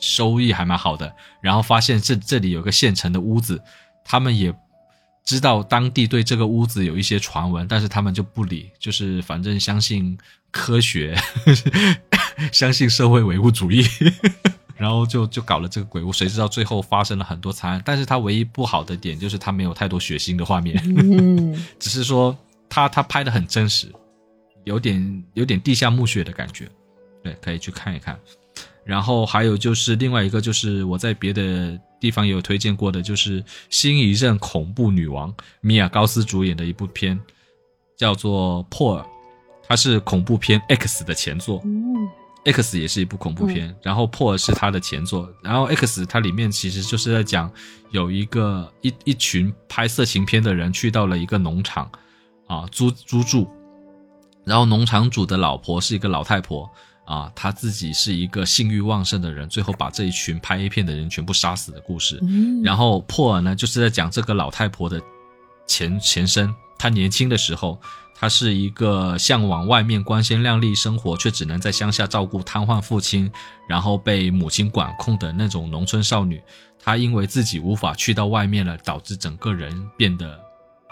[0.00, 1.14] 收益还蛮好的。
[1.40, 3.62] 然后发现这这里有个现成的屋子，
[4.04, 4.52] 他们也
[5.24, 10.16] 知道当地对这个屋子有一些传闻，但是他们就不理，就是反正相信
[10.50, 11.16] 科学，
[12.52, 13.84] 相信社会唯物主义。
[14.76, 17.80] 然后就就搞了这个鬼屋，谁知道最后发生了很多惨案。
[17.84, 20.82] 但是它唯一不好的点就是它没有太多血腥的画面。
[20.84, 22.36] 嗯， 只是说
[22.68, 23.86] 他他拍的很真实，
[24.64, 26.68] 有点有点地下墓穴的感觉，
[27.22, 28.18] 对，可以去看一看。
[28.84, 37.18] 然后还有就是另外一个就是我在别的地方也有推荐过的，就是新一任恐怖女王米娅高斯主演的一部片，
[37.96, 39.02] 叫做《破尔》，
[39.66, 41.62] 它是恐怖片 X 的前作。
[41.64, 42.06] 嗯。
[42.44, 47.50] X 也是一部恐怖片，然后《破》是它的前作，然后 X 它里面其实就是在讲
[47.90, 51.90] 有一个一一群拍色情片的人去到了一个农场，
[52.46, 53.48] 啊租租住，
[54.44, 56.70] 然后农场主的老婆是一个老太婆
[57.04, 62.18] 啊，他自己是一个性欲旺盛的人，最后把这一群拍 A 片的人全部杀死的故事。
[62.22, 65.00] 嗯，然后破尔呢，就是在讲这个老太婆的
[65.66, 66.52] 前前身。
[66.78, 67.80] 她年轻的时候，
[68.14, 73.30] 她是一个向往外面光鲜亮丽生活，却只能在乡下照顾瘫痪父亲，
[73.68, 76.42] 然后被母亲管控的那种农村少女。
[76.82, 80.38] 她因为自己无法去到外面了，导致整个人变得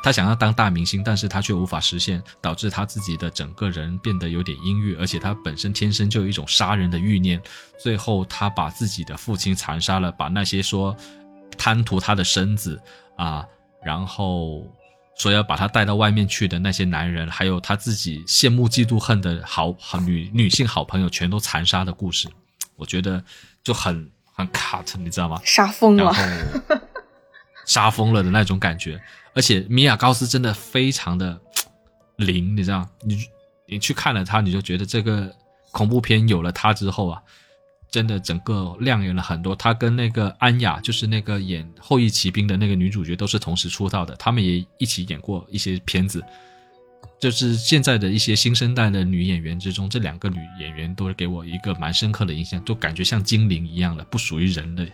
[0.03, 7.41] 他想要当大明星，但是他却无法实现，导致他自己的整个人变得有点阴郁，而且他本身天生就有一种杀人的欲念。
[7.79, 10.97] 最后，他把自己的父亲残杀了，把那些说
[11.57, 12.81] 贪图他的身子
[13.17, 13.47] 啊，
[13.85, 14.67] 然后
[15.17, 22.29] 说要把他带到外面去的那些男人，还有他自己羡慕嫉妒恨的好好女女性好朋友，全都残杀的故事，
[22.75, 23.23] 我觉得
[23.63, 25.41] 就很很 cut，你知道吗？
[25.47, 26.13] 杀疯了，
[27.67, 29.01] 杀疯了的那种感觉。
[29.35, 31.41] 而且米娅高斯真的非常的
[32.17, 32.87] 灵，你知道？
[33.03, 33.19] 你
[33.67, 35.35] 你去看了他，你就觉得这个
[35.71, 37.23] 恐怖片有了他之后啊，
[37.91, 39.57] 真的整个亮眼了很多。
[39.57, 46.23] 他跟那个安雅，就是那个演《后裔骑兵》的那个女主角，都是同时出道的，他们也一起演过一些片子。
[47.19, 54.87] 就是现在的一些新生代的女演员之中，这两个女演员都是给我一个蛮深刻的印象，就感觉像精灵一样的，不属于人的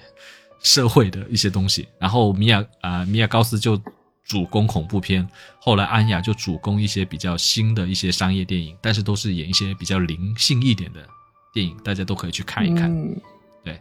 [0.62, 1.88] 社会的一些东西。
[1.98, 3.80] 然后米娅啊，米娅高斯就。
[4.28, 5.26] 主攻恐怖片，
[5.58, 11.00] 后来安雅就主攻一些比较新的一些商业电影，但是都是演一些比较灵性一点的
[11.52, 12.94] 电影，大家都可以去看一看。
[13.64, 13.80] 对，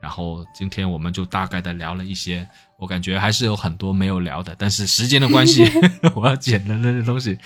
[0.00, 2.48] 然后今天我们就大概的聊了一些，
[2.78, 5.64] 我感觉还是有很多没有聊的，但是时间的关系，
[6.14, 7.36] 我要剪的那些东西。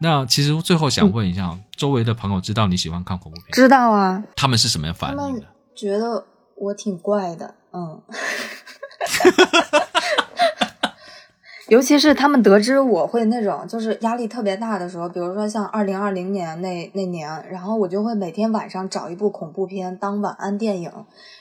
[0.00, 3.50] 那其实最后想问一下， 周围的朋友知道你喜欢看恐怖片？
[3.50, 4.22] 知道啊。
[4.36, 5.46] 他们是什么样反应的？
[5.74, 8.00] 觉得我挺怪的，嗯。
[11.68, 20.90] 尤其是他们得知我会那种就是压力特别大的时候，比如说像二零二零年那那年，然后我就会每天晚上找一部恐怖片当晚安电影，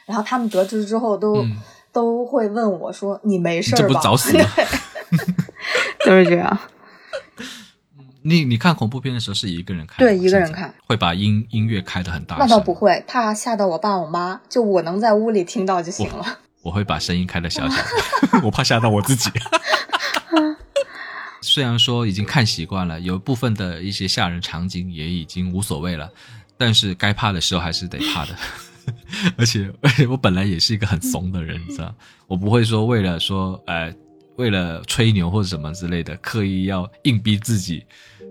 [0.06, 1.46] 然后他们得知之后都
[1.94, 4.44] 都会问我说：“你没事吧？”这不早死吗？
[6.06, 6.58] 都是这样。
[8.24, 9.98] 你你看恐怖片的时候是一个人看？
[9.98, 10.74] 对，一个人看。
[10.86, 12.36] 会把音音乐开的很大？
[12.38, 16.40] 那倒不会，怕吓到我爸我妈，就我能在屋里听到就行了。
[16.64, 19.32] 我会把声音开的小小的，我怕吓到我自己。
[21.58, 26.08] 虽然说已经看习惯了，有部分的一些吓人场景也已经无所谓了，
[26.56, 28.38] 但是该怕的时候还是得怕的。
[29.36, 29.74] 而且
[30.08, 31.92] 我本来也是一个很怂的人，你知道，
[32.28, 33.92] 我不会说为了说呃
[34.36, 37.84] 为了吹牛或者什么之类的，刻意要硬逼自己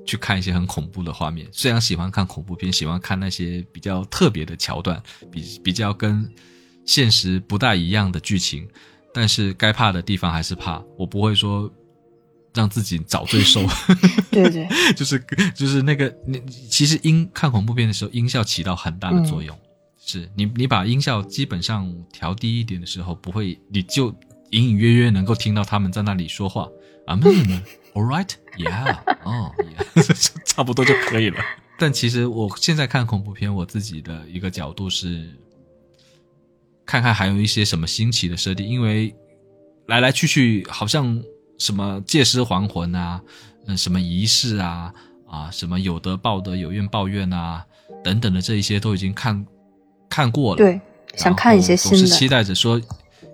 [0.06, 1.48] 去看一些很恐怖的画面。
[1.50, 6.32] 虽然喜欢看恐怖片，喜欢看那些比较特别的桥段，比比较跟
[6.84, 8.68] 现实不大一样的剧情，
[9.12, 10.80] 但是该怕的地方还是怕。
[10.96, 11.68] 我不会说。
[12.56, 13.60] 让自己找罪受，
[14.30, 14.66] 对 对，
[14.96, 15.22] 就是
[15.54, 19.56] 就是那个你其实音看恐怖片的时候，音效起到很大的作用。
[20.08, 24.08] 是你你把音效基本上调低一点的时候，不会你就
[24.50, 26.68] 隐隐约约能够听到他们在那里说话
[27.06, 27.62] 啊， 嗯
[27.92, 29.52] ，All right，Yeah，哦，
[30.44, 31.38] 差不多就可以了。
[31.76, 35.28] 但其实我现在看恐怖片，我自己的一个角度是
[36.86, 39.12] 看看还有一些什么新奇的设定，因为
[39.88, 41.20] 来来去去好像。
[41.58, 43.20] 什么借尸还魂啊，
[43.66, 44.92] 嗯，什么仪式啊，
[45.26, 47.64] 啊，什么有德报德，有怨报怨啊，
[48.04, 49.46] 等等的这一些都已经看
[50.08, 50.58] 看过了。
[50.58, 50.80] 对，
[51.16, 51.98] 想看一些新的。
[51.98, 52.80] 总是期待着说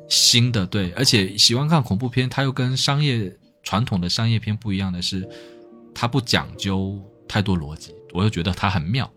[0.08, 5.28] 新的，对，而且喜欢看恐怖片，它又跟商业传统的商业片不一样的是，
[5.94, 9.10] 它不讲究太多逻辑，我又觉得它很妙，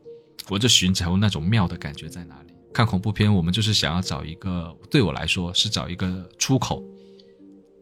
[0.50, 2.54] 我就寻求那种妙的感觉在哪里。
[2.74, 6.84] 看恐怖片，我们就是想要找一个，对我来说是找一个出口。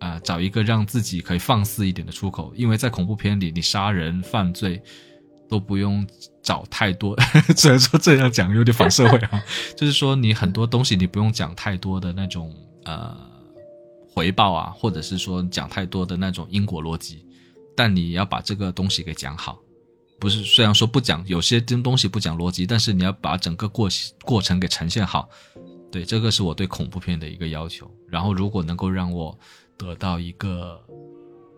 [0.04, 4.82] 啊，找一个让自己可以放肆一点的出口，因为在恐怖片里，你杀人犯罪
[5.48, 6.06] 都不用
[6.42, 7.16] 找太多。
[7.56, 9.42] 虽然说这样讲有点反社会啊，
[9.78, 12.54] 就是说你很多东西你不用讲太多的那种
[12.84, 13.16] 呃
[14.12, 17.26] 回报啊，或者是说讲太多的那种因果逻辑，
[17.74, 19.58] 但你要把这个东西给讲好。
[20.20, 23.88] 不是，虽然说不讲有些真东西不讲逻辑，但是你要把整个过
[24.26, 25.30] 过程给呈现好。
[25.90, 27.90] 对，这个是我对恐怖片的一个要求。
[28.10, 29.40] 然后如果能够让我。
[29.78, 30.80] 得到一个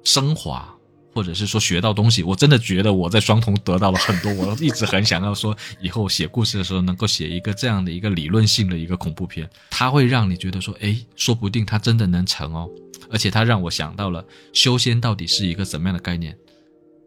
[0.03, 0.73] 升华，
[1.13, 4.33] 或者是说学到东西，我真的觉得我在双瞳得到了很多。
[4.33, 12.69] 我一直很想要说，以后写故事的时候能够写一个这样的一个理论性的一个恐怖片，它会让你觉得说，哎，说不定它真的能成哦。
[13.11, 16.35] 而且它让我想到了修仙到底是一个怎么样的概念，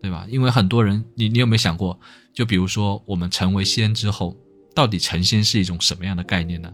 [0.01, 0.27] 对吧？
[0.29, 1.99] 因为很多人，你你有没有想过，
[2.33, 4.37] 就比如说我们成为仙之后，
[4.75, 6.73] 到底成仙是一种什么样的概念呢？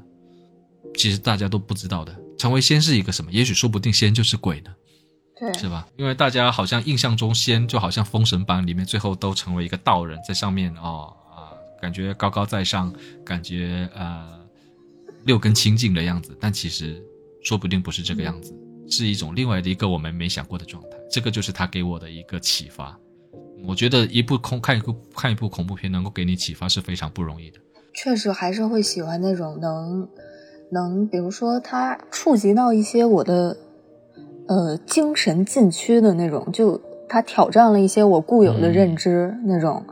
[0.96, 2.14] 其实大家都不知道的。
[2.38, 3.30] 成为仙是一个什么？
[3.32, 4.74] 也许说不定仙就是鬼呢，
[5.38, 5.86] 对，是吧？
[5.96, 12.92] 因为大家好像印象中仙就好像《封神榜》里面最后都成为一个道人，在上面哦啊，感觉高高在上，
[13.24, 14.40] 感觉呃
[15.24, 16.36] 六根清净的样子。
[16.40, 17.02] 但其实
[17.42, 18.54] 说不定不是这个样子，
[18.90, 20.90] 是一种另外的一个我们没想过的状态。
[21.10, 22.98] 这个就是他给我的一个启发。
[23.62, 27.58] 我觉得一部恐看一部看一部恐怖片能够给你启发是非常不容易的。
[27.94, 30.06] 确实还是会喜欢那种能。
[30.74, 33.56] 能，比如说他触及到一些我的，
[34.46, 36.78] 呃，精神禁区的那种，就
[37.08, 39.84] 它挑战了一些我固有的认知，那种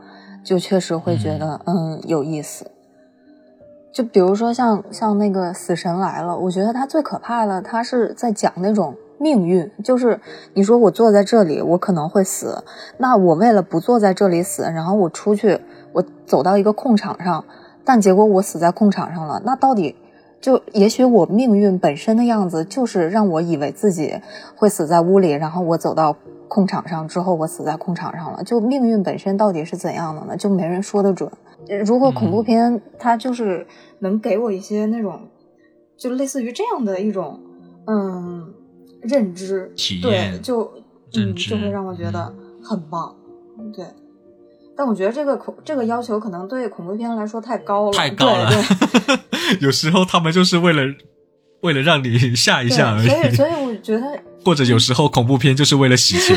[0.43, 2.69] 就确实会觉得嗯有意思。
[3.93, 10.19] 就比如说像像那个《死神来了》，我觉得它最可怕的，它是在讲那种命运，就是
[10.53, 12.63] 你说我坐在这里，我可能会死，
[12.97, 15.59] 那我为了不坐在这里死，然后我出去，
[15.93, 17.45] 我走到一个空场上，
[17.85, 19.95] 但结果我死在空场上了，那到底
[20.43, 24.13] 就也许我命运本身的样子就是让我以为自己
[24.57, 26.13] 会死在屋里，然后我走到
[26.49, 30.35] 空场上之后，我死在空场上了，就命运本身到底是怎样的呢？
[30.35, 31.31] 就没人说得准。
[31.85, 33.65] 如果恐怖片它就是
[33.99, 35.17] 能给我一些那种，
[35.97, 37.39] 就类似于这样的一种，
[37.87, 38.53] 嗯，
[39.01, 40.69] 认知体验，对，就
[41.15, 43.15] 嗯就会让我觉得很棒，
[43.73, 43.85] 对。
[44.75, 48.49] 但我觉得这个恐这个要求可能对恐怖片来说太高了，太高了。
[49.61, 50.81] 有时候他们就是为了
[51.61, 53.07] 为了让你吓一吓而已。
[53.07, 56.35] 所以，所以我觉得， 或者有时候恐怖片就是为了洗钱。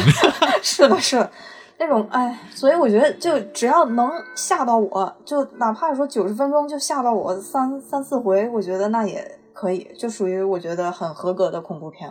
[0.63, 1.31] 是的，是的。
[1.79, 9.23] 那种哎，所以我觉得就只要能吓到我，就哪怕说九十分钟就吓到我三三四回，我觉得那也
[9.53, 12.11] 可以，就属于我觉得很合格的恐怖片，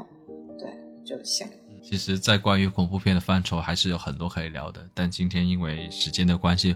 [0.60, 0.70] 对
[1.04, 1.48] 就行。
[1.90, 6.76] 其实，在关于恐怖片的范畴还是有很多可以聊的，但今天因为时间的关系，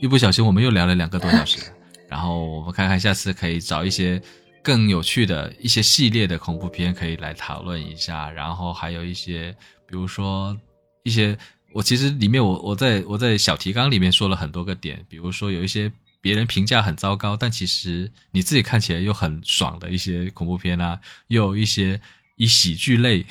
[0.00, 1.58] 一不小心我们又聊了两个多小时。
[2.08, 4.20] 然后我们看看下次可以找一些
[4.62, 9.54] 更有趣的一些系列的恐怖片可以来讨论一下，然后还有一些，
[9.86, 10.56] 比如说
[11.02, 11.36] 一些。
[11.72, 15.92] 我其实里面我我在我在小提纲里面说了很多个点，比如说有一些
[16.22, 22.00] 别人评价很糟糕，但其实你自己看起来又很爽的一些恐怖片啊，又有一些
[22.36, 23.26] 以喜剧类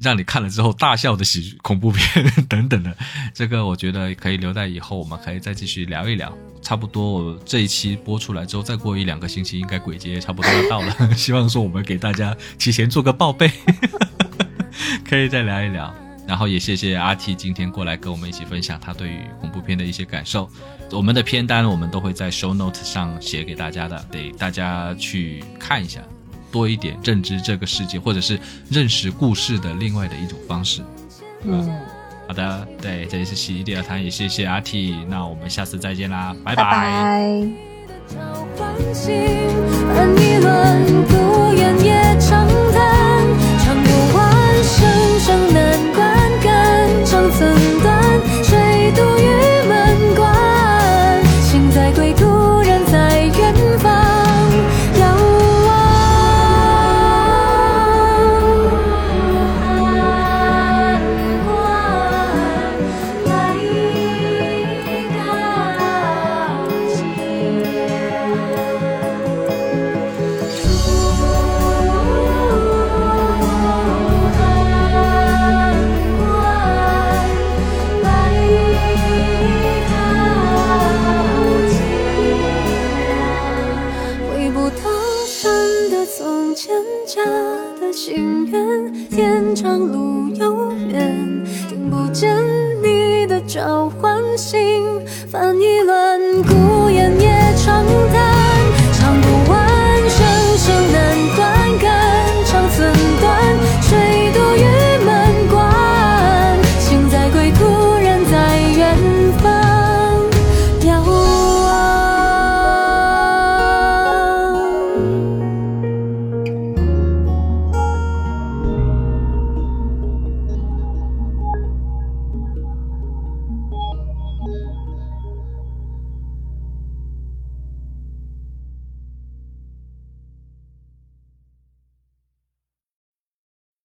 [0.00, 2.96] 让你看了之后大笑的喜剧恐怖片等等的，
[3.34, 6.32] 这个我觉得可以留在以后，我们可以再继续聊一聊。
[6.60, 13.50] 差不多我这一期播出来之后，再过一两个星期，应该鬼节也差不多要到了， 希望说我们给大家提前做个报备，
[15.08, 15.94] 可以再聊一聊。
[16.26, 20.50] 然后也谢谢阿 T 今天过来跟我们一起分享他对于恐怖片的一些感受。
[20.90, 26.02] 我们的片单我们都会在 Show Note 上写给大家的，得大家去看一下，
[26.50, 28.38] 多一点认知这个世界或者是
[28.70, 30.82] 认识故事的另外的一种方式。
[31.44, 31.70] 嗯，
[32.26, 37.42] 好的，对，这里是洗衣第二谈，也谢谢阿 T，那我们下次再见啦，拜拜。
[42.20, 42.67] 曾
[93.58, 96.77] 交换心翻一乱孤